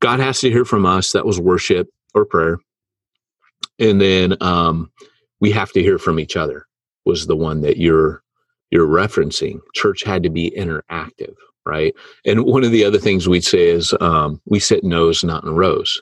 God 0.02 0.20
has 0.20 0.40
to 0.42 0.50
hear 0.50 0.66
from 0.66 0.86
us. 0.86 1.12
That 1.12 1.26
was 1.26 1.40
worship 1.40 1.90
or 2.14 2.26
prayer. 2.26 2.58
And 3.80 4.00
then 4.00 4.36
um, 4.42 4.92
we 5.40 5.52
have 5.52 5.72
to 5.74 5.82
hear 5.82 5.98
from 5.98 6.20
each 6.20 6.36
other 6.36 6.66
was 7.06 7.28
the 7.28 7.36
one 7.36 7.62
that 7.62 7.78
you're 7.78 8.24
you're 8.72 8.88
referencing. 8.88 9.60
Church 9.74 10.04
had 10.04 10.22
to 10.24 10.30
be 10.30 10.52
interactive, 10.52 11.34
right? 11.66 11.96
And 12.26 12.46
one 12.46 12.64
of 12.64 12.72
the 12.72 12.86
other 12.86 13.00
things 13.00 13.28
we'd 13.28 13.44
say 13.44 13.70
is 13.70 13.96
um, 14.00 14.40
we 14.46 14.60
sit 14.60 14.84
in 14.84 14.90
nose, 14.90 15.24
not 15.24 15.44
in 15.44 15.52
rows. 15.56 16.02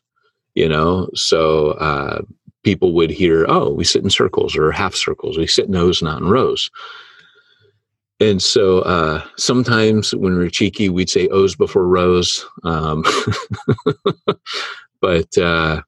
You 0.56 0.68
know, 0.68 1.08
so 1.14 1.72
uh, 1.74 2.22
people 2.64 2.94
would 2.94 3.12
hear, 3.12 3.46
"Oh, 3.48 3.72
we 3.72 3.84
sit 3.84 4.04
in 4.04 4.10
circles 4.10 4.58
or 4.58 4.72
half 4.72 4.96
circles. 4.96 5.38
We 5.38 5.48
sit 5.48 5.66
in 5.66 5.72
nose, 5.72 6.02
not 6.02 6.22
in 6.22 6.28
rows." 6.30 6.70
And 8.20 8.42
so 8.42 8.80
uh, 8.80 9.24
sometimes 9.38 10.14
when 10.16 10.38
we 10.38 10.46
are 10.46 10.50
cheeky, 10.50 10.90
we'd 10.90 11.10
say 11.10 11.28
O's 11.28 11.56
before 11.56 11.88
rows. 11.88 12.46
Um, 12.64 13.04
but 15.02 15.38
uh, 15.38 15.82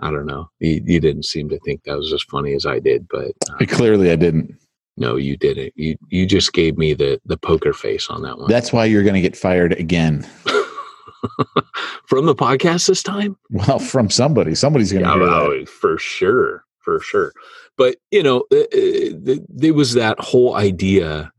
I 0.00 0.10
don't 0.10 0.26
know. 0.26 0.48
You, 0.60 0.82
you 0.84 1.00
didn't 1.00 1.24
seem 1.24 1.48
to 1.48 1.58
think 1.60 1.82
that 1.84 1.96
was 1.98 2.12
as 2.12 2.22
funny 2.22 2.54
as 2.54 2.66
I 2.66 2.78
did. 2.78 3.06
But 3.08 3.32
uh, 3.50 3.64
Clearly, 3.66 4.10
I 4.12 4.16
didn't. 4.16 4.54
no, 4.96 5.16
you 5.16 5.36
didn't. 5.36 5.72
You 5.76 5.96
you 6.08 6.26
just 6.26 6.52
gave 6.52 6.78
me 6.78 6.94
the 6.94 7.20
the 7.24 7.36
poker 7.36 7.72
face 7.72 8.08
on 8.08 8.22
that 8.22 8.38
one. 8.38 8.48
That's 8.48 8.72
why 8.72 8.84
you're 8.84 9.02
going 9.02 9.14
to 9.14 9.20
get 9.20 9.36
fired 9.36 9.72
again. 9.72 10.26
From 12.06 12.26
the 12.26 12.34
podcast 12.34 12.86
this 12.86 13.02
time? 13.02 13.36
Well, 13.50 13.78
from 13.78 14.10
somebody. 14.10 14.54
Somebody's 14.54 14.92
going 14.92 15.04
to 15.04 15.08
Yeah, 15.10 15.14
hear 15.16 15.24
that. 15.26 15.32
oh, 15.32 15.64
for 15.64 15.96
sure, 15.96 16.64
for 16.80 17.00
sure. 17.00 17.32
But 17.78 17.96
you 18.10 18.22
know, 18.22 18.44
uh, 18.52 18.64
th- 18.70 19.40
there 19.48 19.72
was 19.74 19.94
that 19.94 20.20
whole 20.20 20.54
idea 20.54 21.32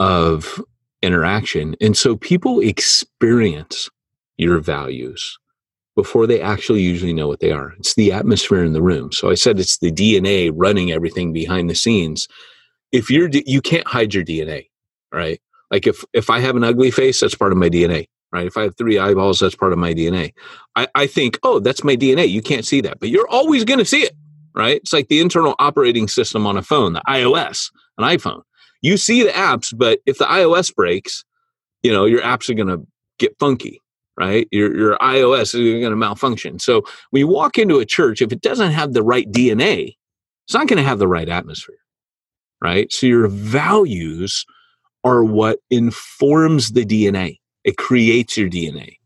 of 0.00 0.62
interaction, 1.02 1.76
and 1.80 1.96
so 1.96 2.16
people 2.16 2.60
experience 2.60 3.88
your 4.36 4.60
values 4.60 5.38
before 5.96 6.26
they 6.26 6.40
actually 6.40 6.80
usually 6.80 7.12
know 7.12 7.26
what 7.26 7.40
they 7.40 7.50
are. 7.50 7.72
It's 7.78 7.94
the 7.94 8.12
atmosphere 8.12 8.62
in 8.62 8.72
the 8.72 8.82
room. 8.82 9.10
So 9.10 9.30
I 9.30 9.34
said 9.34 9.58
it's 9.58 9.78
the 9.78 9.90
DNA 9.90 10.52
running 10.54 10.92
everything 10.92 11.32
behind 11.32 11.68
the 11.68 11.74
scenes. 11.74 12.28
If 12.92 13.10
you're, 13.10 13.28
you 13.32 13.60
can't 13.60 13.86
hide 13.86 14.14
your 14.14 14.24
DNA, 14.24 14.66
right? 15.12 15.40
Like 15.70 15.86
if 15.86 16.04
if 16.12 16.30
I 16.30 16.38
have 16.38 16.56
an 16.56 16.64
ugly 16.64 16.90
face, 16.90 17.20
that's 17.20 17.34
part 17.34 17.52
of 17.52 17.58
my 17.58 17.68
DNA 17.68 18.06
right? 18.32 18.46
If 18.46 18.56
I 18.56 18.62
have 18.62 18.76
three 18.76 18.98
eyeballs, 18.98 19.40
that's 19.40 19.54
part 19.54 19.72
of 19.72 19.78
my 19.78 19.94
DNA. 19.94 20.32
I, 20.76 20.88
I 20.94 21.06
think, 21.06 21.38
oh, 21.42 21.60
that's 21.60 21.84
my 21.84 21.96
DNA. 21.96 22.28
You 22.28 22.42
can't 22.42 22.64
see 22.64 22.80
that, 22.82 23.00
but 23.00 23.08
you're 23.08 23.28
always 23.28 23.64
going 23.64 23.78
to 23.78 23.84
see 23.84 24.02
it, 24.02 24.12
right? 24.54 24.76
It's 24.76 24.92
like 24.92 25.08
the 25.08 25.20
internal 25.20 25.54
operating 25.58 26.08
system 26.08 26.46
on 26.46 26.56
a 26.56 26.62
phone, 26.62 26.92
the 26.92 27.02
iOS, 27.08 27.70
an 27.96 28.04
iPhone. 28.04 28.42
You 28.80 28.96
see 28.96 29.22
the 29.22 29.30
apps, 29.30 29.74
but 29.76 30.00
if 30.06 30.18
the 30.18 30.24
iOS 30.24 30.74
breaks, 30.74 31.24
you 31.82 31.92
know, 31.92 32.04
your 32.04 32.22
apps 32.22 32.48
are 32.48 32.54
going 32.54 32.68
to 32.68 32.86
get 33.18 33.38
funky, 33.38 33.80
right? 34.18 34.46
Your, 34.50 34.76
your 34.76 34.98
iOS 34.98 35.54
is 35.54 35.80
going 35.80 35.90
to 35.90 35.96
malfunction. 35.96 36.58
So 36.58 36.82
when 37.10 37.20
you 37.20 37.28
walk 37.28 37.58
into 37.58 37.78
a 37.78 37.86
church, 37.86 38.22
if 38.22 38.32
it 38.32 38.40
doesn't 38.40 38.72
have 38.72 38.92
the 38.92 39.02
right 39.02 39.30
DNA, 39.30 39.96
it's 40.46 40.54
not 40.54 40.68
going 40.68 40.78
to 40.78 40.88
have 40.88 40.98
the 40.98 41.08
right 41.08 41.28
atmosphere, 41.28 41.78
right? 42.62 42.92
So 42.92 43.06
your 43.06 43.28
values 43.28 44.46
are 45.04 45.24
what 45.24 45.58
informs 45.70 46.72
the 46.72 46.84
DNA 46.84 47.38
it 47.68 47.76
creates 47.76 48.34
your 48.38 48.48
DNA. 48.48 48.96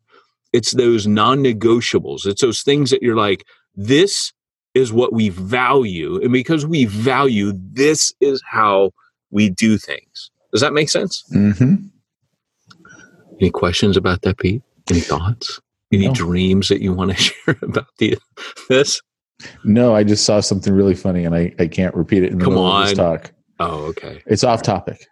It's 0.52 0.70
those 0.70 1.04
non 1.04 1.42
negotiables. 1.42 2.26
It's 2.26 2.42
those 2.42 2.62
things 2.62 2.90
that 2.90 3.02
you're 3.02 3.16
like, 3.16 3.44
this 3.74 4.32
is 4.74 4.92
what 4.92 5.12
we 5.12 5.30
value. 5.30 6.22
And 6.22 6.32
because 6.32 6.64
we 6.64 6.84
value, 6.84 7.52
this 7.56 8.12
is 8.20 8.40
how 8.46 8.92
we 9.32 9.50
do 9.50 9.76
things. 9.78 10.30
Does 10.52 10.60
that 10.60 10.72
make 10.72 10.88
sense? 10.88 11.24
hmm 11.32 11.74
Any 13.40 13.50
questions 13.50 13.96
about 13.96 14.22
that, 14.22 14.38
Pete? 14.38 14.62
Any 14.90 15.00
thoughts? 15.00 15.60
Any 15.92 16.06
No. 16.06 16.14
dreams 16.14 16.68
that 16.68 16.80
you 16.80 16.92
want 16.92 17.10
to 17.10 17.16
share 17.22 17.56
about 17.62 17.86
the, 17.98 18.16
this? 18.68 19.00
No, 19.64 19.94
I 19.94 20.04
just 20.04 20.24
saw 20.24 20.40
something 20.40 20.72
really 20.72 20.94
funny 20.94 21.24
and 21.24 21.34
I, 21.34 21.52
I 21.58 21.66
can't 21.66 21.94
repeat 21.94 22.22
it 22.22 22.30
in 22.32 22.38
the 22.38 22.44
Come 22.44 22.54
middle 22.54 22.70
of 22.72 22.84
this 22.84 22.96
talk. 22.96 23.32
Oh, 23.58 23.86
okay. 23.86 24.22
It's 24.26 24.44
off 24.44 24.62
topic. 24.62 25.04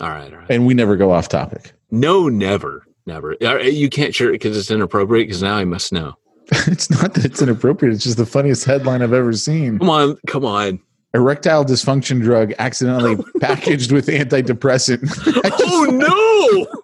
All 0.00 0.08
right. 0.10 0.32
All 0.32 0.38
right. 0.38 0.46
And 0.50 0.66
we 0.66 0.74
never 0.74 0.96
go 0.96 1.12
off 1.12 1.28
topic. 1.28 1.72
No, 1.90 2.28
never. 2.28 2.84
Never. 3.06 3.36
You 3.62 3.88
can't 3.88 4.14
share 4.14 4.28
it 4.28 4.32
because 4.34 4.56
it's 4.56 4.70
inappropriate 4.70 5.28
because 5.28 5.42
now 5.42 5.56
I 5.56 5.64
must 5.64 5.92
know. 5.92 6.14
it's 6.52 6.90
not 6.90 7.14
that 7.14 7.24
it's 7.24 7.40
inappropriate. 7.42 7.94
It's 7.94 8.04
just 8.04 8.16
the 8.18 8.26
funniest 8.26 8.64
headline 8.64 9.02
I've 9.02 9.12
ever 9.12 9.32
seen. 9.32 9.78
Come 9.78 9.90
on. 9.90 10.18
Come 10.26 10.44
on. 10.44 10.80
Erectile 11.12 11.64
dysfunction 11.64 12.20
drug 12.22 12.52
accidentally 12.58 13.16
packaged 13.40 13.92
with 13.92 14.06
antidepressant. 14.06 15.00
Just- 15.24 15.62
oh 15.62 15.86
no 15.90 16.82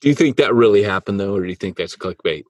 Do 0.00 0.08
you 0.08 0.14
think 0.14 0.36
that 0.36 0.54
really 0.54 0.82
happened 0.82 1.18
though, 1.20 1.34
or 1.34 1.42
do 1.42 1.48
you 1.48 1.56
think 1.56 1.76
that's 1.76 1.96
clickbait? 1.96 2.44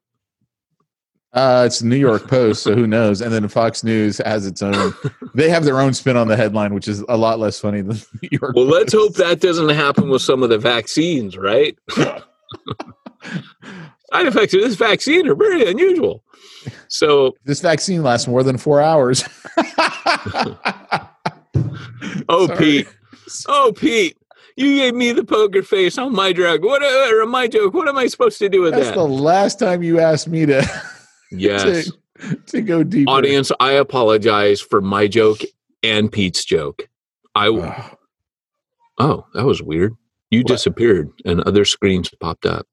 Uh, 1.31 1.63
it's 1.67 1.77
the 1.79 1.85
New 1.85 1.95
York 1.95 2.27
Post, 2.27 2.63
so 2.63 2.73
who 2.73 2.87
knows? 2.87 3.21
And 3.21 3.31
then 3.31 3.47
Fox 3.47 3.83
News 3.83 4.17
has 4.25 4.47
its 4.47 4.61
own. 4.63 4.93
They 5.35 5.47
have 5.49 5.63
their 5.63 5.79
own 5.79 5.93
spin 5.93 6.17
on 6.17 6.27
the 6.27 6.35
headline, 6.35 6.73
which 6.73 6.87
is 6.87 7.01
a 7.07 7.15
lot 7.15 7.37
less 7.37 7.59
funny 7.59 7.81
than 7.81 7.97
New 8.23 8.29
York. 8.31 8.55
Well, 8.55 8.65
let's 8.65 8.93
hope 8.93 9.13
that 9.13 9.39
doesn't 9.39 9.69
happen 9.69 10.09
with 10.09 10.23
some 10.23 10.41
of 10.41 10.49
the 10.49 10.57
vaccines, 10.57 11.37
right? 11.37 11.77
Side 11.95 12.23
effects 14.25 14.55
of 14.55 14.61
this 14.61 14.75
vaccine 14.75 15.27
are 15.27 15.35
very 15.35 15.69
unusual. 15.69 16.23
So, 16.87 17.35
this 17.45 17.61
vaccine 17.61 18.03
lasts 18.03 18.27
more 18.27 18.43
than 18.43 18.57
four 18.57 18.81
hours. 18.81 19.23
oh, 22.27 22.47
Sorry. 22.47 22.57
Pete, 22.57 22.87
oh, 23.47 23.73
Pete, 23.75 24.17
you 24.55 24.75
gave 24.75 24.93
me 24.93 25.11
the 25.11 25.23
poker 25.23 25.63
face 25.63 25.97
on 25.97 26.13
my 26.13 26.33
drug. 26.33 26.63
What 26.63 26.83
uh, 26.83 27.15
or 27.15 27.25
my 27.25 27.47
joke? 27.47 27.73
What 27.73 27.87
am 27.87 27.97
I 27.97 28.07
supposed 28.07 28.39
to 28.39 28.49
do 28.49 28.61
with 28.61 28.73
That's 28.73 28.87
that? 28.87 28.95
the 28.95 29.03
last 29.03 29.59
time 29.59 29.83
you 29.83 29.99
asked 29.99 30.27
me 30.27 30.45
to 30.45 30.65
yes, 31.31 31.91
to, 32.19 32.35
to 32.47 32.61
go 32.61 32.83
deep. 32.83 33.07
audience, 33.07 33.51
I 33.59 33.73
apologize 33.73 34.61
for 34.61 34.81
my 34.81 35.07
joke 35.07 35.39
and 35.81 36.11
Pete's 36.11 36.43
joke. 36.43 36.87
I 37.35 37.47
oh, 38.99 39.25
that 39.33 39.45
was 39.45 39.61
weird. 39.61 39.95
You 40.29 40.39
What? 40.39 40.47
disappeared, 40.47 41.09
and 41.25 41.41
other 41.41 41.65
screens 41.65 42.09
popped 42.19 42.45
up. 42.45 42.67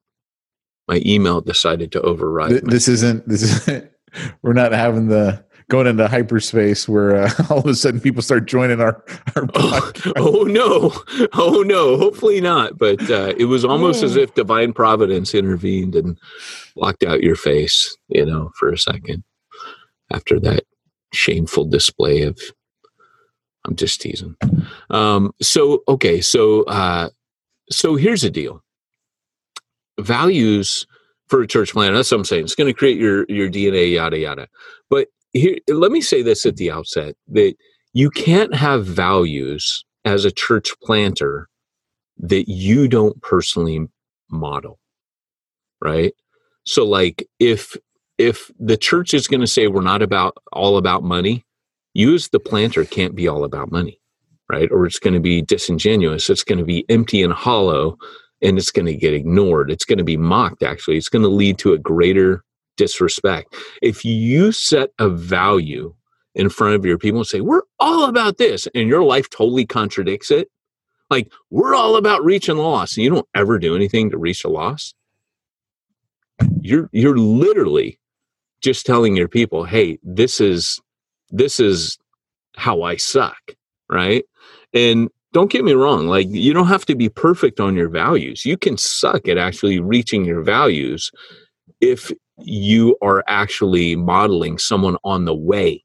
My 0.88 1.02
email 1.04 1.40
decided 1.40 1.92
to 1.92 2.02
override. 2.02 2.50
Th- 2.50 2.62
this 2.62 2.88
isn't. 2.88 3.28
This 3.28 3.42
isn't. 3.42 3.90
We're 4.42 4.52
not 4.52 4.72
having 4.72 5.08
the 5.08 5.44
going 5.68 5.86
into 5.86 6.06
hyperspace 6.06 6.88
where 6.88 7.24
uh, 7.24 7.30
all 7.50 7.58
of 7.58 7.66
a 7.66 7.74
sudden 7.74 8.00
people 8.00 8.22
start 8.22 8.46
joining 8.46 8.80
our 8.80 9.04
our 9.34 9.48
Oh, 9.54 9.92
oh 10.16 10.42
no 10.44 10.92
oh 11.32 11.64
no 11.66 11.96
hopefully 11.96 12.40
not 12.40 12.78
but 12.78 13.00
uh, 13.10 13.34
it 13.36 13.46
was 13.46 13.64
almost 13.64 14.02
as 14.02 14.16
if 14.16 14.34
divine 14.34 14.72
providence 14.72 15.34
intervened 15.34 15.96
and 15.96 16.18
blocked 16.76 17.02
out 17.02 17.22
your 17.22 17.36
face 17.36 17.96
you 18.08 18.24
know 18.24 18.52
for 18.56 18.70
a 18.70 18.78
second 18.78 19.24
after 20.12 20.38
that 20.40 20.64
shameful 21.12 21.64
display 21.64 22.22
of 22.22 22.38
i'm 23.64 23.74
just 23.74 24.00
teasing 24.00 24.36
um 24.90 25.32
so 25.40 25.82
okay 25.88 26.20
so 26.20 26.62
uh 26.64 27.08
so 27.70 27.96
here's 27.96 28.22
the 28.22 28.30
deal 28.30 28.62
values 30.00 30.86
for 31.28 31.42
a 31.42 31.46
church 31.46 31.72
plan. 31.72 31.94
That's 31.94 32.10
what 32.10 32.18
i'm 32.18 32.24
saying. 32.24 32.44
It's 32.44 32.54
going 32.54 32.72
to 32.72 32.78
create 32.78 32.98
your 32.98 33.26
your 33.28 33.50
dna 33.50 33.92
yada 33.92 34.18
yada. 34.18 34.48
But 34.90 35.08
here 35.32 35.58
let 35.68 35.92
me 35.92 36.00
say 36.00 36.22
this 36.22 36.46
at 36.46 36.56
the 36.56 36.70
outset 36.70 37.16
that 37.28 37.56
you 37.92 38.10
can't 38.10 38.54
have 38.54 38.86
values 38.86 39.84
as 40.04 40.24
a 40.24 40.32
church 40.32 40.74
planter 40.82 41.48
that 42.18 42.48
you 42.48 42.88
don't 42.88 43.20
personally 43.22 43.86
model 44.30 44.78
right? 45.82 46.14
So 46.64 46.84
like 46.86 47.28
if 47.40 47.76
if 48.18 48.50
the 48.58 48.76
church 48.78 49.14
is 49.14 49.28
going 49.28 49.42
to 49.42 49.46
say 49.46 49.68
we're 49.68 49.82
not 49.82 50.02
about 50.02 50.36
all 50.52 50.78
about 50.78 51.04
money 51.04 51.44
you 51.94 52.14
as 52.14 52.28
the 52.28 52.40
planter 52.40 52.84
can't 52.84 53.14
be 53.16 53.28
all 53.28 53.44
about 53.44 53.72
money 53.72 54.00
right? 54.50 54.70
Or 54.72 54.86
it's 54.86 55.00
going 55.00 55.14
to 55.14 55.20
be 55.20 55.42
disingenuous. 55.42 56.30
It's 56.30 56.44
going 56.44 56.58
to 56.58 56.64
be 56.64 56.84
empty 56.88 57.22
and 57.22 57.32
hollow 57.32 57.98
and 58.42 58.58
it's 58.58 58.70
going 58.70 58.86
to 58.86 58.94
get 58.94 59.14
ignored 59.14 59.70
it's 59.70 59.84
going 59.84 59.98
to 59.98 60.04
be 60.04 60.16
mocked 60.16 60.62
actually 60.62 60.96
it's 60.96 61.08
going 61.08 61.22
to 61.22 61.28
lead 61.28 61.58
to 61.58 61.72
a 61.72 61.78
greater 61.78 62.42
disrespect 62.76 63.54
if 63.82 64.04
you 64.04 64.52
set 64.52 64.90
a 64.98 65.08
value 65.08 65.94
in 66.36 66.50
front 66.50 66.74
of 66.74 66.84
your 66.84 66.98
people 66.98 67.20
and 67.20 67.26
say, 67.26 67.40
We're 67.40 67.62
all 67.80 68.04
about 68.04 68.36
this, 68.36 68.68
and 68.74 68.88
your 68.88 69.02
life 69.02 69.28
totally 69.30 69.66
contradicts 69.66 70.30
it. 70.30 70.48
Like, 71.10 71.32
we're 71.50 71.74
all 71.74 71.96
about 71.96 72.24
reaching 72.24 72.58
loss, 72.58 72.96
and 72.96 73.04
you 73.04 73.10
don't 73.10 73.28
ever 73.34 73.58
do 73.58 73.74
anything 73.74 74.10
to 74.10 74.18
reach 74.18 74.44
a 74.44 74.48
loss. 74.48 74.94
You're 76.60 76.88
you're 76.92 77.16
literally 77.16 77.98
just 78.60 78.86
telling 78.86 79.16
your 79.16 79.28
people, 79.28 79.64
hey, 79.64 79.98
this 80.02 80.40
is 80.40 80.78
this 81.30 81.58
is 81.58 81.98
how 82.56 82.82
I 82.82 82.96
suck, 82.96 83.54
right? 83.90 84.24
And 84.74 85.08
don't 85.36 85.50
get 85.50 85.64
me 85.66 85.74
wrong, 85.74 86.06
like 86.08 86.28
you 86.30 86.54
don't 86.54 86.68
have 86.68 86.86
to 86.86 86.94
be 86.94 87.10
perfect 87.10 87.60
on 87.60 87.76
your 87.76 87.90
values. 87.90 88.46
You 88.46 88.56
can 88.56 88.78
suck 88.78 89.28
at 89.28 89.36
actually 89.36 89.80
reaching 89.80 90.24
your 90.24 90.40
values 90.40 91.10
if 91.82 92.10
you 92.38 92.96
are 93.02 93.22
actually 93.26 93.96
modeling 93.96 94.56
someone 94.56 94.96
on 95.04 95.26
the 95.26 95.34
way 95.34 95.84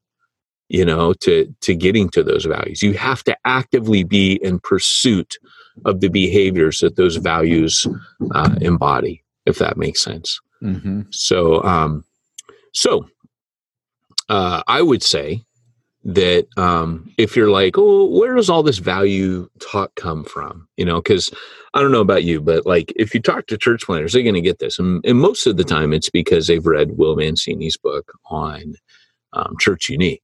you 0.69 0.85
know 0.85 1.11
to 1.25 1.53
to 1.59 1.75
getting 1.75 2.09
to 2.09 2.23
those 2.23 2.45
values 2.45 2.81
you 2.81 2.93
have 2.93 3.23
to 3.25 3.35
actively 3.43 4.03
be 4.05 4.35
in 4.41 4.57
pursuit 4.59 5.37
of 5.83 5.99
the 5.99 6.07
behaviors 6.07 6.79
that 6.79 6.95
those 6.95 7.17
values 7.17 7.85
uh, 8.33 8.55
embody 8.61 9.21
if 9.45 9.57
that 9.59 9.75
makes 9.77 10.01
sense 10.01 10.39
Mhm. 10.61 11.07
so 11.13 11.61
um 11.63 12.03
so 12.73 13.05
uh 14.29 14.61
i 14.67 14.81
would 14.81 15.03
say 15.03 15.43
that 16.03 16.47
um 16.57 17.07
if 17.17 17.35
you're 17.35 17.51
like 17.51 17.77
oh 17.77 18.05
where 18.05 18.35
does 18.35 18.49
all 18.49 18.63
this 18.63 18.79
value 18.79 19.47
talk 19.59 19.93
come 19.95 20.23
from? 20.23 20.67
You 20.77 20.85
know 20.85 21.01
because 21.01 21.29
i 21.73 21.81
don't 21.81 21.91
know 21.91 22.01
about 22.01 22.23
you 22.23 22.41
but 22.41 22.65
like 22.65 22.91
if 22.95 23.13
you 23.13 23.21
talk 23.21 23.47
to 23.47 23.57
church 23.57 23.83
planters 23.83 24.13
they're 24.13 24.23
going 24.23 24.33
to 24.35 24.41
get 24.41 24.59
this 24.59 24.79
and, 24.79 25.05
and 25.05 25.19
most 25.19 25.45
of 25.45 25.57
the 25.57 25.63
time 25.63 25.93
it's 25.93 26.09
because 26.09 26.47
they've 26.47 26.65
read 26.65 26.97
will 26.97 27.15
mancini's 27.15 27.77
book 27.77 28.11
on 28.25 28.75
um, 29.33 29.55
church 29.59 29.89
unique 29.89 30.23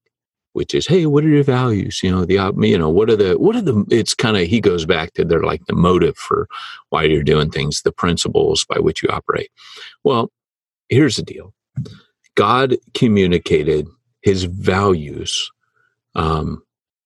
which 0.57 0.73
is 0.73 0.87
hey 0.87 1.05
what 1.05 1.23
are 1.23 1.29
your 1.29 1.43
values? 1.43 2.01
You 2.01 2.09
know 2.09 2.25
the 2.25 2.51
you 2.67 2.77
know 2.79 2.89
what 2.89 3.11
are 3.11 3.15
the 3.15 3.37
what 3.37 3.55
are 3.55 3.61
the 3.61 3.85
it's 3.91 4.15
kind 4.15 4.35
of 4.35 4.47
he 4.47 4.59
goes 4.59 4.85
back 4.85 5.13
to 5.13 5.23
their 5.23 5.43
like 5.43 5.63
the 5.67 5.75
motive 5.75 6.17
for 6.17 6.47
why 6.89 7.03
you're 7.03 7.21
doing 7.21 7.51
things 7.51 7.83
the 7.83 7.91
principles 7.91 8.65
by 8.67 8.79
which 8.79 9.03
you 9.03 9.09
operate. 9.09 9.51
Well 10.03 10.31
here's 10.89 11.17
the 11.17 11.21
deal. 11.21 11.53
God 12.33 12.75
communicated 12.95 13.87
his 14.21 14.45
values 14.45 15.51
um, 16.17 16.63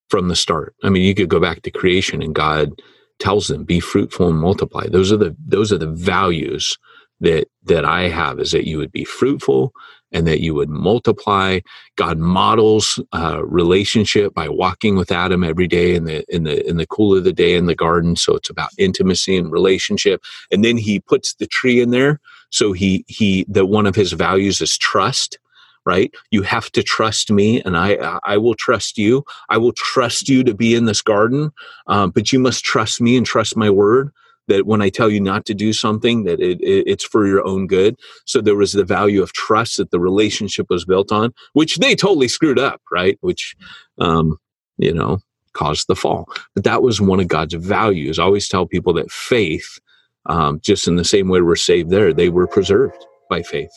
from 0.09 0.29
the 0.29 0.35
start 0.35 0.75
i 0.83 0.89
mean 0.89 1.03
you 1.03 1.15
could 1.15 1.29
go 1.29 1.41
back 1.41 1.61
to 1.63 1.71
creation 1.71 2.23
and 2.23 2.35
god 2.35 2.71
tells 3.19 3.47
them 3.49 3.65
be 3.65 3.79
fruitful 3.79 4.29
and 4.29 4.39
multiply 4.39 4.87
those 4.87 5.11
are 5.11 5.17
the 5.17 5.35
those 5.45 5.71
are 5.71 5.79
the 5.79 5.91
values 5.91 6.77
that 7.21 7.47
that 7.63 7.85
i 7.85 8.09
have 8.09 8.39
is 8.39 8.51
that 8.51 8.67
you 8.67 8.79
would 8.79 8.91
be 8.91 9.05
fruitful 9.05 9.73
and 10.11 10.27
that 10.27 10.41
you 10.41 10.53
would 10.53 10.69
multiply 10.69 11.59
God 11.95 12.17
models 12.17 12.99
uh, 13.13 13.43
relationship 13.45 14.33
by 14.33 14.49
walking 14.49 14.95
with 14.95 15.11
Adam 15.11 15.43
every 15.43 15.67
day 15.67 15.95
in 15.95 16.05
the 16.05 16.25
in 16.33 16.43
the 16.43 16.67
in 16.67 16.77
the 16.77 16.87
cool 16.87 17.17
of 17.17 17.23
the 17.23 17.33
day 17.33 17.55
in 17.55 17.65
the 17.65 17.75
garden. 17.75 18.15
So 18.15 18.35
it's 18.35 18.49
about 18.49 18.71
intimacy 18.77 19.37
and 19.37 19.51
relationship. 19.51 20.21
And 20.51 20.63
then 20.63 20.77
he 20.77 20.99
puts 20.99 21.35
the 21.35 21.47
tree 21.47 21.81
in 21.81 21.91
there. 21.91 22.19
So 22.49 22.73
he 22.73 23.05
he 23.07 23.45
that 23.49 23.67
one 23.67 23.85
of 23.85 23.95
his 23.95 24.13
values 24.13 24.61
is 24.61 24.77
trust. 24.77 25.39
Right? 25.83 26.13
You 26.29 26.43
have 26.43 26.71
to 26.73 26.83
trust 26.83 27.31
me, 27.31 27.61
and 27.63 27.75
I 27.75 28.19
I 28.23 28.37
will 28.37 28.53
trust 28.53 28.97
you. 28.97 29.23
I 29.49 29.57
will 29.57 29.73
trust 29.73 30.29
you 30.29 30.43
to 30.43 30.53
be 30.53 30.75
in 30.75 30.85
this 30.85 31.01
garden, 31.01 31.51
um, 31.87 32.11
but 32.11 32.31
you 32.31 32.39
must 32.39 32.63
trust 32.63 33.01
me 33.01 33.17
and 33.17 33.25
trust 33.25 33.57
my 33.57 33.69
word. 33.69 34.11
That 34.47 34.65
when 34.65 34.81
I 34.81 34.89
tell 34.89 35.09
you 35.09 35.21
not 35.21 35.45
to 35.45 35.53
do 35.53 35.71
something, 35.71 36.23
that 36.25 36.39
it, 36.39 36.59
it, 36.61 36.83
it's 36.87 37.05
for 37.05 37.25
your 37.25 37.45
own 37.47 37.67
good. 37.67 37.95
So 38.25 38.41
there 38.41 38.55
was 38.55 38.73
the 38.73 38.83
value 38.83 39.23
of 39.23 39.33
trust 39.33 39.77
that 39.77 39.91
the 39.91 39.99
relationship 39.99 40.67
was 40.69 40.83
built 40.83 41.11
on, 41.11 41.33
which 41.53 41.77
they 41.77 41.95
totally 41.95 42.27
screwed 42.27 42.59
up, 42.59 42.81
right? 42.91 43.17
Which, 43.21 43.55
um, 43.99 44.37
you 44.77 44.93
know, 44.93 45.19
caused 45.53 45.87
the 45.87 45.95
fall. 45.95 46.27
But 46.53 46.63
that 46.65 46.81
was 46.81 46.99
one 46.99 47.19
of 47.19 47.27
God's 47.27 47.53
values. 47.53 48.19
I 48.19 48.23
always 48.23 48.49
tell 48.49 48.65
people 48.65 48.93
that 48.93 49.11
faith, 49.11 49.79
um, 50.25 50.59
just 50.61 50.87
in 50.87 50.95
the 50.95 51.05
same 51.05 51.29
way 51.29 51.41
we're 51.41 51.55
saved 51.55 51.89
there, 51.89 52.11
they 52.11 52.29
were 52.29 52.47
preserved 52.47 53.05
by 53.29 53.43
faith 53.43 53.71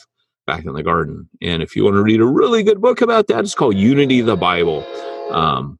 back 0.45 0.65
in 0.65 0.73
the 0.73 0.83
garden. 0.83 1.29
And 1.41 1.61
if 1.63 1.75
you 1.75 1.83
want 1.83 1.95
to 1.95 2.03
read 2.03 2.21
a 2.21 2.25
really 2.25 2.63
good 2.63 2.81
book 2.81 3.01
about 3.01 3.27
that, 3.27 3.39
it's 3.39 3.55
called 3.55 3.75
Unity 3.75 4.19
of 4.19 4.27
the 4.27 4.35
Bible. 4.35 4.85
Um, 5.31 5.79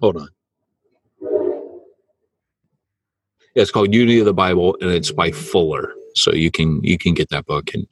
hold 0.00 0.16
on. 0.16 0.28
Yeah, 3.54 3.62
it's 3.62 3.70
called 3.70 3.92
Unity 3.92 4.20
of 4.20 4.26
the 4.26 4.34
Bible, 4.34 4.76
and 4.80 4.90
it's 4.90 5.10
by 5.10 5.30
Fuller. 5.32 5.92
So 6.14 6.32
you 6.32 6.50
can 6.50 6.82
you 6.82 6.98
can 6.98 7.14
get 7.14 7.28
that 7.30 7.46
book, 7.46 7.72
and 7.74 7.86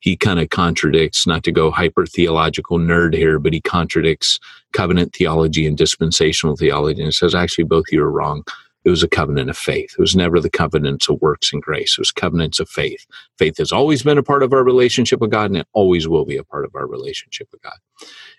he 0.00 0.16
kind 0.16 0.40
of 0.40 0.48
contradicts. 0.50 1.26
Not 1.26 1.44
to 1.44 1.52
go 1.52 1.70
hyper 1.70 2.06
theological 2.06 2.78
nerd 2.78 3.14
here, 3.14 3.38
but 3.38 3.52
he 3.52 3.60
contradicts 3.60 4.38
covenant 4.72 5.14
theology 5.14 5.66
and 5.66 5.76
dispensational 5.76 6.56
theology, 6.56 7.02
and 7.02 7.14
says 7.14 7.34
actually 7.34 7.64
both 7.64 7.84
you 7.90 8.02
are 8.02 8.10
wrong. 8.10 8.44
It 8.84 8.90
was 8.90 9.02
a 9.02 9.08
covenant 9.08 9.50
of 9.50 9.58
faith. 9.58 9.92
It 9.92 10.00
was 10.00 10.16
never 10.16 10.40
the 10.40 10.50
covenants 10.50 11.08
of 11.08 11.20
works 11.20 11.52
and 11.52 11.62
grace. 11.62 11.96
It 11.98 12.00
was 12.00 12.12
covenants 12.12 12.60
of 12.60 12.68
faith. 12.68 13.06
Faith 13.38 13.58
has 13.58 13.72
always 13.72 14.02
been 14.02 14.18
a 14.18 14.22
part 14.22 14.42
of 14.42 14.52
our 14.52 14.64
relationship 14.64 15.20
with 15.20 15.30
God, 15.30 15.50
and 15.50 15.58
it 15.58 15.68
always 15.72 16.08
will 16.08 16.24
be 16.24 16.36
a 16.36 16.44
part 16.44 16.64
of 16.64 16.74
our 16.74 16.86
relationship 16.86 17.48
with 17.52 17.62
God, 17.62 17.78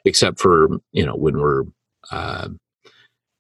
except 0.06 0.39
for 0.39 0.70
you 0.92 1.06
know 1.06 1.16
when 1.16 1.38
we're 1.38 1.64
uh, 2.12 2.50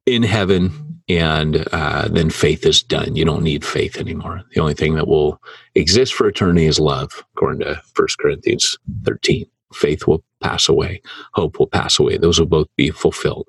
in 0.05 0.23
heaven 0.23 1.01
and 1.09 1.67
uh, 1.71 2.07
then 2.07 2.29
faith 2.29 2.65
is 2.65 2.81
done. 2.81 3.15
You 3.15 3.25
don't 3.25 3.43
need 3.43 3.65
faith 3.65 3.97
anymore. 3.97 4.41
The 4.53 4.61
only 4.61 4.73
thing 4.73 4.95
that 4.95 5.07
will 5.07 5.41
exist 5.75 6.13
for 6.13 6.27
eternity 6.27 6.65
is 6.65 6.79
love, 6.79 7.23
according 7.35 7.61
to 7.61 7.81
1 7.95 8.07
Corinthians 8.19 8.77
13. 9.03 9.45
Faith 9.73 10.07
will 10.07 10.23
pass 10.41 10.67
away. 10.67 11.01
Hope 11.33 11.59
will 11.59 11.67
pass 11.67 11.99
away. 11.99 12.17
Those 12.17 12.39
will 12.39 12.47
both 12.47 12.67
be 12.75 12.91
fulfilled. 12.91 13.47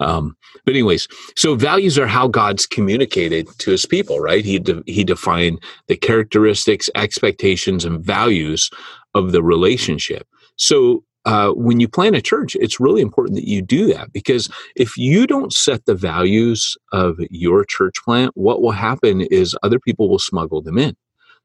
Um, 0.00 0.36
but 0.64 0.74
anyways, 0.74 1.08
so 1.36 1.54
values 1.54 1.98
are 1.98 2.06
how 2.06 2.28
God's 2.28 2.66
communicated 2.66 3.48
to 3.58 3.70
his 3.70 3.86
people, 3.86 4.20
right? 4.20 4.44
He, 4.44 4.58
de- 4.58 4.82
he 4.86 5.04
defined 5.04 5.60
the 5.88 5.96
characteristics, 5.96 6.88
expectations, 6.94 7.84
and 7.84 8.04
values 8.04 8.70
of 9.14 9.32
the 9.32 9.42
relationship. 9.42 10.26
So 10.56 11.04
uh, 11.24 11.50
when 11.50 11.80
you 11.80 11.88
plan 11.88 12.14
a 12.14 12.22
church, 12.22 12.56
it's 12.56 12.80
really 12.80 13.02
important 13.02 13.36
that 13.36 13.48
you 13.48 13.60
do 13.60 13.92
that 13.92 14.12
because 14.12 14.48
if 14.76 14.96
you 14.96 15.26
don't 15.26 15.52
set 15.52 15.84
the 15.84 15.94
values 15.94 16.76
of 16.92 17.18
your 17.30 17.64
church 17.64 17.96
plant, 18.04 18.30
what 18.34 18.62
will 18.62 18.72
happen 18.72 19.20
is 19.20 19.56
other 19.62 19.78
people 19.78 20.08
will 20.08 20.18
smuggle 20.18 20.62
them 20.62 20.78
in. 20.78 20.96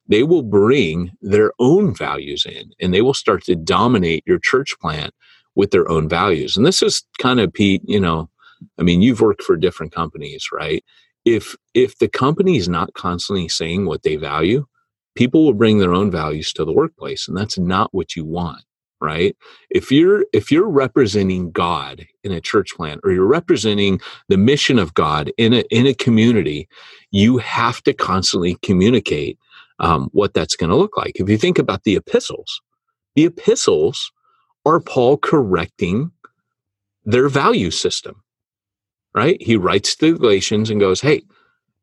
They 0.08 0.24
will 0.24 0.44
bring 0.44 1.12
their 1.22 1.54
own 1.60 1.96
values 1.96 2.46
in 2.46 2.72
and 2.82 2.94
they 2.94 3.02
will 3.02 3.14
start 3.14 3.44
to 3.46 3.56
dominate 3.56 4.24
your 4.26 4.40
church 4.40 4.78
plant 4.80 5.14
with 5.56 5.72
their 5.72 5.90
own 5.90 6.10
values. 6.10 6.58
And 6.58 6.66
this 6.66 6.82
is 6.82 7.04
kind 7.20 7.40
of 7.40 7.54
Pete, 7.54 7.82
you 7.86 8.00
know, 8.00 8.30
I 8.80 8.84
mean, 8.84 9.02
you've 9.02 9.22
worked 9.22 9.44
for 9.44 9.56
different 9.56 9.94
companies, 9.94 10.48
right? 10.52 10.84
If 11.26 11.56
if 11.74 11.98
the 12.00 12.10
company 12.10 12.58
is 12.58 12.68
not 12.68 12.94
constantly 12.94 13.48
saying 13.48 13.86
what 13.86 14.04
they 14.04 14.18
value, 14.18 14.66
people 15.16 15.46
will 15.46 15.54
bring 15.54 15.80
their 15.80 15.94
own 15.94 16.12
values 16.12 16.52
to 16.54 16.66
the 16.66 16.74
workplace 16.74 17.28
and 17.28 17.38
that's 17.38 17.58
not 17.58 17.94
what 17.94 18.16
you 18.16 18.26
want 18.26 18.64
right 19.02 19.36
if 19.70 19.92
you're 19.92 20.26
if 20.34 20.52
you're 20.52 20.70
representing 20.70 21.52
god 21.52 22.06
in 22.24 22.32
a 22.32 22.42
church 22.42 22.76
plant 22.76 23.02
or 23.04 23.12
you're 23.12 23.26
representing 23.26 24.00
the 24.30 24.38
mission 24.38 24.80
of 24.80 24.94
god 24.94 25.32
in 25.38 25.54
a 25.54 25.64
in 25.70 25.86
a 25.86 25.94
community 25.94 26.68
you 27.12 27.38
have 27.38 27.82
to 27.84 27.94
constantly 27.94 28.56
communicate 28.62 29.38
um, 29.80 30.10
what 30.12 30.34
that's 30.34 30.56
going 30.56 30.70
to 30.70 30.76
look 30.76 30.98
like 30.98 31.14
if 31.16 31.30
you 31.30 31.38
think 31.38 31.58
about 31.58 31.84
the 31.84 31.96
epistles 31.96 32.62
the 33.16 33.26
epistles 33.26 34.12
are 34.66 34.80
paul 34.80 35.18
correcting 35.18 36.12
their 37.06 37.30
value 37.30 37.72
system 37.72 38.24
right 39.14 39.42
he 39.42 39.56
writes 39.56 39.96
to 39.96 40.14
the 40.14 40.20
galatians 40.20 40.70
and 40.70 40.80
goes 40.80 41.02
hey 41.02 41.22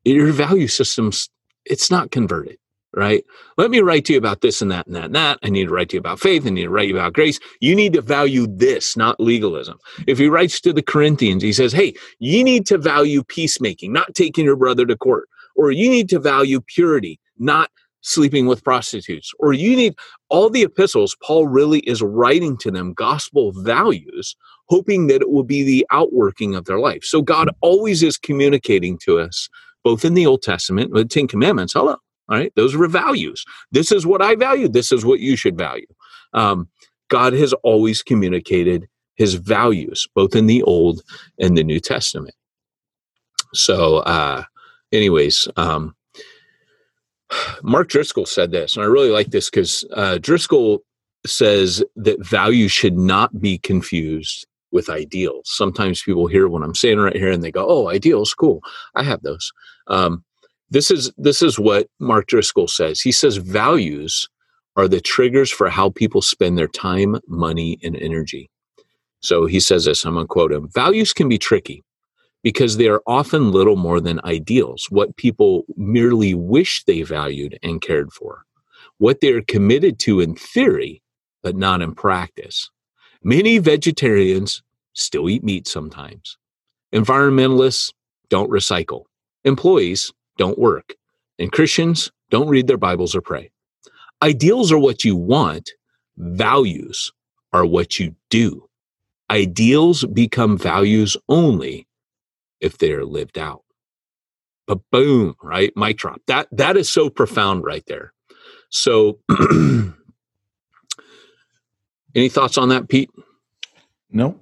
your 0.05 0.33
value 0.33 0.69
system's 0.69 1.29
it's 1.65 1.91
not 1.91 2.11
converted 2.11 2.57
right? 2.95 3.25
Let 3.57 3.71
me 3.71 3.81
write 3.81 4.05
to 4.07 4.15
you 4.15 4.19
about 4.19 4.41
this 4.41 4.61
and 4.63 4.71
that 4.71 4.87
and 4.87 4.97
that 4.97 5.05
and 5.07 5.15
that. 5.15 5.39
I 5.43 5.51
need 5.51 5.69
to 5.69 5.75
write 5.75 5.91
to 5.91 5.97
you 5.97 6.01
about 6.01 6.21
faith. 6.21 6.47
I 6.47 6.51
need 6.51 6.65
to 6.65 6.71
write 6.71 6.89
you 6.89 6.97
about 6.97 7.13
grace. 7.13 7.39
You 7.61 7.75
need 7.75 7.93
to 7.93 8.03
value 8.03 8.47
this, 8.49 8.97
not 8.97 9.21
legalism. 9.21 9.79
If 10.07 10.19
he 10.19 10.29
writes 10.29 10.61
to 10.63 10.73
the 10.73 10.83
Corinthians, 10.83 11.43
he 11.43 11.53
says, 11.53 11.73
hey, 11.73 11.95
you 12.19 12.43
need 12.43 12.67
to 12.67 12.79
value 12.79 13.23
peacemaking, 13.23 13.93
not 13.93 14.15
taking 14.15 14.45
your 14.45 14.57
brother 14.57 14.87
to 14.87 14.97
court. 14.97 15.29
Or 15.57 15.71
you 15.71 15.91
need 15.91 16.09
to 16.11 16.19
value 16.19 16.61
purity, 16.61 17.21
not 17.41 17.71
sleeping 18.03 18.47
with 18.47 18.65
prostitutes. 18.65 19.33
Or 19.39 19.53
you 19.53 19.77
need 19.77 19.95
all 20.29 20.49
the 20.49 20.63
epistles, 20.63 21.17
Paul 21.23 21.49
really 21.49 21.81
is 21.81 22.01
writing 22.01 22.57
to 22.59 22.71
them 22.71 22.95
gospel 22.95 23.53
values, 23.53 24.37
hoping 24.69 25.09
that 25.09 25.21
it 25.21 25.31
will 25.31 25.45
be 25.45 25.63
the 25.63 25.87
outworking 25.91 26.55
of 26.55 26.65
their 26.65 26.79
life. 26.79 27.05
So 27.05 27.21
God 27.21 27.51
always 27.61 28.03
is 28.03 28.17
communicating 28.17 28.97
to 28.99 29.19
us, 29.19 29.49
both 29.83 30.05
in 30.05 30.15
the 30.15 30.27
Old 30.27 30.43
Testament, 30.43 30.95
the 30.95 31.05
Ten 31.05 31.27
Commandments. 31.27 31.73
Hello 31.75 31.97
all 32.31 32.39
right, 32.39 32.53
those 32.55 32.77
are 32.77 32.87
values. 32.87 33.45
This 33.73 33.91
is 33.91 34.07
what 34.07 34.23
I 34.23 34.37
value. 34.37 34.69
This 34.69 34.93
is 34.93 35.05
what 35.05 35.19
you 35.19 35.35
should 35.35 35.59
value. 35.59 35.87
Um, 36.33 36.69
God 37.09 37.33
has 37.33 37.53
always 37.65 38.05
communicated 38.05 38.89
his 39.17 39.35
values, 39.35 40.07
both 40.15 40.37
in 40.37 40.47
the 40.47 40.63
Old 40.63 41.03
and 41.41 41.59
the 41.59 41.65
New 41.65 41.81
Testament. 41.81 42.35
So, 43.53 43.99
uh, 43.99 44.45
anyways, 44.93 45.49
um, 45.57 45.97
Mark 47.63 47.89
Driscoll 47.89 48.27
said 48.27 48.51
this, 48.51 48.77
and 48.77 48.85
I 48.85 48.87
really 48.87 49.11
like 49.11 49.31
this 49.31 49.51
because 49.51 49.85
uh, 49.95 50.19
Driscoll 50.19 50.81
says 51.27 51.85
that 51.97 52.25
values 52.25 52.73
should 52.73 52.97
not 52.97 53.41
be 53.41 53.59
confused 53.59 54.47
with 54.73 54.89
ideals. 54.89 55.43
Sometimes 55.47 56.03
people 56.03 56.27
hear 56.27 56.49
what 56.49 56.63
I'm 56.63 56.75
saying 56.75 56.99
right 56.99 57.17
here 57.17 57.31
and 57.31 57.43
they 57.43 57.53
go, 57.53 57.67
"Oh, 57.69 57.89
ideals, 57.89 58.35
cool. 58.35 58.61
I 58.95 59.03
have 59.03 59.23
those." 59.23 59.53
Um, 59.89 60.25
this 60.71 60.91
is 60.91 61.13
this 61.19 61.43
is 61.43 61.59
what 61.59 61.89
Mark 61.99 62.27
Driscoll 62.27 62.69
says. 62.69 63.01
He 63.01 63.13
says 63.13 63.37
values 63.37 64.29
are 64.77 64.89
the 64.89 65.01
triggers 65.01 65.51
for 65.51 65.69
how 65.69 65.91
people 65.91 66.23
spend 66.23 66.57
their 66.57 66.69
time, 66.69 67.17
money, 67.29 67.79
and 67.83 67.97
energy. 67.97 68.49
So 69.21 69.47
he 69.47 69.61
says 69.61 69.85
this, 69.85 70.05
I'm 70.05 70.15
to 70.15 70.27
quote 70.27 70.53
him. 70.53 70.69
Values 70.73 71.13
can 71.13 71.29
be 71.29 71.39
tricky 71.39 71.83
because 72.43 72.77
they 72.77 72.89
are 72.89 73.03
often 73.07 73.53
little 73.53 73.77
more 73.77 74.01
than 74.01 74.21
ideals, 74.25 74.87
what 74.91 75.17
people 75.17 75.65
merely 75.77 76.35
wish 76.35 76.85
they 76.85 77.03
valued 77.03 77.59
and 77.63 77.83
cared 77.83 78.13
for, 78.13 78.45
what 78.99 79.21
they're 79.21 79.43
committed 79.43 79.99
to 80.01 80.21
in 80.21 80.35
theory, 80.35 81.03
but 81.43 81.57
not 81.57 81.83
in 81.83 81.95
practice. 81.95 82.71
Many 83.23 83.59
vegetarians 83.59 84.63
still 84.95 85.29
eat 85.29 85.45
meat 85.45 85.69
sometimes. 85.69 86.39
Environmentalists 86.93 87.93
don't 88.31 88.51
recycle. 88.51 89.05
Employees 89.45 90.13
don't 90.39 90.59
work. 90.59 90.95
And 91.39 91.53
Christians 91.53 92.11
don't 92.31 92.49
read 92.49 92.67
their 92.67 92.79
Bibles 92.79 93.15
or 93.15 93.21
pray. 93.21 93.51
Ideals 94.23 94.73
are 94.73 94.79
what 94.79 95.05
you 95.05 95.17
want, 95.17 95.71
values 96.17 97.13
are 97.53 97.65
what 97.65 97.99
you 97.99 98.15
do. 98.29 98.69
Ideals 99.31 100.05
become 100.07 100.59
values 100.59 101.17
only 101.29 101.87
if 102.61 102.79
they 102.79 102.93
are 102.93 103.05
lived 103.05 103.39
out. 103.39 103.63
But 104.67 104.81
boom, 104.93 105.35
right? 105.43 105.73
Mic 105.77 105.97
drop. 105.99 106.21
That 106.27 106.49
that 106.53 106.77
is 106.77 106.89
so 106.89 107.11
profound 107.11 107.65
right 107.65 107.85
there. 107.87 108.13
So 108.71 109.19
any 112.15 112.29
thoughts 112.29 112.59
on 112.59 112.69
that, 112.71 112.89
Pete? 112.89 113.11
No. 114.11 114.41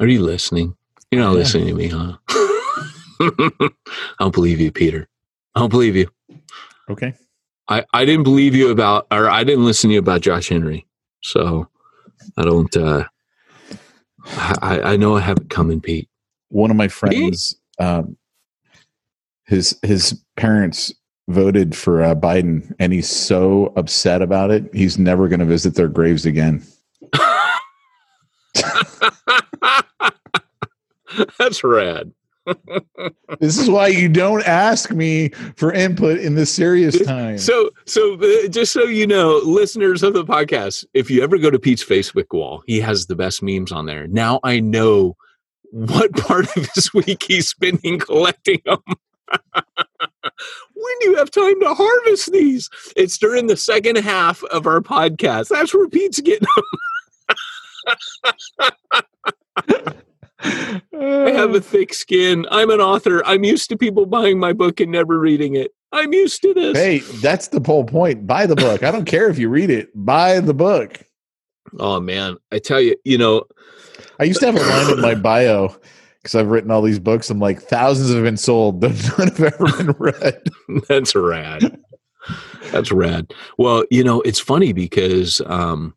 Are 0.00 0.06
you 0.06 0.22
listening? 0.22 0.76
You're 1.10 1.22
not 1.22 1.32
Yeah. 1.32 1.38
listening 1.38 1.66
to 1.68 1.74
me, 1.74 1.88
huh? 1.88 2.16
I 3.20 3.70
don't 4.20 4.34
believe 4.34 4.60
you, 4.60 4.72
Peter. 4.72 5.08
I 5.54 5.60
don't 5.60 5.70
believe 5.70 5.96
you. 5.96 6.08
Okay. 6.90 7.14
I, 7.68 7.84
I 7.94 8.04
didn't 8.04 8.24
believe 8.24 8.54
you 8.54 8.70
about, 8.70 9.06
or 9.10 9.30
I 9.30 9.44
didn't 9.44 9.64
listen 9.64 9.90
to 9.90 9.94
you 9.94 10.00
about 10.00 10.20
Josh 10.22 10.48
Henry. 10.48 10.86
So 11.22 11.68
I 12.36 12.42
don't, 12.44 12.76
uh, 12.76 13.04
I, 14.26 14.80
I 14.92 14.96
know 14.96 15.16
I 15.16 15.20
have 15.20 15.38
it 15.38 15.50
coming, 15.50 15.80
Pete. 15.80 16.08
One 16.54 16.70
of 16.70 16.76
my 16.76 16.86
friends, 16.86 17.56
um, 17.80 18.16
his 19.44 19.76
his 19.82 20.22
parents 20.36 20.94
voted 21.26 21.74
for 21.74 22.00
uh, 22.00 22.14
Biden, 22.14 22.72
and 22.78 22.92
he's 22.92 23.08
so 23.08 23.72
upset 23.76 24.22
about 24.22 24.52
it. 24.52 24.72
He's 24.72 24.96
never 24.96 25.26
going 25.26 25.40
to 25.40 25.46
visit 25.46 25.74
their 25.74 25.88
graves 25.88 26.24
again. 26.24 26.62
That's 31.38 31.64
rad. 31.64 32.12
This 33.40 33.58
is 33.58 33.68
why 33.68 33.88
you 33.88 34.08
don't 34.08 34.46
ask 34.46 34.92
me 34.92 35.30
for 35.56 35.72
input 35.72 36.20
in 36.20 36.36
this 36.36 36.52
serious 36.52 36.98
time. 37.04 37.36
So, 37.36 37.70
so 37.84 38.14
uh, 38.14 38.48
just 38.48 38.72
so 38.72 38.84
you 38.84 39.06
know, 39.08 39.40
listeners 39.44 40.02
of 40.04 40.14
the 40.14 40.24
podcast, 40.24 40.84
if 40.94 41.10
you 41.10 41.22
ever 41.22 41.36
go 41.36 41.50
to 41.50 41.58
Pete's 41.58 41.84
Facebook 41.84 42.32
wall, 42.32 42.62
he 42.66 42.80
has 42.80 43.06
the 43.06 43.16
best 43.16 43.42
memes 43.42 43.72
on 43.72 43.86
there. 43.86 44.06
Now 44.06 44.40
I 44.44 44.60
know 44.60 45.16
what 45.74 46.12
part 46.12 46.56
of 46.56 46.68
his 46.74 46.94
week 46.94 47.24
he's 47.24 47.48
spending 47.48 47.98
collecting 47.98 48.60
them. 48.64 48.78
when 50.74 50.94
do 51.00 51.10
you 51.10 51.16
have 51.16 51.32
time 51.32 51.58
to 51.60 51.74
harvest 51.74 52.30
these? 52.30 52.70
It's 52.96 53.18
during 53.18 53.48
the 53.48 53.56
second 53.56 53.96
half 53.96 54.44
of 54.44 54.68
our 54.68 54.80
podcast. 54.80 55.48
That's 55.48 55.74
where 55.74 55.88
Pete's 55.88 56.20
getting 56.20 56.46
them. 56.54 56.64
I 60.92 61.30
have 61.30 61.54
a 61.54 61.60
thick 61.60 61.92
skin. 61.92 62.46
I'm 62.52 62.70
an 62.70 62.80
author. 62.80 63.24
I'm 63.26 63.42
used 63.42 63.68
to 63.70 63.76
people 63.76 64.06
buying 64.06 64.38
my 64.38 64.52
book 64.52 64.78
and 64.78 64.92
never 64.92 65.18
reading 65.18 65.56
it. 65.56 65.72
I'm 65.90 66.12
used 66.12 66.40
to 66.42 66.54
this. 66.54 66.76
hey, 66.76 66.98
that's 67.20 67.48
the 67.48 67.60
whole 67.64 67.84
point. 67.84 68.28
Buy 68.28 68.46
the 68.46 68.56
book. 68.56 68.84
I 68.84 68.92
don't 68.92 69.06
care 69.06 69.28
if 69.28 69.38
you 69.38 69.48
read 69.48 69.70
it. 69.70 69.90
Buy 69.94 70.38
the 70.38 70.54
book. 70.54 71.04
Oh 71.80 71.98
man, 71.98 72.36
I 72.52 72.60
tell 72.60 72.80
you, 72.80 72.94
you 73.04 73.18
know, 73.18 73.44
I 74.18 74.24
used 74.24 74.40
to 74.40 74.46
have 74.46 74.56
a 74.56 74.60
line 74.60 74.92
in 74.92 75.00
my 75.00 75.14
bio 75.20 75.76
because 76.22 76.34
I've 76.34 76.48
written 76.48 76.70
all 76.70 76.82
these 76.82 76.98
books. 76.98 77.28
I'm 77.30 77.38
like, 77.38 77.60
thousands 77.60 78.12
have 78.12 78.22
been 78.22 78.36
sold, 78.36 78.80
but 78.80 78.90
none 79.18 79.28
have 79.28 79.40
ever 79.40 79.76
been 79.76 79.94
read. 79.98 80.42
That's 80.88 81.14
rad. 81.14 81.78
That's 82.72 82.90
rad. 82.90 83.32
Well, 83.58 83.84
you 83.90 84.02
know, 84.02 84.20
it's 84.22 84.40
funny 84.40 84.72
because 84.72 85.42
um, 85.46 85.94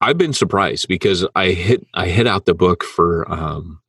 I've 0.00 0.18
been 0.18 0.32
surprised 0.32 0.86
because 0.88 1.26
I 1.34 1.48
hit 1.48 1.84
I 1.94 2.06
hit 2.06 2.26
out 2.26 2.46
the 2.46 2.54
book 2.54 2.84
for 2.84 3.30
um, 3.30 3.80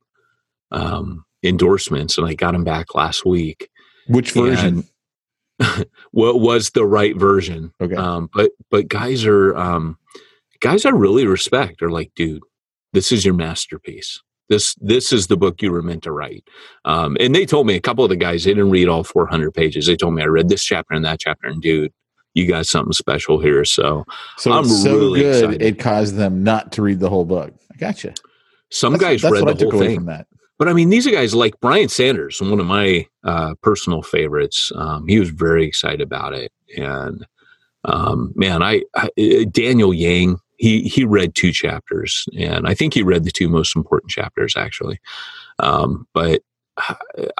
um, 0.72 1.24
endorsements 1.42 2.18
and 2.18 2.26
I 2.26 2.34
got 2.34 2.52
them 2.52 2.64
back 2.64 2.94
last 2.94 3.24
week. 3.24 3.70
Which 4.08 4.32
version? 4.32 4.84
What 6.10 6.40
was 6.40 6.70
the 6.70 6.84
right 6.84 7.16
version? 7.16 7.72
Okay. 7.80 7.94
Um, 7.94 8.28
but 8.34 8.50
but 8.70 8.88
guys 8.88 9.24
are 9.24 9.56
um, 9.56 9.96
guys 10.60 10.84
I 10.84 10.90
really 10.90 11.26
respect 11.26 11.82
are 11.82 11.90
like, 11.90 12.10
dude, 12.16 12.42
this 12.92 13.12
is 13.12 13.24
your 13.24 13.34
masterpiece. 13.34 14.20
This 14.48 14.74
this 14.80 15.12
is 15.12 15.28
the 15.28 15.36
book 15.36 15.62
you 15.62 15.72
were 15.72 15.82
meant 15.82 16.02
to 16.02 16.12
write. 16.12 16.44
Um, 16.84 17.16
and 17.20 17.34
they 17.34 17.46
told 17.46 17.66
me 17.66 17.74
a 17.74 17.80
couple 17.80 18.04
of 18.04 18.10
the 18.10 18.16
guys 18.16 18.44
they 18.44 18.50
didn't 18.50 18.70
read 18.70 18.88
all 18.88 19.04
400 19.04 19.52
pages. 19.54 19.86
They 19.86 19.96
told 19.96 20.14
me 20.14 20.22
I 20.22 20.26
read 20.26 20.48
this 20.48 20.64
chapter 20.64 20.94
and 20.94 21.04
that 21.04 21.20
chapter, 21.20 21.46
and 21.46 21.62
dude, 21.62 21.92
you 22.34 22.46
got 22.46 22.66
something 22.66 22.92
special 22.92 23.40
here. 23.40 23.64
So 23.64 24.04
So 24.38 24.52
I'm 24.52 24.64
so 24.66 24.96
really 24.96 25.20
good 25.20 25.44
excited. 25.44 25.62
it 25.62 25.78
caused 25.78 26.16
them 26.16 26.42
not 26.44 26.72
to 26.72 26.82
read 26.82 27.00
the 27.00 27.08
whole 27.08 27.24
book. 27.24 27.52
I 27.72 27.76
gotcha. 27.76 28.12
some 28.70 28.94
That's, 28.94 29.04
guys 29.04 29.22
that's 29.22 29.32
read 29.32 29.42
what 29.44 29.50
I 29.50 29.52
the 29.54 29.58
took 29.60 29.70
whole 29.72 29.80
away 29.80 29.88
thing. 29.88 29.96
from 29.98 30.06
that. 30.06 30.26
But 30.58 30.68
I 30.68 30.74
mean, 30.74 30.90
these 30.90 31.06
are 31.06 31.10
guys 31.10 31.34
like 31.34 31.54
Brian 31.60 31.88
Sanders, 31.88 32.40
one 32.40 32.60
of 32.60 32.66
my 32.66 33.06
uh, 33.24 33.54
personal 33.62 34.02
favorites. 34.02 34.70
Um, 34.74 35.08
he 35.08 35.18
was 35.18 35.30
very 35.30 35.66
excited 35.66 36.00
about 36.02 36.34
it, 36.34 36.52
and 36.76 37.26
um, 37.84 38.32
man, 38.36 38.62
I, 38.62 38.82
I 38.94 39.08
uh, 39.18 39.44
Daniel 39.50 39.92
Yang, 39.92 40.38
he 40.62 40.82
he 40.82 41.04
read 41.04 41.34
two 41.34 41.50
chapters, 41.50 42.24
and 42.38 42.68
I 42.68 42.74
think 42.74 42.94
he 42.94 43.02
read 43.02 43.24
the 43.24 43.32
two 43.32 43.48
most 43.48 43.74
important 43.74 44.12
chapters 44.12 44.54
actually. 44.56 45.00
Um, 45.58 46.06
but 46.14 46.42
uh, 46.76 46.94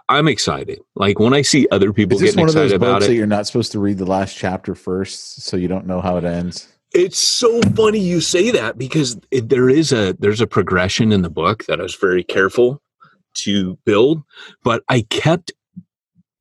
I'm 0.08 0.26
excited. 0.26 0.80
Like 0.96 1.20
when 1.20 1.32
I 1.32 1.42
see 1.42 1.68
other 1.70 1.92
people 1.92 2.18
getting 2.18 2.40
one 2.40 2.48
of 2.48 2.54
those 2.56 2.72
excited 2.72 2.82
about 2.82 2.94
books 2.94 3.04
it, 3.04 3.08
that 3.10 3.14
you're 3.14 3.28
not 3.28 3.46
supposed 3.46 3.70
to 3.72 3.78
read 3.78 3.98
the 3.98 4.06
last 4.06 4.36
chapter 4.36 4.74
first, 4.74 5.42
so 5.42 5.56
you 5.56 5.68
don't 5.68 5.86
know 5.86 6.00
how 6.00 6.16
it 6.16 6.24
ends? 6.24 6.66
It's 6.92 7.16
so 7.16 7.62
funny 7.76 8.00
you 8.00 8.20
say 8.20 8.50
that 8.50 8.76
because 8.76 9.20
it, 9.30 9.48
there 9.48 9.70
is 9.70 9.92
a 9.92 10.16
there's 10.18 10.40
a 10.40 10.46
progression 10.48 11.12
in 11.12 11.22
the 11.22 11.30
book 11.30 11.66
that 11.66 11.78
I 11.78 11.84
was 11.84 11.94
very 11.94 12.24
careful 12.24 12.82
to 13.34 13.78
build, 13.84 14.24
but 14.64 14.82
I 14.88 15.02
kept 15.02 15.52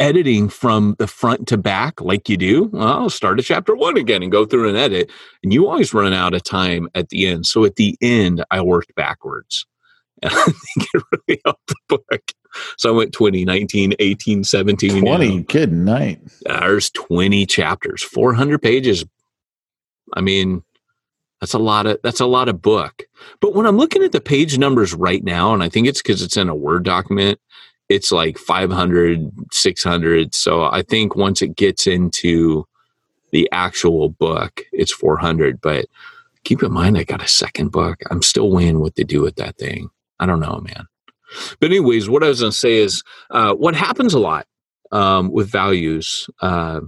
editing 0.02 0.50
from 0.50 0.96
the 0.98 1.08
front 1.08 1.48
to 1.48 1.58
back 1.58 2.02
like 2.02 2.28
you 2.28 2.38
do. 2.38 2.66
Well, 2.66 2.88
I'll 2.88 3.10
start 3.10 3.40
at 3.40 3.46
chapter 3.46 3.76
one 3.76 3.98
again 3.98 4.24
and 4.24 4.32
go 4.32 4.46
through 4.46 4.68
and 4.68 4.78
edit, 4.78 5.12
and 5.44 5.54
you 5.54 5.68
always 5.68 5.94
run 5.94 6.14
out 6.14 6.34
of 6.34 6.44
time 6.44 6.90
at 6.96 7.10
the 7.10 7.28
end. 7.28 7.46
So 7.46 7.64
at 7.64 7.76
the 7.76 7.98
end, 8.02 8.44
I 8.52 8.62
worked 8.62 8.96
backwards, 8.96 9.66
and 10.24 10.34
I 10.34 10.44
think 10.44 10.88
it 10.94 11.04
really 11.12 11.42
helped 11.46 11.68
the 11.68 11.76
book. 11.98 12.32
So 12.78 12.94
I 12.94 12.98
went 12.98 13.14
20, 13.14 13.46
19, 13.46 13.94
18, 13.98 14.44
17. 14.44 14.96
you 14.96 15.02
know. 15.02 15.16
20. 15.16 15.44
Good 15.44 15.72
night. 15.72 16.20
There's 16.42 16.90
20 16.90 17.46
chapters, 17.46 18.04
400 18.04 18.62
pages. 18.62 19.06
I 20.14 20.22
mean, 20.22 20.64
that's 21.40 21.54
a 21.54 21.60
lot 21.60 21.88
of 21.88 22.00
that's 22.04 22.20
a 22.20 22.26
lot 22.26 22.50
of 22.50 22.62
book. 22.62 23.04
But 23.40 23.56
when 23.56 23.66
I'm 23.66 23.78
looking 23.78 24.04
at 24.04 24.12
the 24.12 24.22
page 24.22 24.58
numbers 24.58 24.94
right 24.94 25.24
now, 25.24 25.54
and 25.54 25.64
I 25.64 25.70
think 25.70 25.88
it's 25.88 26.02
because 26.02 26.22
it's 26.22 26.38
in 26.38 26.50
a 26.50 26.56
Word 26.56 26.84
document, 26.84 27.40
it's 27.92 28.12
like 28.12 28.38
500, 28.38 29.32
600. 29.52 30.34
So 30.34 30.64
I 30.64 30.82
think 30.82 31.16
once 31.16 31.42
it 31.42 31.56
gets 31.56 31.88
into 31.88 32.66
the 33.32 33.50
actual 33.52 34.10
book, 34.10 34.62
it's 34.72 34.94
400. 34.94 35.60
But 35.60 35.88
keep 36.44 36.64
in 36.64 36.72
mind, 36.72 36.98
I 36.98 37.04
got 37.04 37.24
a 37.24 37.28
second 37.28 37.72
book. 37.72 38.00
I'm 38.10 38.22
still 38.22 38.50
weighing 38.50 38.80
what 38.80 38.96
to 38.96 39.04
do 39.04 39.22
with 39.22 39.36
that 39.36 39.58
thing. 39.58 39.90
I 40.20 40.26
don't 40.26 40.40
know, 40.40 40.62
man. 40.62 40.88
But 41.60 41.70
anyways, 41.70 42.10
what 42.10 42.24
I 42.24 42.30
was 42.30 42.40
going 42.40 42.52
to 42.52 42.58
say 42.58 42.78
is, 42.78 43.04
uh, 43.30 43.54
what 43.54 43.76
happens 43.76 44.14
a 44.14 44.20
lot 44.20 44.48
um, 44.92 45.32
with 45.32 45.50
values 45.50 46.30
uh, 46.42 46.82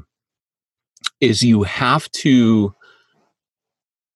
is 1.20 1.43
you 1.43 1.64
have 1.64 2.10
to. 2.12 2.74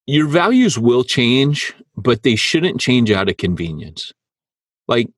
Your 0.09 0.27
values 0.27 0.79
will 0.79 1.03
change, 1.03 1.73
but 1.97 2.23
they 2.23 2.37
shouldn't 2.37 2.79
change 2.79 3.11
out 3.11 3.27
of 3.27 3.35
convenience. 3.35 4.13
Like, 4.87 5.09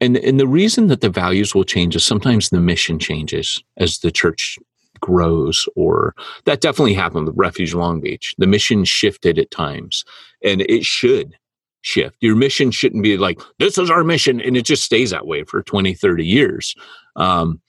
and 0.00 0.16
and 0.16 0.38
the 0.38 0.48
reason 0.48 0.86
that 0.88 1.00
the 1.00 1.10
values 1.10 1.54
will 1.54 1.64
change 1.64 1.96
is 1.96 2.04
sometimes 2.04 2.48
the 2.48 2.60
mission 2.60 2.98
changes 2.98 3.62
as 3.76 3.98
the 3.98 4.10
church 4.10 4.58
grows, 5.00 5.68
or 5.76 6.14
that 6.44 6.60
definitely 6.60 6.94
happened 6.94 7.26
with 7.26 7.36
Refuge 7.36 7.74
Long 7.74 8.00
Beach. 8.00 8.34
The 8.38 8.46
mission 8.46 8.84
shifted 8.84 9.38
at 9.38 9.50
times, 9.50 10.04
and 10.42 10.62
it 10.62 10.84
should 10.84 11.34
shift. 11.82 12.16
Your 12.20 12.36
mission 12.36 12.70
shouldn't 12.70 13.02
be 13.02 13.16
like, 13.16 13.40
this 13.58 13.78
is 13.78 13.90
our 13.90 14.04
mission, 14.04 14.40
and 14.40 14.56
it 14.56 14.64
just 14.64 14.84
stays 14.84 15.10
that 15.10 15.26
way 15.26 15.44
for 15.44 15.62
20, 15.62 15.94
30 15.94 16.26
years. 16.26 16.74
Um, 17.16 17.60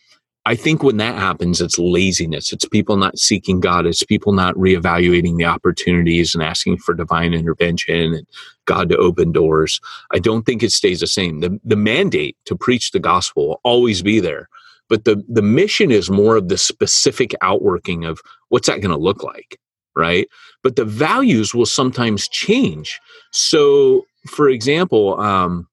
I 0.50 0.56
think 0.56 0.82
when 0.82 0.98
that 0.98 1.14
happens, 1.14 1.62
it's 1.62 1.78
laziness. 1.78 2.52
It's 2.52 2.66
people 2.66 2.98
not 2.98 3.20
seeking 3.20 3.60
God. 3.60 3.86
It's 3.86 4.02
people 4.02 4.34
not 4.34 4.56
reevaluating 4.56 5.38
the 5.38 5.46
opportunities 5.46 6.34
and 6.34 6.44
asking 6.44 6.80
for 6.80 6.96
divine 6.96 7.36
intervention 7.36 8.16
and 8.16 8.26
God 8.66 8.90
to 8.90 8.98
open 8.98 9.32
doors. 9.32 9.80
I 10.12 10.18
don't 10.18 10.48
think 10.48 10.64
it 10.64 10.72
stays 10.72 11.02
the 11.02 11.08
same. 11.08 11.42
The, 11.42 11.60
the 11.64 11.76
mandate 11.76 12.36
to 12.46 12.56
preach 12.56 12.90
the 12.90 13.00
gospel 13.00 13.48
will 13.48 13.62
always 13.64 14.02
be 14.02 14.20
there. 14.20 14.50
But 14.88 15.06
the, 15.06 15.24
the 15.30 15.44
mission 15.44 15.92
is 15.92 16.10
more 16.10 16.36
of 16.36 16.48
the 16.48 16.58
specific 16.58 17.36
outworking 17.44 18.04
of 18.06 18.20
what's 18.48 18.66
that 18.66 18.82
going 18.82 18.90
to 18.90 18.98
look 18.98 19.24
like, 19.24 19.60
right? 19.96 20.28
But 20.64 20.78
the 20.78 20.86
values 20.86 21.54
will 21.54 21.68
sometimes 21.68 22.28
change. 22.28 23.00
So, 23.30 24.08
for 24.26 24.50
example, 24.50 25.20
um, 25.20 25.68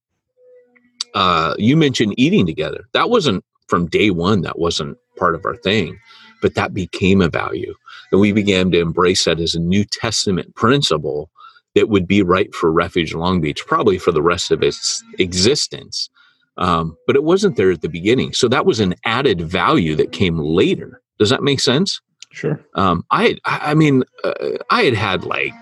uh, 1.14 1.55
you 1.57 1.79
mentioned 1.79 2.12
eating 2.18 2.45
together. 2.45 2.85
That 2.93 3.09
wasn't 3.09 3.43
from 3.69 3.87
day 3.87 4.11
one, 4.11 4.43
that 4.43 4.59
wasn't 4.59 4.99
part 5.17 5.35
of 5.35 5.45
our 5.45 5.57
thing, 5.57 5.99
but 6.43 6.55
that 6.55 6.75
became 6.75 7.21
a 7.21 7.29
value. 7.29 7.75
And 8.12 8.21
we 8.21 8.33
began 8.33 8.71
to 8.71 8.81
embrace 8.81 9.25
that 9.25 9.41
as 9.41 9.55
a 9.55 9.61
New 9.61 9.85
Testament 9.85 10.55
principle 10.55 11.31
that 11.75 11.89
would 11.89 12.07
be 12.07 12.23
right 12.23 12.55
for 12.55 12.73
Refuge 12.73 13.14
Long 13.14 13.41
Beach, 13.41 13.67
probably 13.67 13.99
for 13.99 14.12
the 14.12 14.23
rest 14.23 14.51
of 14.51 14.62
its 14.62 15.03
existence. 15.19 16.09
Um, 16.57 16.97
but 17.07 17.17
it 17.17 17.25
wasn't 17.25 17.57
there 17.57 17.71
at 17.71 17.83
the 17.83 17.89
beginning. 17.89 18.33
So 18.33 18.49
that 18.49 18.64
was 18.64 18.81
an 18.81 18.95
added 19.05 19.43
value 19.43 19.95
that 19.97 20.12
came 20.12 20.39
later. 20.39 21.03
Does 21.19 21.31
that 21.31 21.43
make 21.43 21.61
sense? 21.61 22.01
Sure. 22.33 22.61
Um, 22.75 23.05
I, 23.11 23.37
I 23.45 23.75
mean, 23.75 24.05
uh, 24.25 24.33
I 24.71 24.85
had 24.85 24.95
had 24.95 25.25
like 25.25 25.53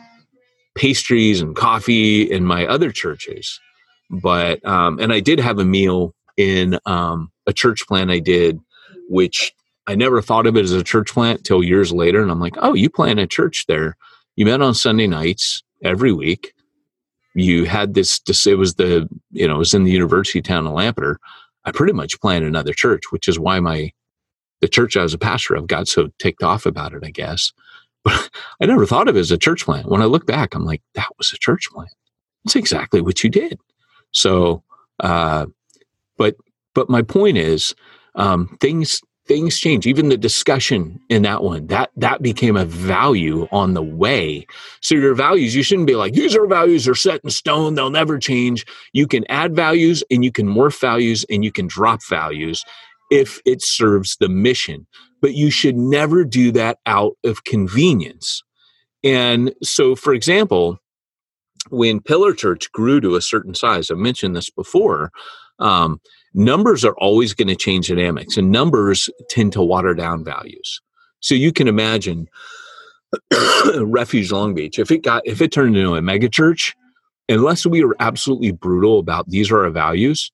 pastries 0.76 1.40
and 1.40 1.54
coffee 1.54 2.22
in 2.22 2.44
my 2.44 2.66
other 2.66 2.90
churches, 2.90 3.60
but 4.10 4.64
um, 4.64 4.98
and 5.00 5.12
I 5.12 5.20
did 5.20 5.40
have 5.40 5.58
a 5.58 5.64
meal 5.64 6.14
in 6.36 6.78
um, 6.86 7.30
a 7.46 7.52
church 7.52 7.86
plant 7.86 8.10
I 8.10 8.18
did, 8.18 8.58
which 9.08 9.52
I 9.86 9.94
never 9.94 10.22
thought 10.22 10.46
of 10.46 10.56
it 10.56 10.64
as 10.64 10.72
a 10.72 10.82
church 10.82 11.12
plant 11.12 11.44
till 11.44 11.62
years 11.62 11.92
later, 11.92 12.22
and 12.22 12.30
I'm 12.30 12.40
like, 12.40 12.56
oh, 12.58 12.74
you 12.74 12.88
plant 12.88 13.20
a 13.20 13.26
church 13.26 13.66
there? 13.68 13.96
You 14.36 14.46
met 14.46 14.62
on 14.62 14.74
Sunday 14.74 15.06
nights 15.06 15.62
every 15.82 16.12
week. 16.12 16.52
You 17.34 17.64
had 17.64 17.94
this. 17.94 18.20
this 18.20 18.46
it 18.46 18.58
was 18.58 18.74
the 18.74 19.08
you 19.30 19.46
know 19.46 19.56
it 19.56 19.58
was 19.58 19.74
in 19.74 19.84
the 19.84 19.90
university 19.90 20.40
town 20.40 20.66
of 20.66 20.72
Lampeter. 20.72 21.18
I 21.64 21.72
pretty 21.72 21.92
much 21.92 22.20
planted 22.20 22.46
another 22.46 22.72
church, 22.72 23.04
which 23.10 23.28
is 23.28 23.38
why 23.38 23.60
my 23.60 23.92
the 24.60 24.68
church 24.68 24.96
I 24.96 25.02
was 25.02 25.14
a 25.14 25.18
pastor 25.18 25.54
of 25.54 25.66
got 25.66 25.88
so 25.88 26.08
ticked 26.18 26.42
off 26.42 26.66
about 26.66 26.94
it, 26.94 27.04
I 27.04 27.10
guess. 27.10 27.52
But 28.04 28.28
I 28.60 28.66
never 28.66 28.84
thought 28.84 29.08
of 29.08 29.16
it 29.16 29.20
as 29.20 29.30
a 29.30 29.38
church 29.38 29.64
plant. 29.64 29.88
When 29.88 30.02
I 30.02 30.04
look 30.04 30.26
back, 30.26 30.54
I'm 30.54 30.66
like, 30.66 30.82
that 30.92 31.08
was 31.16 31.32
a 31.32 31.38
church 31.38 31.70
plant. 31.72 31.88
That's 32.44 32.54
exactly 32.54 33.00
what 33.00 33.24
you 33.24 33.30
did. 33.30 33.58
So, 34.10 34.62
uh, 35.00 35.46
but 36.16 36.36
but 36.74 36.90
my 36.90 37.02
point 37.02 37.38
is, 37.38 37.74
um, 38.14 38.56
things 38.60 39.00
things 39.26 39.58
change. 39.58 39.86
Even 39.86 40.08
the 40.08 40.16
discussion 40.16 41.00
in 41.08 41.22
that 41.22 41.42
one 41.42 41.66
that 41.68 41.90
that 41.96 42.22
became 42.22 42.56
a 42.56 42.64
value 42.64 43.46
on 43.50 43.74
the 43.74 43.82
way. 43.82 44.46
So 44.80 44.94
your 44.94 45.14
values, 45.14 45.54
you 45.54 45.62
shouldn't 45.62 45.86
be 45.86 45.96
like 45.96 46.14
these 46.14 46.36
are 46.36 46.46
values 46.46 46.86
are 46.88 46.94
set 46.94 47.20
in 47.24 47.30
stone; 47.30 47.74
they'll 47.74 47.90
never 47.90 48.18
change. 48.18 48.66
You 48.92 49.06
can 49.06 49.24
add 49.30 49.54
values, 49.56 50.04
and 50.10 50.24
you 50.24 50.32
can 50.32 50.46
morph 50.46 50.80
values, 50.80 51.24
and 51.30 51.44
you 51.44 51.52
can 51.52 51.66
drop 51.66 52.00
values 52.04 52.64
if 53.10 53.40
it 53.44 53.62
serves 53.62 54.16
the 54.16 54.28
mission. 54.28 54.86
But 55.20 55.34
you 55.34 55.50
should 55.50 55.76
never 55.76 56.24
do 56.24 56.52
that 56.52 56.78
out 56.84 57.14
of 57.24 57.44
convenience. 57.44 58.42
And 59.02 59.54
so, 59.62 59.94
for 59.94 60.12
example, 60.12 60.78
when 61.70 62.00
Pillar 62.00 62.34
Church 62.34 62.70
grew 62.72 63.00
to 63.00 63.16
a 63.16 63.22
certain 63.22 63.54
size, 63.54 63.90
I 63.90 63.94
mentioned 63.94 64.36
this 64.36 64.50
before, 64.50 65.12
um, 65.58 66.00
numbers 66.34 66.84
are 66.84 66.94
always 66.98 67.34
going 67.34 67.48
to 67.48 67.56
change 67.56 67.88
dynamics, 67.88 68.36
and 68.36 68.50
numbers 68.50 69.08
tend 69.28 69.52
to 69.52 69.62
water 69.62 69.94
down 69.94 70.24
values. 70.24 70.80
So 71.20 71.34
you 71.34 71.52
can 71.52 71.68
imagine 71.68 72.28
Refuge 73.76 74.30
Long 74.32 74.54
Beach 74.54 74.78
if 74.78 74.90
it 74.90 75.02
got 75.02 75.22
if 75.26 75.40
it 75.40 75.52
turned 75.52 75.76
into 75.76 75.94
a 75.94 76.00
megachurch, 76.00 76.74
unless 77.28 77.64
we 77.64 77.84
were 77.84 77.96
absolutely 78.00 78.52
brutal 78.52 78.98
about 78.98 79.28
these 79.28 79.50
are 79.50 79.64
our 79.64 79.70
values, 79.70 80.30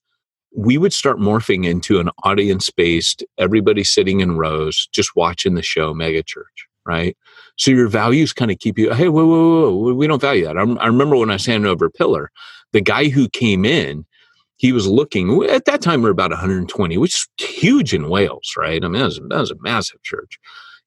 we 0.56 0.78
would 0.78 0.92
start 0.92 1.18
morphing 1.18 1.66
into 1.66 2.00
an 2.00 2.10
audience 2.24 2.70
based, 2.70 3.24
everybody 3.38 3.84
sitting 3.84 4.20
in 4.20 4.36
rows, 4.36 4.88
just 4.92 5.14
watching 5.14 5.54
the 5.54 5.62
show 5.62 5.94
megachurch, 5.94 6.44
right? 6.84 7.16
So 7.56 7.70
your 7.70 7.88
values 7.88 8.32
kind 8.32 8.50
of 8.50 8.58
keep 8.58 8.78
you, 8.78 8.92
hey, 8.92 9.08
whoa, 9.08 9.26
whoa, 9.26 9.70
whoa, 9.70 9.94
we 9.94 10.06
don't 10.06 10.20
value 10.20 10.44
that. 10.46 10.56
I, 10.56 10.62
I 10.62 10.86
remember 10.86 11.16
when 11.16 11.30
I 11.30 11.34
was 11.34 11.46
handing 11.46 11.70
over 11.70 11.90
Pillar, 11.90 12.30
the 12.72 12.80
guy 12.80 13.08
who 13.08 13.28
came 13.28 13.64
in, 13.64 14.06
he 14.60 14.72
was 14.72 14.86
looking, 14.86 15.42
at 15.44 15.64
that 15.64 15.80
time 15.80 16.02
we 16.02 16.08
are 16.08 16.12
about 16.12 16.30
120, 16.30 16.98
which 16.98 17.14
is 17.14 17.28
huge 17.38 17.94
in 17.94 18.10
Wales, 18.10 18.52
right? 18.56 18.84
I 18.84 18.88
mean, 18.88 19.00
that 19.00 19.06
was, 19.06 19.20
that 19.28 19.40
was 19.40 19.50
a 19.50 19.60
massive 19.60 20.02
church. 20.02 20.38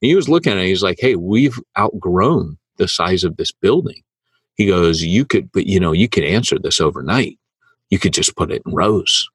And 0.01 0.09
he 0.09 0.15
was 0.15 0.29
looking 0.29 0.53
at 0.53 0.59
it, 0.59 0.67
he's 0.67 0.83
like, 0.83 0.99
hey, 0.99 1.15
we've 1.15 1.59
outgrown 1.77 2.57
the 2.77 2.87
size 2.87 3.23
of 3.23 3.37
this 3.37 3.51
building. 3.51 4.03
He 4.55 4.67
goes, 4.67 5.01
you 5.01 5.25
could, 5.25 5.51
but 5.51 5.65
you 5.65 5.79
know, 5.79 5.91
you 5.91 6.07
could 6.07 6.23
answer 6.23 6.59
this 6.59 6.79
overnight. 6.79 7.39
You 7.89 7.97
could 7.97 8.13
just 8.13 8.35
put 8.35 8.51
it 8.51 8.61
in 8.65 8.73
rows 8.73 9.27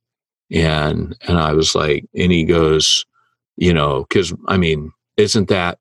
and 0.51 1.17
and 1.27 1.39
I 1.39 1.53
was 1.53 1.75
like, 1.75 2.07
and 2.15 2.33
he 2.33 2.45
goes, 2.45 3.05
you 3.57 3.73
know, 3.73 4.07
because 4.09 4.33
I 4.47 4.57
mean, 4.57 4.93
isn't 5.17 5.49
that, 5.49 5.79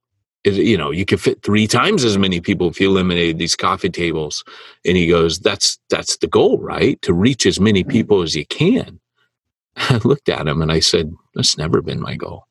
you 0.56 0.78
know, 0.78 0.92
you 0.92 1.06
could 1.06 1.22
fit 1.22 1.44
three 1.44 1.68
times 1.68 2.04
as 2.04 2.18
many 2.18 2.40
people 2.40 2.68
if 2.68 2.80
you 2.80 2.90
eliminated 2.90 3.38
these 3.38 3.56
coffee 3.56 3.90
tables. 3.90 4.44
And 4.86 4.98
he 4.98 5.08
goes, 5.08 5.40
that's 5.40 5.80
that's 5.90 6.18
the 6.18 6.28
goal, 6.28 6.60
right? 6.60 7.02
To 7.02 7.14
reach 7.14 7.46
as 7.46 7.60
many 7.60 7.82
mm-hmm. 7.82 7.92
people 7.92 8.22
as 8.22 8.36
you 8.36 8.46
can. 8.46 9.00
I 9.78 10.00
looked 10.04 10.30
at 10.30 10.48
him 10.48 10.62
and 10.62 10.72
I 10.72 10.80
said, 10.80 11.14
that's 11.36 11.58
never 11.58 11.82
been 11.82 12.02
my 12.02 12.16
goal. 12.16 12.48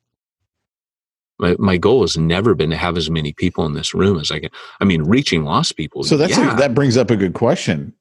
My, 1.39 1.55
my 1.59 1.77
goal 1.77 2.01
has 2.01 2.17
never 2.17 2.55
been 2.55 2.71
to 2.71 2.77
have 2.77 2.97
as 2.97 3.11
many 3.11 3.31
people 3.31 3.65
in 3.65 3.73
this 3.73 3.93
room 3.93 4.19
as 4.19 4.31
I 4.31 4.39
can. 4.39 4.49
I 4.79 4.85
mean, 4.85 5.03
reaching 5.03 5.43
lost 5.43 5.77
people. 5.77 6.03
So 6.03 6.17
that's 6.17 6.35
yeah. 6.35 6.53
a, 6.53 6.57
that 6.57 6.73
brings 6.73 6.97
up 6.97 7.11
a 7.11 7.15
good 7.15 7.35
question. 7.35 7.93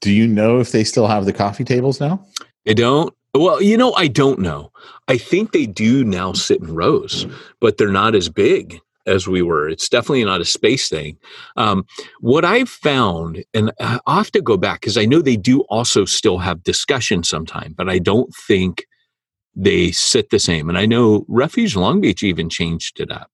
Do 0.00 0.10
you 0.10 0.26
know 0.26 0.58
if 0.58 0.72
they 0.72 0.82
still 0.82 1.06
have 1.06 1.26
the 1.26 1.32
coffee 1.32 1.64
tables 1.64 2.00
now? 2.00 2.26
they 2.64 2.74
don't. 2.74 3.14
Well, 3.34 3.62
you 3.62 3.76
know, 3.76 3.92
I 3.92 4.08
don't 4.08 4.40
know. 4.40 4.72
I 5.06 5.16
think 5.16 5.52
they 5.52 5.66
do 5.66 6.02
now 6.04 6.32
sit 6.32 6.60
in 6.60 6.74
rows, 6.74 7.26
but 7.60 7.78
they're 7.78 7.88
not 7.88 8.16
as 8.16 8.28
big 8.28 8.80
as 9.10 9.26
we 9.26 9.42
were. 9.42 9.68
It's 9.68 9.88
definitely 9.88 10.24
not 10.24 10.40
a 10.40 10.44
space 10.44 10.88
thing. 10.88 11.18
Um, 11.56 11.84
what 12.20 12.44
I've 12.44 12.68
found, 12.68 13.44
and 13.52 13.72
I 13.80 13.98
have 14.06 14.30
to 14.32 14.40
go 14.40 14.56
back 14.56 14.80
because 14.80 14.96
I 14.96 15.04
know 15.04 15.20
they 15.20 15.36
do 15.36 15.60
also 15.62 16.04
still 16.04 16.38
have 16.38 16.62
discussion 16.62 17.24
sometime, 17.24 17.74
but 17.76 17.88
I 17.88 17.98
don't 17.98 18.32
think 18.46 18.86
they 19.54 19.90
sit 19.90 20.30
the 20.30 20.38
same. 20.38 20.68
And 20.68 20.78
I 20.78 20.86
know 20.86 21.24
Refuge 21.28 21.76
Long 21.76 22.00
Beach 22.00 22.22
even 22.22 22.48
changed 22.48 23.00
it 23.00 23.10
up. 23.10 23.30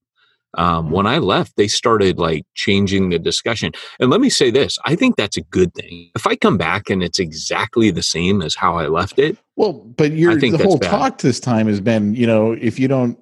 Um, 0.56 0.90
when 0.90 1.06
I 1.06 1.18
left, 1.18 1.56
they 1.56 1.68
started 1.68 2.18
like 2.18 2.46
changing 2.54 3.10
the 3.10 3.18
discussion. 3.18 3.72
And 4.00 4.08
let 4.08 4.22
me 4.22 4.30
say 4.30 4.50
this 4.50 4.78
I 4.86 4.94
think 4.96 5.16
that's 5.16 5.36
a 5.36 5.42
good 5.42 5.74
thing. 5.74 6.10
If 6.14 6.26
I 6.26 6.34
come 6.34 6.56
back 6.56 6.88
and 6.88 7.02
it's 7.02 7.18
exactly 7.18 7.90
the 7.90 8.02
same 8.02 8.40
as 8.40 8.54
how 8.54 8.78
I 8.78 8.86
left 8.86 9.18
it, 9.18 9.36
Well, 9.56 9.74
but 9.74 10.12
your 10.12 10.32
I 10.32 10.40
think 10.40 10.56
the 10.56 10.64
whole 10.64 10.78
bad. 10.78 10.90
talk 10.90 11.18
this 11.18 11.40
time 11.40 11.66
has 11.66 11.80
been, 11.80 12.14
you 12.14 12.26
know, 12.26 12.52
if 12.52 12.78
you 12.78 12.88
don't 12.88 13.18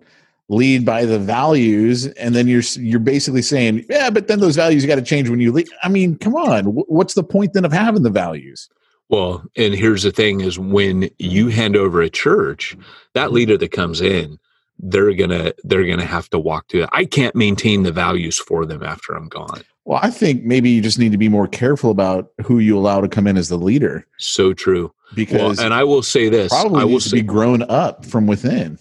lead 0.49 0.85
by 0.85 1.05
the 1.05 1.19
values, 1.19 2.07
and 2.07 2.35
then 2.35 2.47
you're 2.49 2.63
you're 2.77 3.01
basically 3.01 3.43
saying, 3.43 3.85
yeah, 3.89 4.11
but 4.11 4.29
then 4.29 4.41
those 4.41 4.57
values 4.57 4.87
got 4.87 4.97
to 4.97 5.03
change 5.03 5.29
when 5.29 5.41
you 5.41 5.53
leave. 5.53 5.69
I 5.83 5.89
mean, 5.89 6.17
come 6.17 6.35
on, 6.35 6.65
what's 6.67 7.15
the 7.15 7.25
point 7.25 7.53
then 7.53 7.65
of 7.65 7.73
having 7.73 8.03
the 8.03 8.11
values? 8.11 8.69
Well, 9.09 9.45
and 9.57 9.75
here's 9.75 10.03
the 10.03 10.11
thing 10.13 10.41
is 10.41 10.59
when 10.59 11.11
you 11.19 11.49
hand 11.49 11.77
over 11.77 12.01
a 12.01 12.11
church, 12.11 12.77
that 13.13 13.33
leader 13.33 13.57
that 13.59 13.71
comes 13.71 14.01
in, 14.01 14.39
they're 14.79 15.15
gonna 15.15 15.53
they're 15.65 15.87
gonna 15.87 16.05
have 16.05 16.29
to 16.31 16.39
walk 16.39 16.69
through 16.69 16.81
that. 16.81 16.91
I 16.93 17.05
can't 17.05 17.35
maintain 17.35 17.83
the 17.83 17.93
values 17.93 18.39
for 18.39 18.67
them 18.67 18.83
after 18.83 19.15
I'm 19.15 19.29
gone. 19.29 19.63
Well, 19.85 20.01
I 20.03 20.11
think 20.11 20.45
maybe 20.45 20.71
you 20.71 20.81
just 20.81 20.99
need 20.99 21.13
to 21.13 21.19
be 21.19 21.29
more 21.29 21.47
careful 21.47 21.91
about 21.91 22.31
who 22.43 22.59
you 22.59 22.79
allow 22.79 23.03
to 23.03 23.09
come 23.09 23.27
in 23.27 23.37
as 23.37 23.51
the 23.51 23.59
leader 23.59 24.07
So 24.19 24.55
true. 24.55 24.85
Well, 24.85 25.15
because 25.15 25.59
and 25.61 25.75
I 25.75 25.85
will 25.85 26.03
say 26.03 26.29
this. 26.29 26.49
probably 26.49 26.81
I 26.81 26.85
will 26.85 27.01
to 27.01 27.09
say 27.09 27.19
be 27.19 27.23
grown 27.23 27.63
up 27.65 28.05
from 28.05 28.27
within. 28.27 28.79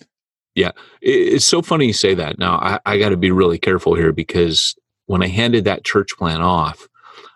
It- 0.55 0.73
it's 1.01 1.45
so 1.45 1.61
funny 1.61 1.87
you 1.87 1.93
say 1.93 2.13
that. 2.15 2.37
Now 2.39 2.55
I, 2.55 2.79
I 2.85 2.97
gotta 2.97 3.17
be 3.17 3.31
really 3.31 3.57
careful 3.57 3.95
here 3.95 4.11
because 4.11 4.75
when 5.05 5.21
I 5.23 5.27
handed 5.27 5.65
that 5.65 5.83
church 5.83 6.09
plan 6.17 6.41
off, 6.41 6.87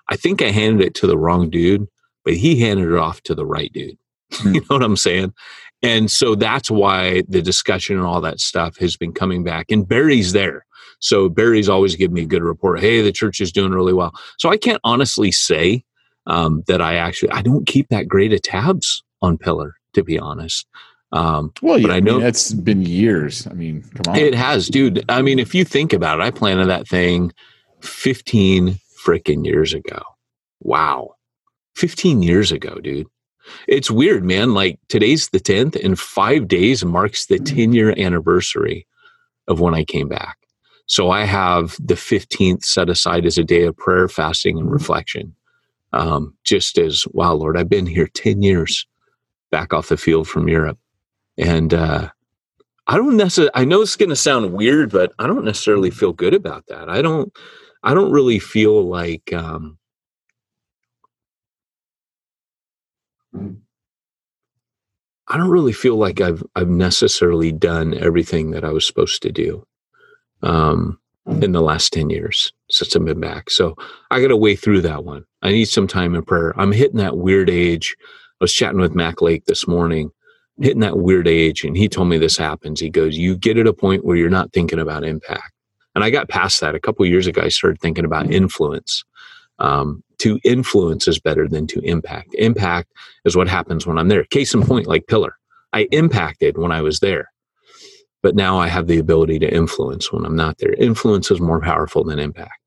I 0.09 0.15
think 0.15 0.41
I 0.41 0.51
handed 0.51 0.86
it 0.86 0.93
to 0.95 1.07
the 1.07 1.18
wrong 1.18 1.49
dude, 1.49 1.88
but 2.24 2.34
he 2.36 2.59
handed 2.59 2.89
it 2.91 2.97
off 2.97 3.22
to 3.24 3.36
the 3.36 3.45
right 3.45 3.72
dude. 3.74 3.97
Hmm. 4.34 4.55
you 4.55 4.59
know 4.61 4.65
what 4.76 4.84
I'm 4.84 4.97
saying? 4.97 5.34
And 5.82 6.11
so 6.11 6.36
that's 6.36 6.70
why 6.70 7.24
the 7.30 7.41
discussion 7.41 7.95
and 7.97 8.05
all 8.05 8.20
that 8.22 8.41
stuff 8.41 8.76
has 8.78 8.97
been 8.97 9.13
coming 9.13 9.43
back. 9.43 9.68
And 9.72 9.88
Barry's 9.88 10.34
there. 10.34 10.65
So 10.99 11.30
Barry's 11.30 11.70
always 11.70 11.95
giving 11.95 12.15
me 12.15 12.24
a 12.24 12.26
good 12.26 12.43
report. 12.43 12.80
Hey, 12.82 13.01
the 13.01 13.11
church 13.13 13.39
is 13.39 13.51
doing 13.53 13.72
really 13.72 13.93
well. 13.93 14.13
So 14.38 14.49
I 14.49 14.57
can't 14.57 14.82
honestly 14.84 15.32
say 15.32 15.84
um, 16.26 16.63
that 16.68 16.82
I 16.82 16.95
actually 16.95 17.30
I 17.32 17.41
don't 17.41 17.65
keep 17.68 17.88
that 17.89 18.07
great 18.09 18.34
of 18.34 18.41
tabs 18.41 19.01
on 19.22 19.38
Pillar, 19.38 19.76
to 19.93 20.03
be 20.03 20.20
honest. 20.20 20.68
Um, 21.12 21.53
Well, 21.62 21.78
yeah, 21.80 21.88
But 21.88 21.91
I 21.93 21.97
I 21.97 21.99
know- 22.01 22.18
mean, 22.18 22.28
it's 22.28 22.53
been 22.53 22.82
years. 22.82 23.47
I 23.47 23.53
mean, 23.53 23.84
come 23.95 24.14
on. 24.14 24.20
it 24.20 24.36
has, 24.36 24.68
dude. 24.68 25.03
I 25.10 25.22
mean, 25.22 25.39
if 25.39 25.55
you 25.55 25.64
think 25.64 25.93
about 25.93 26.20
it, 26.20 26.24
I 26.24 26.32
planted 26.32 26.66
that 26.68 26.88
thing 26.88 27.32
15 27.82 28.80
freaking 29.05 29.45
years 29.45 29.74
ago. 29.74 30.01
Wow. 30.62 31.12
15 31.76 32.24
years 32.24 32.51
ago, 32.51 32.80
dude. 32.82 33.08
It's 33.68 33.89
weird, 33.89 34.26
man. 34.26 34.53
Like 34.53 34.80
today's 34.89 35.30
the 35.30 35.39
10th, 35.39 35.82
and 35.82 35.97
five 35.97 36.47
days 36.49 36.84
marks 36.84 37.28
the 37.28 37.39
10 37.39 37.72
year 37.72 37.93
anniversary 37.97 38.86
of 39.47 39.62
when 39.62 39.74
I 39.74 39.86
came 39.86 40.10
back. 40.10 40.38
So 40.88 41.12
I 41.12 41.24
have 41.24 41.78
the 41.80 41.95
15th 41.95 42.64
set 42.66 42.89
aside 42.89 43.26
as 43.26 43.38
a 43.38 43.43
day 43.43 43.64
of 43.64 43.78
prayer, 43.78 44.08
fasting, 44.10 44.58
and 44.58 44.70
reflection. 44.70 45.34
Um, 45.93 46.34
just 46.43 46.78
as, 46.78 47.05
wow, 47.12 47.34
Lord, 47.34 47.58
I've 47.58 47.70
been 47.70 47.86
here 47.86 48.08
10 48.08 48.41
years 48.41 48.86
back 49.51 49.72
off 49.74 49.88
the 49.88 49.95
field 49.97 50.28
from 50.28 50.49
Europe. 50.49 50.78
And, 51.38 51.73
uh, 51.73 52.09
I 52.88 52.95
don't 52.95 53.17
necessarily. 53.17 53.51
I 53.53 53.65
know 53.65 53.81
it's 53.81 53.97
going 53.97 54.09
to 54.09 54.15
sound 54.15 54.53
weird, 54.53 54.91
but 54.91 55.11
I 55.19 55.27
don't 55.27 55.43
necessarily 55.43 55.91
feel 55.91 56.13
good 56.13 56.33
about 56.33 56.67
that. 56.67 56.89
I 56.89 57.01
don't. 57.01 57.33
I 57.83 57.93
don't 57.93 58.11
really 58.11 58.39
feel 58.39 58.88
like. 58.88 59.33
Um, 59.33 59.77
I 65.27 65.38
don't 65.38 65.49
really 65.49 65.73
feel 65.73 65.97
like 65.97 66.21
I've 66.21 66.41
I've 66.55 66.69
necessarily 66.69 67.51
done 67.51 67.93
everything 67.93 68.51
that 68.51 68.63
I 68.63 68.71
was 68.71 68.88
supposed 68.88 69.21
to 69.23 69.31
do 69.33 69.65
um, 70.41 70.97
in 71.41 71.51
the 71.51 71.61
last 71.61 71.91
ten 71.91 72.09
years 72.09 72.53
since 72.71 72.95
I've 72.95 73.03
been 73.03 73.19
back. 73.19 73.49
So 73.49 73.75
I 74.11 74.21
got 74.21 74.29
to 74.29 74.38
way 74.38 74.55
through 74.55 74.81
that 74.81 75.03
one. 75.03 75.25
I 75.41 75.51
need 75.51 75.65
some 75.65 75.88
time 75.88 76.15
in 76.15 76.23
prayer. 76.23 76.53
I'm 76.57 76.71
hitting 76.71 76.97
that 76.99 77.17
weird 77.17 77.49
age. 77.49 77.97
I 78.39 78.43
was 78.45 78.53
chatting 78.53 78.79
with 78.79 78.95
Mac 78.95 79.21
Lake 79.21 79.45
this 79.45 79.67
morning, 79.67 80.11
hitting 80.62 80.82
that 80.82 80.97
weird 80.99 81.28
age, 81.28 81.64
and 81.64 81.78
he 81.78 81.88
told 81.89 82.10
me 82.10 82.18
this 82.18 82.38
happens. 82.38 82.80
He 82.80 82.89
goes, 82.89 83.18
"You 83.18 83.38
get 83.38 83.58
at 83.58 83.68
a 83.68 83.74
point 83.74 84.05
where 84.05 84.18
you're 84.18 84.30
not 84.30 84.53
thinking 84.53 84.80
about 84.80 85.03
impact." 85.03 85.53
And 85.95 86.03
I 86.03 86.10
got 86.10 86.30
past 86.30 86.62
that 86.62 86.76
a 86.76 86.80
couple 86.80 87.05
of 87.05 87.12
years 87.12 87.28
ago. 87.28 87.41
I 87.41 87.49
started 87.49 87.82
thinking 87.82 88.05
about 88.05 88.32
influence. 88.32 89.03
Um, 89.60 90.03
to 90.20 90.39
influence 90.43 91.08
is 91.08 91.20
better 91.20 91.47
than 91.47 91.68
to 91.68 91.80
impact. 91.82 92.34
Impact 92.36 92.91
is 93.26 93.36
what 93.36 93.47
happens 93.47 93.88
when 93.88 93.97
I'm 93.97 94.08
there. 94.08 94.24
Case 94.26 94.53
in 94.53 94.64
point, 94.64 94.88
like 94.88 95.08
Pillar, 95.08 95.38
I 95.74 95.88
impacted 95.91 96.58
when 96.58 96.72
I 96.72 96.82
was 96.82 96.99
there, 96.99 97.32
but 98.24 98.36
now 98.36 98.60
I 98.60 98.68
have 98.68 98.88
the 98.88 98.99
ability 98.99 99.39
to 99.39 99.53
influence 99.53 100.12
when 100.12 100.26
I'm 100.26 100.36
not 100.36 100.58
there. 100.60 100.74
Influence 100.74 101.32
is 101.32 101.41
more 101.41 101.62
powerful 101.62 102.03
than 102.03 102.20
impact. 102.20 102.60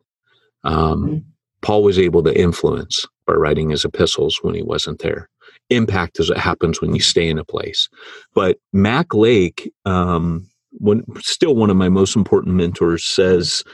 Um, 0.64 1.24
Paul 1.62 1.82
was 1.82 1.98
able 1.98 2.22
to 2.24 2.38
influence 2.38 3.06
by 3.26 3.34
writing 3.34 3.70
his 3.70 3.84
epistles 3.84 4.38
when 4.42 4.54
he 4.54 4.62
wasn't 4.62 5.00
there. 5.00 5.28
Impact 5.70 6.20
as 6.20 6.30
it 6.30 6.36
happens 6.38 6.80
when 6.80 6.94
you 6.94 7.00
stay 7.00 7.28
in 7.28 7.38
a 7.38 7.44
place. 7.44 7.88
But 8.34 8.58
Mac 8.72 9.14
Lake, 9.14 9.72
um, 9.84 10.48
when 10.72 11.04
still 11.18 11.54
one 11.54 11.70
of 11.70 11.76
my 11.76 11.88
most 11.88 12.16
important 12.16 12.54
mentors, 12.56 13.04
says 13.04 13.64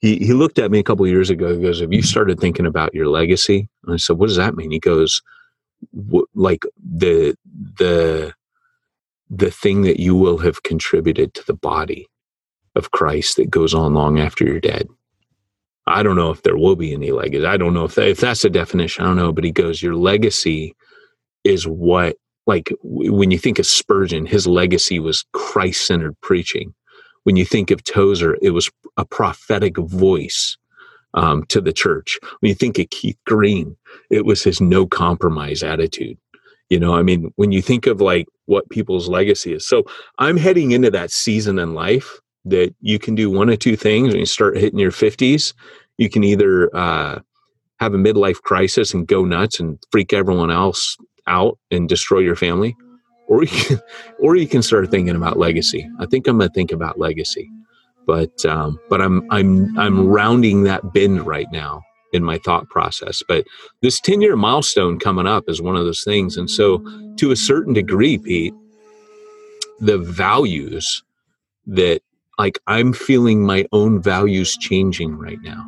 he 0.00 0.16
he 0.18 0.32
looked 0.32 0.58
at 0.58 0.70
me 0.70 0.78
a 0.78 0.82
couple 0.84 1.06
years 1.06 1.30
ago. 1.30 1.54
He 1.54 1.62
goes, 1.62 1.80
"Have 1.80 1.92
you 1.92 2.02
started 2.02 2.40
thinking 2.40 2.66
about 2.66 2.94
your 2.94 3.08
legacy?" 3.08 3.68
And 3.84 3.94
I 3.94 3.96
said, 3.98 4.18
"What 4.18 4.28
does 4.28 4.36
that 4.36 4.56
mean?" 4.56 4.70
He 4.70 4.80
goes, 4.80 5.22
"Like 6.34 6.64
the 6.76 7.36
the 7.78 8.34
the 9.30 9.50
thing 9.50 9.82
that 9.82 10.00
you 10.00 10.14
will 10.16 10.38
have 10.38 10.62
contributed 10.62 11.34
to 11.34 11.46
the 11.46 11.54
body 11.54 12.08
of 12.74 12.90
Christ 12.92 13.36
that 13.36 13.50
goes 13.50 13.74
on 13.74 13.94
long 13.94 14.18
after 14.18 14.44
you're 14.44 14.60
dead." 14.60 14.88
I 15.86 16.02
don't 16.02 16.16
know 16.16 16.30
if 16.30 16.42
there 16.42 16.56
will 16.56 16.76
be 16.76 16.92
any 16.92 17.12
legacy. 17.12 17.46
I 17.46 17.56
don't 17.56 17.74
know 17.74 17.84
if 17.84 17.98
if 17.98 18.20
that's 18.20 18.44
a 18.44 18.50
definition. 18.50 19.04
I 19.04 19.08
don't 19.08 19.16
know, 19.16 19.32
but 19.32 19.44
he 19.44 19.52
goes, 19.52 19.82
"Your 19.82 19.96
legacy 19.96 20.74
is 21.44 21.66
what." 21.66 22.16
Like 22.46 22.72
when 22.82 23.30
you 23.30 23.38
think 23.38 23.58
of 23.58 23.66
Spurgeon, 23.66 24.24
his 24.24 24.46
legacy 24.46 24.98
was 24.98 25.24
Christ-centered 25.32 26.18
preaching. 26.22 26.74
When 27.24 27.36
you 27.36 27.44
think 27.44 27.70
of 27.70 27.84
Tozer, 27.84 28.38
it 28.40 28.50
was 28.50 28.70
a 28.96 29.04
prophetic 29.04 29.76
voice 29.76 30.56
um, 31.14 31.44
to 31.48 31.60
the 31.60 31.72
church. 31.72 32.18
When 32.40 32.48
you 32.48 32.54
think 32.54 32.78
of 32.78 32.88
Keith 32.90 33.18
Green, 33.26 33.76
it 34.10 34.24
was 34.24 34.42
his 34.42 34.60
no 34.60 34.86
compromise 34.86 35.62
attitude. 35.62 36.16
You 36.70 36.80
know, 36.80 36.94
I 36.94 37.02
mean, 37.02 37.32
when 37.36 37.52
you 37.52 37.62
think 37.62 37.86
of 37.86 38.00
like 38.00 38.26
what 38.46 38.68
people's 38.70 39.08
legacy 39.08 39.52
is. 39.52 39.66
So 39.66 39.84
I'm 40.18 40.36
heading 40.36 40.72
into 40.72 40.90
that 40.90 41.10
season 41.10 41.58
in 41.58 41.74
life 41.74 42.18
that 42.46 42.74
you 42.80 42.98
can 42.98 43.14
do 43.14 43.30
one 43.30 43.50
of 43.50 43.58
two 43.58 43.76
things 43.76 44.08
when 44.08 44.20
you 44.20 44.26
start 44.26 44.56
hitting 44.56 44.78
your 44.78 44.90
50s. 44.90 45.52
You 45.98 46.08
can 46.08 46.24
either 46.24 46.74
uh, 46.74 47.20
have 47.80 47.94
a 47.94 47.98
midlife 47.98 48.40
crisis 48.42 48.94
and 48.94 49.06
go 49.06 49.24
nuts 49.24 49.60
and 49.60 49.78
freak 49.90 50.12
everyone 50.12 50.50
else 50.50 50.96
out 51.28 51.58
and 51.70 51.88
destroy 51.88 52.20
your 52.20 52.36
family, 52.36 52.76
or 53.28 53.42
you 53.42 53.48
can, 53.48 53.80
or 54.20 54.36
you 54.36 54.48
can 54.48 54.62
start 54.62 54.90
thinking 54.90 55.16
about 55.16 55.38
legacy. 55.38 55.88
I 56.00 56.06
think 56.06 56.26
I'm 56.26 56.40
to 56.40 56.48
think 56.48 56.72
about 56.72 56.98
legacy 56.98 57.48
but 58.08 58.44
um, 58.46 58.80
but 58.88 59.02
I'm 59.02 59.30
I'm 59.30 59.78
I'm 59.78 60.08
rounding 60.08 60.64
that 60.64 60.94
bend 60.94 61.26
right 61.26 61.46
now 61.52 61.82
in 62.14 62.24
my 62.24 62.38
thought 62.38 62.66
process. 62.70 63.22
But 63.28 63.44
this 63.82 64.00
10 64.00 64.22
year 64.22 64.34
milestone 64.34 64.98
coming 64.98 65.26
up 65.26 65.44
is 65.46 65.60
one 65.60 65.76
of 65.76 65.84
those 65.84 66.02
things, 66.02 66.38
and 66.38 66.50
so 66.50 66.78
to 67.18 67.30
a 67.30 67.36
certain 67.36 67.74
degree, 67.74 68.16
Pete, 68.16 68.54
the 69.78 69.98
values 69.98 71.04
that 71.66 72.00
like 72.38 72.58
I'm 72.66 72.94
feeling 72.94 73.44
my 73.44 73.66
own 73.72 74.00
values 74.00 74.56
changing 74.56 75.18
right 75.18 75.38
now. 75.42 75.66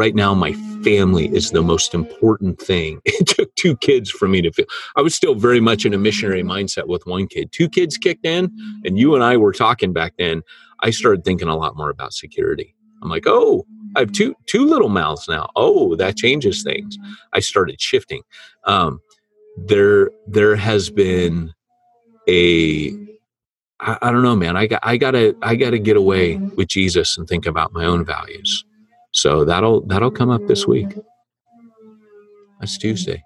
Right 0.00 0.14
now, 0.14 0.32
my 0.32 0.54
family 0.82 1.26
is 1.26 1.50
the 1.50 1.60
most 1.60 1.92
important 1.92 2.58
thing. 2.58 3.02
It 3.04 3.26
took 3.26 3.54
two 3.56 3.76
kids 3.76 4.08
for 4.10 4.26
me 4.28 4.40
to 4.40 4.50
feel. 4.50 4.64
I 4.96 5.02
was 5.02 5.14
still 5.14 5.34
very 5.34 5.60
much 5.60 5.84
in 5.84 5.92
a 5.92 5.98
missionary 5.98 6.42
mindset 6.42 6.86
with 6.86 7.04
one 7.04 7.26
kid. 7.26 7.52
Two 7.52 7.68
kids 7.68 7.98
kicked 7.98 8.24
in, 8.24 8.50
and 8.86 8.98
you 8.98 9.14
and 9.14 9.22
I 9.22 9.36
were 9.36 9.52
talking 9.52 9.92
back 9.92 10.14
then. 10.18 10.40
I 10.80 10.88
started 10.88 11.22
thinking 11.22 11.48
a 11.48 11.54
lot 11.54 11.76
more 11.76 11.90
about 11.90 12.14
security. 12.14 12.74
I'm 13.02 13.10
like, 13.10 13.24
oh, 13.26 13.66
I 13.94 14.00
have 14.00 14.12
two 14.12 14.34
two 14.46 14.64
little 14.64 14.88
mouths 14.88 15.28
now. 15.28 15.50
Oh, 15.54 15.94
that 15.96 16.16
changes 16.16 16.62
things. 16.62 16.96
I 17.34 17.40
started 17.40 17.78
shifting. 17.78 18.22
Um, 18.64 19.00
there 19.58 20.10
there 20.26 20.56
has 20.56 20.88
been 20.88 21.52
a 22.26 22.88
I, 23.80 23.98
I 24.00 24.10
don't 24.12 24.22
know, 24.22 24.34
man. 24.34 24.56
I 24.56 24.66
got 24.66 24.80
I 24.82 24.96
gotta 24.96 25.36
I 25.42 25.56
gotta 25.56 25.78
get 25.78 25.98
away 25.98 26.36
with 26.56 26.68
Jesus 26.68 27.18
and 27.18 27.28
think 27.28 27.44
about 27.44 27.74
my 27.74 27.84
own 27.84 28.02
values. 28.06 28.64
So 29.12 29.44
that'll 29.44 29.82
that'll 29.86 30.10
come 30.10 30.30
up 30.30 30.46
this 30.46 30.66
week. 30.66 30.96
That's 32.60 32.78
Tuesday. 32.78 33.22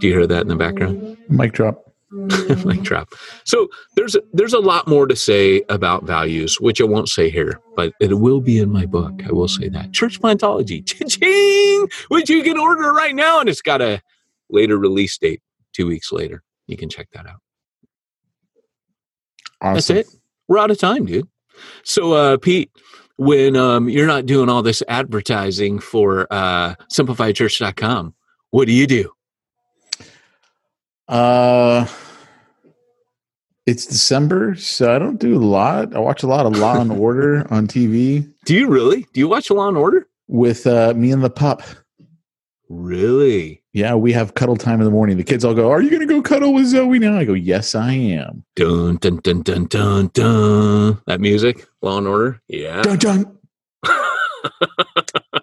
Do 0.00 0.08
you 0.08 0.14
hear 0.14 0.26
that 0.26 0.42
in 0.42 0.48
the 0.48 0.56
background? 0.56 1.16
Mic 1.28 1.52
drop. 1.52 1.94
Mic 2.10 2.82
drop. 2.82 3.14
So 3.44 3.68
there's 3.96 4.16
there's 4.32 4.52
a 4.52 4.58
lot 4.58 4.86
more 4.86 5.06
to 5.06 5.16
say 5.16 5.62
about 5.68 6.04
values, 6.04 6.60
which 6.60 6.80
I 6.80 6.84
won't 6.84 7.08
say 7.08 7.30
here, 7.30 7.60
but 7.74 7.92
it 8.00 8.18
will 8.18 8.40
be 8.40 8.58
in 8.58 8.70
my 8.70 8.86
book. 8.86 9.22
I 9.26 9.32
will 9.32 9.48
say 9.48 9.68
that 9.68 9.92
church 9.92 10.20
plantology, 10.20 10.84
ching, 11.08 11.88
which 12.08 12.28
you 12.28 12.42
can 12.42 12.58
order 12.58 12.92
right 12.92 13.14
now, 13.14 13.40
and 13.40 13.48
it's 13.48 13.62
got 13.62 13.80
a 13.80 14.00
later 14.50 14.76
release 14.78 15.16
date, 15.18 15.40
two 15.72 15.86
weeks 15.86 16.12
later. 16.12 16.42
You 16.66 16.76
can 16.76 16.88
check 16.88 17.08
that 17.14 17.26
out. 17.26 17.40
Awesome. 19.60 19.74
That's 19.74 19.90
it. 19.90 20.06
We're 20.46 20.58
out 20.58 20.70
of 20.70 20.78
time, 20.78 21.06
dude. 21.06 21.28
So, 21.82 22.12
uh, 22.12 22.36
Pete, 22.36 22.70
when 23.16 23.56
um, 23.56 23.88
you're 23.88 24.06
not 24.06 24.26
doing 24.26 24.48
all 24.48 24.62
this 24.62 24.82
advertising 24.88 25.78
for 25.78 26.26
uh, 26.30 26.74
simplifiedchurch.com, 26.92 28.14
what 28.50 28.66
do 28.66 28.72
you 28.72 28.86
do? 28.86 29.10
Uh, 31.08 31.86
it's 33.66 33.86
December, 33.86 34.54
so 34.56 34.94
I 34.94 34.98
don't 34.98 35.20
do 35.20 35.36
a 35.36 35.38
lot. 35.38 35.94
I 35.94 35.98
watch 35.98 36.22
a 36.22 36.26
lot 36.26 36.46
of 36.46 36.56
Law 36.56 36.80
and 36.80 36.92
Order 37.00 37.46
on 37.52 37.66
TV 37.66 38.30
Do 38.44 38.54
you 38.54 38.68
really? 38.68 39.06
Do 39.12 39.20
you 39.20 39.28
watch 39.28 39.50
Law 39.50 39.68
and 39.68 39.76
Order? 39.76 40.06
with 40.28 40.66
uh, 40.66 40.94
me 40.94 41.12
and 41.12 41.22
the 41.22 41.30
pup. 41.30 41.62
Really? 42.68 43.62
Yeah, 43.74 43.96
we 43.96 44.12
have 44.12 44.34
cuddle 44.34 44.56
time 44.56 44.78
in 44.80 44.84
the 44.84 44.90
morning. 44.92 45.16
The 45.16 45.24
kids 45.24 45.44
all 45.44 45.52
go, 45.52 45.68
"Are 45.70 45.82
you 45.82 45.90
going 45.90 46.00
to 46.00 46.06
go 46.06 46.22
cuddle 46.22 46.54
with 46.54 46.66
Zoe 46.66 46.98
now?" 47.00 47.18
I 47.18 47.24
go, 47.24 47.32
"Yes, 47.34 47.74
I 47.74 47.92
am." 47.92 48.44
Dun 48.54 48.96
dun 48.98 49.16
dun 49.16 49.42
dun 49.42 49.66
dun 49.66 50.10
dun. 50.14 50.98
That 51.08 51.20
music, 51.20 51.66
Law 51.82 51.98
and 51.98 52.06
Order. 52.06 52.40
Yeah. 52.46 52.82
Dun 52.82 52.98
dun. 52.98 53.38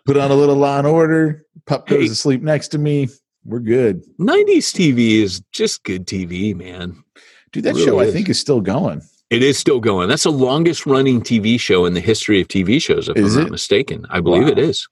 Put 0.05 0.17
on 0.17 0.31
a 0.31 0.35
little 0.35 0.55
Law 0.55 0.77
and 0.79 0.87
Order. 0.87 1.45
Pup 1.65 1.87
goes 1.87 1.99
Hey. 2.01 2.07
to 2.07 2.15
sleep 2.15 2.41
next 2.41 2.69
to 2.69 2.77
me. 2.77 3.09
We're 3.43 3.59
good, 3.59 4.03
90s 4.19 4.71
TV 4.71 5.21
is 5.23 5.41
just 5.51 5.83
good 5.83 6.05
TV, 6.07 6.55
man. 6.55 7.03
dude. 7.51 7.63
That 7.63 7.73
Really 7.73 7.85
show 7.85 7.99
I 7.99 8.11
think 8.11 8.29
is 8.29 8.39
still 8.39 8.61
going. 8.61 9.01
It 9.31 9.41
is 9.43 9.57
still 9.57 9.79
going. 9.79 10.07
That's 10.09 10.23
the 10.23 10.31
longest 10.31 10.85
running 10.85 11.21
TV 11.21 11.59
show 11.59 11.85
in 11.85 11.93
the 11.95 11.99
history 12.01 12.39
of 12.39 12.47
TV 12.47 12.81
shows, 12.81 13.09
if 13.09 13.17
Is 13.17 13.35
I'm 13.35 13.43
not 13.43 13.51
mistaken. 13.51 14.05
I 14.09 14.19
believe 14.21 14.43
Wow. 14.43 14.49
it 14.49 14.59
is. 14.59 14.87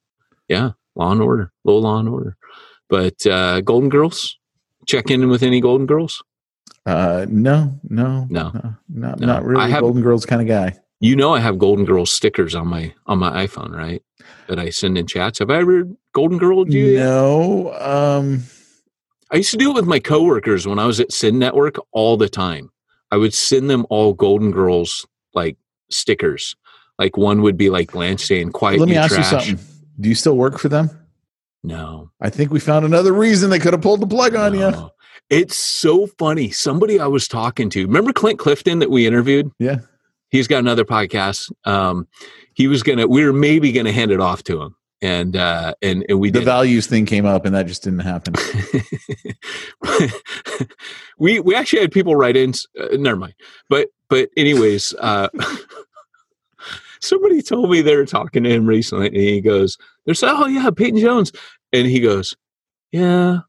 Yeah. 0.48 0.72
Law 0.96 1.12
and 1.12 1.22
Order. 1.22 1.52
Little 1.64 1.82
Law 1.84 2.00
and 2.00 2.10
Order. 2.10 2.36
But 2.90 3.26
uh 3.26 3.62
Golden 3.62 3.90
Girls? 3.90 4.38
Check 4.88 5.10
in 5.12 5.30
with 5.30 5.44
any 5.44 5.62
Golden 5.62 5.86
Girls? 5.86 6.24
Uh, 6.86 7.26
no, 7.30 7.80
no, 7.88 8.26
No. 8.30 8.52
no, 8.54 8.76
not 8.90 9.20
No. 9.20 9.28
not 9.28 9.46
really. 9.46 9.70
Have- 9.70 9.82
Golden 9.82 10.02
Girls 10.02 10.26
kind 10.26 10.42
of 10.42 10.48
guy. 10.48 10.76
You 11.02 11.16
know 11.16 11.34
I 11.34 11.40
have 11.40 11.58
Golden 11.60 11.86
Girls 11.86 12.12
stickers 12.12 12.56
on 12.56 12.68
my 12.68 12.94
on 13.06 13.20
my 13.20 13.46
iPhone, 13.46 13.72
right? 13.76 14.02
That 14.48 14.60
I 14.60 14.70
send 14.70 14.98
in 14.98 15.08
chats. 15.08 15.40
Have 15.40 15.50
I 15.50 15.58
ever 15.60 15.88
Golden 16.14 16.38
Girl 16.38 16.68
you? 16.70 16.98
No, 16.98 17.72
um, 17.80 18.44
I 19.32 19.38
used 19.38 19.52
to 19.52 19.58
do 19.58 19.70
it 19.72 19.76
with 19.76 19.86
my 19.86 20.00
coworkers 20.00 20.68
when 20.68 20.78
I 20.80 20.86
was 20.86 21.00
at 21.00 21.14
Send 21.14 21.40
Network 21.40 21.76
all 21.92 22.18
the 22.18 22.28
time. 22.28 22.70
I 23.12 23.18
would 23.18 23.34
send 23.34 23.70
them 23.70 23.86
all 23.90 24.14
Golden 24.14 24.52
Girls 24.52 25.06
like 25.34 25.56
stickers. 25.90 26.56
Like 26.98 27.16
one 27.16 27.44
would 27.44 27.56
be 27.58 27.70
like 27.70 27.92
saying 28.20 28.52
"Quiet 28.52 28.80
let 28.80 28.90
me 28.90 28.98
ask 28.98 29.14
trash." 29.16 29.32
you 29.32 29.40
something. 29.58 29.66
Do 30.02 30.10
you 30.10 30.16
still 30.16 30.36
work 30.36 30.58
for 30.58 30.68
them? 30.70 30.90
No, 31.64 32.12
I 32.22 32.30
think 32.30 32.52
we 32.52 32.60
found 32.60 32.86
another 32.86 33.12
reason 33.14 33.50
they 33.50 33.60
could 33.60 33.74
have 33.74 33.82
pulled 33.82 34.02
the 34.02 34.08
plug 34.08 34.36
on 34.36 34.54
you. 34.54 34.90
It's 35.30 35.58
so 35.58 36.08
funny. 36.18 36.50
Somebody 36.52 37.00
I 37.00 37.08
was 37.08 37.28
talking 37.28 37.70
to, 37.72 37.86
remember 37.86 38.14
Clint 38.14 38.40
Clifton 38.40 38.80
that 38.80 38.90
we 38.90 39.06
interviewed? 39.06 39.52
Yeah. 39.60 39.80
He's 40.30 40.48
got 40.48 40.60
another 40.60 40.86
podcast. 40.86 41.52
Um, 41.66 42.08
he 42.54 42.68
was 42.68 42.82
gonna, 42.84 43.08
we 43.08 43.26
were 43.26 43.34
maybe 43.34 43.72
gonna 43.72 43.92
hand 43.92 44.12
it 44.12 44.20
off 44.22 44.44
to 44.44 44.62
him, 44.62 44.76
and 45.02 45.36
uh, 45.36 45.74
and 45.82 46.06
and 46.08 46.20
we 46.20 46.30
The 46.30 46.40
did. 46.40 46.46
values 46.46 46.88
thing 46.88 47.06
came 47.06 47.26
up, 47.26 47.46
and 47.46 47.54
that 47.56 47.66
just 47.68 47.84
didn't 47.84 48.00
happen. 48.00 48.34
we 51.18 51.40
we 51.40 51.56
actually 51.56 51.82
had 51.82 51.92
people 51.92 52.16
write 52.16 52.36
in. 52.38 52.54
Uh, 52.80 52.88
never 52.98 53.18
mind. 53.18 53.34
But 53.70 53.90
but 54.08 54.30
anyways, 54.38 54.94
uh, 55.00 55.30
somebody 57.02 57.42
told 57.42 57.70
me 57.72 57.82
they 57.82 57.96
were 57.96 58.06
talking 58.06 58.44
to 58.44 58.50
him 58.50 58.66
recently, 58.66 59.08
and 59.08 59.16
he 59.18 59.42
goes, 59.42 59.78
"There's 60.10 60.24
oh 60.24 60.48
yeah, 60.48 60.72
Peyton 60.72 61.00
Jones," 61.00 61.32
and 61.72 61.86
he 61.86 62.00
goes, 62.00 62.36
"Yeah, 62.92 63.42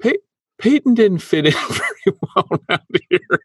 Pey- 0.00 0.20
Peyton 0.56 0.94
didn't 0.94 1.18
fit 1.18 1.46
in 1.46 1.52
very 1.68 2.16
well 2.22 2.48
around 2.70 2.86
here. 3.10 3.40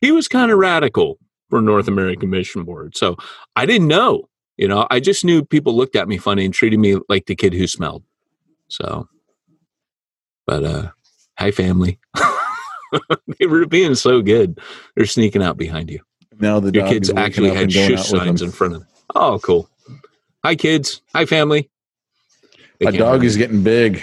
He 0.00 0.12
was 0.12 0.28
kind 0.28 0.52
of 0.52 0.58
radical 0.58 1.18
for 1.50 1.60
North 1.60 1.88
American 1.88 2.30
Mission 2.30 2.62
Board, 2.62 2.96
so 2.96 3.16
I 3.56 3.66
didn't 3.66 3.88
know." 3.88 4.28
You 4.56 4.68
know, 4.68 4.86
I 4.88 5.00
just 5.00 5.24
knew 5.24 5.44
people 5.44 5.76
looked 5.76 5.96
at 5.96 6.06
me 6.06 6.16
funny 6.16 6.44
and 6.44 6.54
treated 6.54 6.78
me 6.78 6.98
like 7.08 7.26
the 7.26 7.34
kid 7.34 7.54
who 7.54 7.66
smelled. 7.66 8.04
So, 8.68 9.08
but 10.46 10.62
uh, 10.62 10.90
hi 11.40 11.50
family. 11.50 11.98
they 13.40 13.46
were 13.46 13.66
being 13.66 13.96
so 13.96 14.22
good. 14.22 14.60
They're 14.94 15.06
sneaking 15.06 15.42
out 15.42 15.56
behind 15.56 15.90
you. 15.90 15.98
Now 16.38 16.60
the 16.60 16.72
Your 16.72 16.86
kids 16.86 17.10
actually 17.10 17.50
had 17.50 17.72
shush 17.72 18.06
signs 18.06 18.42
in 18.42 18.52
front 18.52 18.74
of 18.74 18.80
them. 18.80 18.88
Oh, 19.16 19.40
cool. 19.42 19.68
Hi 20.48 20.56
kids. 20.56 21.02
Hi 21.14 21.26
family. 21.26 21.68
They 22.80 22.86
can't 22.86 22.96
dog 22.96 23.22
is 23.22 23.36
getting 23.36 23.62
big. 23.62 24.02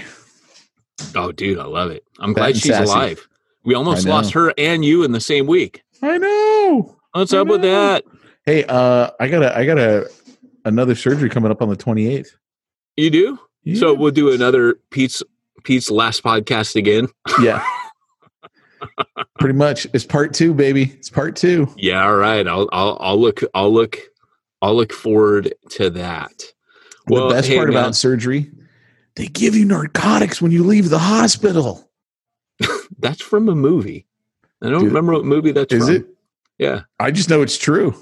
Oh, 1.15 1.31
dude, 1.31 1.57
I 1.57 1.63
love 1.63 1.89
it. 1.89 2.03
I'm 2.19 2.35
Fat 2.35 2.39
glad 2.39 2.57
she's 2.57 2.65
sassy. 2.71 2.83
alive. 2.83 3.27
We 3.63 3.73
almost 3.73 4.05
lost 4.05 4.31
her 4.33 4.53
and 4.55 4.85
you 4.85 5.03
in 5.03 5.11
the 5.11 5.19
same 5.19 5.47
week. 5.47 5.81
I 6.03 6.19
know. 6.19 6.97
What's 7.13 7.33
I 7.33 7.39
up 7.39 7.47
with 7.47 7.63
that? 7.63 8.03
Hey, 8.45 8.63
uh, 8.65 9.09
I 9.19 9.27
got 9.27 9.41
a, 9.41 9.57
I 9.57 9.65
got 9.65 9.79
a, 9.79 10.07
another 10.65 10.93
surgery 10.93 11.31
coming 11.31 11.49
up 11.49 11.63
on 11.63 11.69
the 11.69 11.75
twenty 11.75 12.13
eighth. 12.13 12.37
You 12.95 13.09
do? 13.09 13.39
So 13.73 13.95
we'll 13.95 14.11
do 14.11 14.31
another 14.31 14.75
Pete's 14.91 15.23
Pete's 15.63 15.89
last 15.89 16.23
podcast 16.23 16.75
again. 16.75 17.07
yeah, 17.41 17.65
pretty 19.39 19.57
much. 19.57 19.87
It's 19.93 20.05
part 20.05 20.35
two, 20.35 20.53
baby. 20.53 20.93
It's 20.99 21.09
part 21.09 21.35
two. 21.35 21.73
Yeah, 21.75 22.05
all 22.05 22.17
right. 22.17 22.47
I'll 22.47 22.69
I'll 22.71 22.97
I'll 23.01 23.19
look 23.19 23.41
I'll 23.55 23.73
look 23.73 23.97
I'll 24.61 24.75
look 24.75 24.93
forward 24.93 25.53
to 25.71 25.89
that. 25.91 26.43
Well, 27.07 27.29
the 27.29 27.35
best 27.35 27.47
hey, 27.47 27.57
part 27.57 27.69
man, 27.69 27.77
about 27.77 27.95
surgery, 27.95 28.51
they 29.15 29.27
give 29.27 29.55
you 29.55 29.65
narcotics 29.65 30.41
when 30.41 30.51
you 30.51 30.63
leave 30.63 30.89
the 30.89 30.99
hospital. 30.99 31.89
that's 32.99 33.21
from 33.21 33.47
a 33.49 33.55
movie. 33.55 34.07
I 34.63 34.69
don't 34.69 34.79
Dude, 34.79 34.87
remember 34.87 35.13
what 35.13 35.25
movie 35.25 35.51
that's 35.51 35.73
Is 35.73 35.85
from. 35.85 35.95
it? 35.95 36.05
Yeah. 36.57 36.81
I 36.99 37.11
just 37.11 37.29
know 37.29 37.41
it's 37.41 37.57
true. 37.57 37.95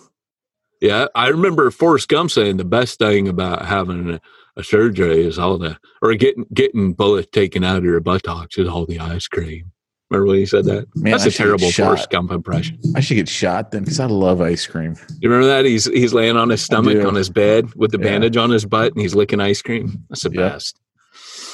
Yeah, 0.80 1.08
I 1.16 1.30
remember 1.30 1.72
Forrest 1.72 2.10
Gump 2.10 2.30
saying 2.30 2.58
the 2.58 2.66
best 2.66 3.00
thing 3.00 3.28
about 3.28 3.66
having 3.66 4.16
a, 4.16 4.22
a 4.58 4.64
surgery 4.64 5.26
is 5.26 5.40
all 5.40 5.58
the 5.58 5.78
or 6.02 6.14
getting 6.16 6.46
getting 6.54 6.94
bullets 6.94 7.30
taken 7.32 7.64
out 7.64 7.78
of 7.78 7.86
your 7.86 8.02
buttocks 8.02 8.58
is 8.58 8.68
all 8.68 8.86
the 8.86 9.00
ice 9.00 9.28
cream. 9.28 9.72
Remember 10.14 10.30
when 10.32 10.40
he 10.40 10.46
said 10.46 10.66
that? 10.66 10.88
Man, 10.96 11.12
That's 11.12 11.24
I 11.26 11.28
a 11.28 11.32
terrible. 11.32 11.72
Forrest 11.72 12.10
Gump 12.12 12.32
impression. 12.32 12.80
I 12.96 13.00
should 13.00 13.16
get 13.16 13.28
shot 13.28 13.72
then 13.72 13.84
because 13.84 14.00
I 14.00 14.06
love 14.06 14.42
ice 14.42 14.68
cream. 14.68 14.96
You 15.20 15.30
remember 15.30 15.48
that? 15.48 15.66
He's 15.66 15.86
he's 15.86 16.14
laying 16.14 16.38
on 16.38 16.50
his 16.50 16.62
stomach 16.62 17.04
on 17.06 17.16
his 17.16 17.30
bed 17.30 17.74
with 17.76 17.92
the 17.92 17.98
Yeah. 17.98 18.04
bandage 18.06 18.38
on 18.38 18.50
his 18.52 18.66
butt 18.66 18.94
and 18.94 19.02
he's 19.02 19.16
licking 19.16 19.40
ice 19.40 19.62
cream. 19.62 20.04
That's 20.10 20.22
the 20.24 20.32
Yeah. 20.32 20.50
best. 20.50 20.80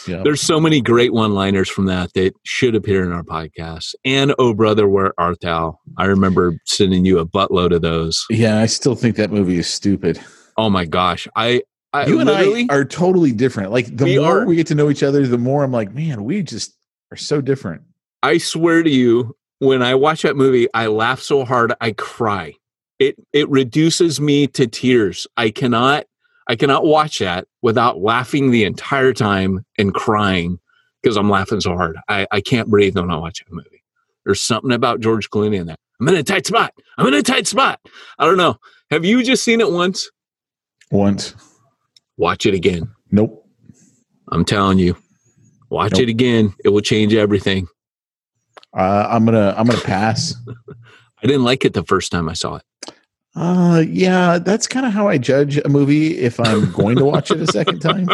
Yeah. 0.08 0.24
There's 0.24 0.42
so 0.42 0.60
many 0.60 0.82
great 0.82 1.14
one-liners 1.14 1.70
from 1.70 1.86
that 1.86 2.14
that 2.14 2.34
should 2.44 2.74
appear 2.76 3.04
in 3.06 3.12
our 3.12 3.24
podcast. 3.24 3.94
And 4.04 4.34
oh 4.40 4.54
brother, 4.54 4.88
where 4.88 5.14
art 5.20 5.40
thou? 5.42 5.78
I 5.98 6.06
remember 6.06 6.58
sending 6.66 7.06
you 7.06 7.20
a 7.20 7.26
buttload 7.26 7.74
of 7.74 7.82
those. 7.82 8.26
Yeah, 8.30 8.60
I 8.60 8.66
still 8.66 8.96
think 8.96 9.16
that 9.18 9.32
movie 9.32 9.58
is 9.58 9.68
stupid. 9.68 10.20
Oh 10.58 10.70
my 10.70 10.86
gosh, 10.86 11.28
I, 11.36 11.62
I 11.94 12.08
you 12.08 12.20
and 12.20 12.30
I 12.30 12.66
are 12.70 12.86
totally 12.86 13.32
different. 13.32 13.72
Like 13.72 13.96
the 13.96 14.18
more 14.18 14.42
are. 14.42 14.46
we 14.46 14.56
get 14.56 14.68
to 14.68 14.76
know 14.76 14.90
each 14.90 15.04
other, 15.04 15.26
the 15.28 15.38
more 15.38 15.64
I'm 15.64 15.72
like, 15.72 15.94
man, 15.94 16.24
we 16.24 16.44
just 16.44 16.76
are 17.12 17.18
so 17.18 17.40
different. 17.42 17.82
I 18.24 18.38
swear 18.38 18.84
to 18.84 18.90
you, 18.90 19.36
when 19.60 19.82
I 19.82 19.96
watch 19.96 20.22
that 20.24 20.36
movie, 20.36 20.68
I 20.74 20.88
laugh 20.88 21.20
so 21.22 21.46
hard 21.46 21.74
I 21.82 21.92
cry. 21.94 22.54
It 23.00 23.16
it 23.34 23.50
reduces 23.50 24.20
me 24.20 24.48
to 24.48 24.68
tears. 24.68 25.26
I 25.38 25.50
cannot 25.52 26.06
I 26.48 26.56
cannot 26.56 26.84
watch 26.86 27.20
that 27.20 27.48
without 27.62 28.00
laughing 28.02 28.52
the 28.52 28.64
entire 28.66 29.14
time 29.14 29.66
and 29.78 29.94
crying 29.94 30.60
because 31.02 31.16
I'm 31.16 31.30
laughing 31.30 31.62
so 31.62 31.76
hard. 31.76 31.98
I, 32.10 32.26
I 32.32 32.42
can't 32.42 32.70
breathe 32.70 32.98
when 32.98 33.12
I 33.12 33.18
watch 33.18 33.40
that 33.40 33.54
movie. 33.54 33.84
There's 34.26 34.42
something 34.42 34.72
about 34.72 35.00
George 35.00 35.30
Clooney 35.30 35.60
in 35.60 35.68
that. 35.68 35.80
I'm 36.02 36.08
in 36.10 36.16
a 36.16 36.24
tight 36.24 36.46
spot. 36.48 36.74
I'm 36.98 37.08
in 37.08 37.14
a 37.14 37.22
tight 37.22 37.48
spot. 37.48 37.80
I 38.18 38.26
don't 38.26 38.38
know. 38.38 38.58
Have 38.92 39.06
you 39.06 39.24
just 39.24 39.44
seen 39.44 39.62
it 39.62 39.72
once? 39.72 40.10
Once, 40.92 41.36
Watch 42.18 42.46
it 42.48 42.54
again. 42.56 42.90
nope. 43.12 43.46
I'm 44.32 44.44
telling 44.44 44.80
you. 44.80 44.98
Watch 45.70 45.94
Nope. 45.94 46.02
it 46.02 46.10
again. 46.10 46.54
It 46.66 46.70
will 46.70 46.82
change 46.82 47.14
everything. 47.14 47.68
Uh, 48.76 49.08
I'm 49.10 49.26
gonna 49.26 49.54
I'm 49.58 49.68
gonna 49.68 49.82
pass. 49.82 50.36
I 51.24 51.28
didn't 51.28 51.44
like 51.44 51.66
it 51.66 51.74
the 51.74 51.84
first 51.84 52.12
time 52.12 52.30
I 52.30 52.34
saw 52.34 52.56
it. 52.58 52.64
Uh, 53.36 53.84
yeah, 53.88 54.40
that's 54.40 54.68
kind 54.68 54.86
of 54.86 54.92
how 54.94 55.08
I 55.08 55.18
judge 55.18 55.58
a 55.58 55.70
movie 55.70 56.18
if 56.18 56.40
I'm 56.40 56.72
going 56.72 56.98
to 56.98 57.06
watch 57.06 57.30
it 57.32 57.40
a 57.40 57.48
second 57.48 57.80
time. 57.80 58.08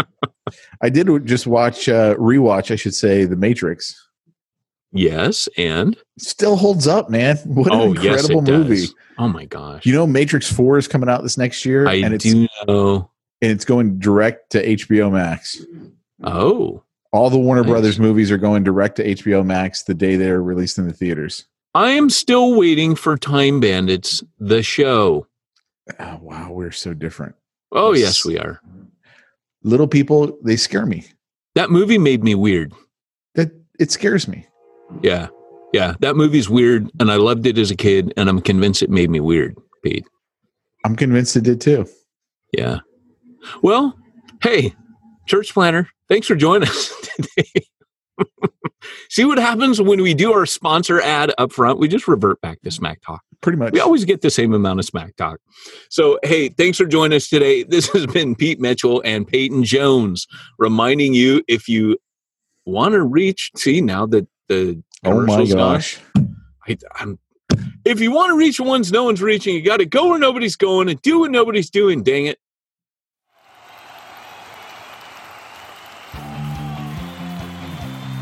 I 0.80 0.88
did 0.88 1.08
just 1.26 1.46
watch 1.46 1.88
uh, 1.88 2.14
rewatch, 2.14 2.70
I 2.70 2.76
should 2.76 2.94
say, 2.94 3.24
The 3.24 3.36
Matrix. 3.36 4.00
Yes, 4.92 5.48
and 5.58 5.96
Still 6.18 6.56
holds 6.56 6.86
up, 6.86 7.10
man. 7.10 7.36
What 7.44 7.72
an 7.72 7.80
oh 7.80 7.92
yes, 7.94 8.22
incredible 8.24 8.42
movie. 8.42 8.76
does. 8.82 8.94
Oh 9.18 9.28
my 9.28 9.44
gosh! 9.46 9.84
You 9.84 9.92
know, 9.92 10.06
Matrix 10.06 10.50
Four 10.50 10.78
is 10.78 10.88
coming 10.88 11.08
out 11.08 11.22
this 11.22 11.36
next 11.36 11.64
year, 11.64 11.86
I 11.88 11.94
and 11.96 12.14
it's 12.14 12.24
do 12.24 12.46
know. 12.66 13.10
and 13.42 13.50
it's 13.50 13.64
going 13.64 13.98
direct 13.98 14.50
to 14.52 14.64
HBO 14.64 15.10
Max. 15.12 15.60
Oh, 16.22 16.82
All 17.16 17.30
the 17.30 17.38
Warner 17.38 17.62
Nice. 17.62 17.70
Brothers 17.70 17.98
movies 17.98 18.30
are 18.30 18.36
going 18.36 18.62
direct 18.62 18.96
to 18.96 19.04
HBO 19.14 19.44
Max 19.44 19.82
the 19.84 19.94
day 19.94 20.16
they're 20.16 20.42
released 20.42 20.76
in 20.76 20.86
the 20.86 20.92
theaters. 20.92 21.46
I 21.74 21.90
am 21.92 22.10
still 22.10 22.54
waiting 22.58 22.94
for 22.94 23.16
Time 23.16 23.58
Bandits, 23.58 24.22
the 24.38 24.62
show. 24.62 25.26
Oh, 25.98 26.18
wow, 26.20 26.52
we're 26.52 26.70
so 26.72 26.92
different. 26.92 27.34
Oh 27.72 27.92
Yes. 27.94 28.02
yes, 28.02 28.24
we 28.26 28.38
are. 28.38 28.60
Little 29.62 29.88
people, 29.88 30.38
they 30.44 30.56
scare 30.56 30.84
me. 30.84 31.04
That 31.54 31.70
movie 31.70 31.96
made 31.98 32.22
me 32.22 32.34
weird. 32.34 32.72
That 33.34 33.50
it 33.80 33.90
scares 33.90 34.28
me. 34.28 34.46
Yeah, 35.02 35.28
yeah. 35.72 35.94
That 36.00 36.16
movie's 36.16 36.50
weird, 36.50 36.90
and 37.00 37.10
I 37.10 37.16
loved 37.16 37.46
it 37.46 37.56
as 37.56 37.70
a 37.70 37.76
kid, 37.76 38.12
and 38.18 38.28
I'm 38.28 38.40
convinced 38.42 38.82
it 38.82 38.90
made 38.90 39.08
me 39.10 39.20
weird, 39.20 39.56
Pete. 39.82 40.04
I'm 40.84 40.96
convinced 40.96 41.34
it 41.36 41.44
did 41.44 41.60
too. 41.62 41.86
Yeah. 42.52 42.80
Well, 43.62 43.98
hey, 44.42 44.74
church 45.26 45.52
planter, 45.54 45.88
thanks 46.08 46.26
for 46.26 46.34
joining 46.34 46.68
us 46.68 46.92
today. 47.16 47.66
See 49.08 49.24
what 49.24 49.38
happens 49.38 49.80
when 49.80 50.02
we 50.02 50.14
do 50.14 50.32
our 50.32 50.46
sponsor 50.46 51.00
ad 51.00 51.32
up 51.38 51.52
front? 51.52 51.78
We 51.78 51.88
just 51.88 52.08
revert 52.08 52.40
back 52.40 52.60
to 52.62 52.70
Smack 52.70 53.00
Talk. 53.02 53.22
Pretty 53.40 53.58
much. 53.58 53.72
We 53.72 53.80
always 53.80 54.04
get 54.04 54.20
the 54.22 54.30
same 54.30 54.52
amount 54.54 54.80
of 54.80 54.84
Smack 54.84 55.16
Talk. 55.16 55.40
So, 55.90 56.18
hey, 56.22 56.48
thanks 56.48 56.78
for 56.78 56.86
joining 56.86 57.16
us 57.16 57.28
today. 57.28 57.64
This 57.76 57.88
has 57.90 58.06
been 58.06 58.34
Pete 58.34 58.60
Mitchell 58.60 59.02
and 59.04 59.26
Peyton 59.26 59.64
Jones 59.64 60.26
reminding 60.58 61.14
you 61.14 61.42
if 61.46 61.68
you 61.68 61.98
want 62.64 62.92
to 62.92 63.02
reach, 63.02 63.50
see, 63.56 63.80
now 63.80 64.06
that 64.06 64.26
the 64.48 64.82
oh 65.04 65.10
my 65.10 65.26
commercial's 65.26 65.54
gone, 65.54 65.74
gosh. 65.74 65.98
I, 66.66 66.76
I'm, 66.94 67.18
if 67.84 68.00
you 68.00 68.12
want 68.12 68.30
to 68.30 68.36
reach 68.36 68.58
ones 68.60 68.90
no 68.92 69.04
one's 69.04 69.20
reaching, 69.20 69.54
you 69.54 69.62
got 69.62 69.78
to 69.78 69.86
go 69.86 70.08
where 70.08 70.18
nobody's 70.18 70.56
going 70.56 70.88
and 70.88 71.00
do 71.02 71.20
what 71.20 71.30
nobody's 71.30 71.70
doing. 71.70 72.02
Dang 72.02 72.26
it. 72.26 72.38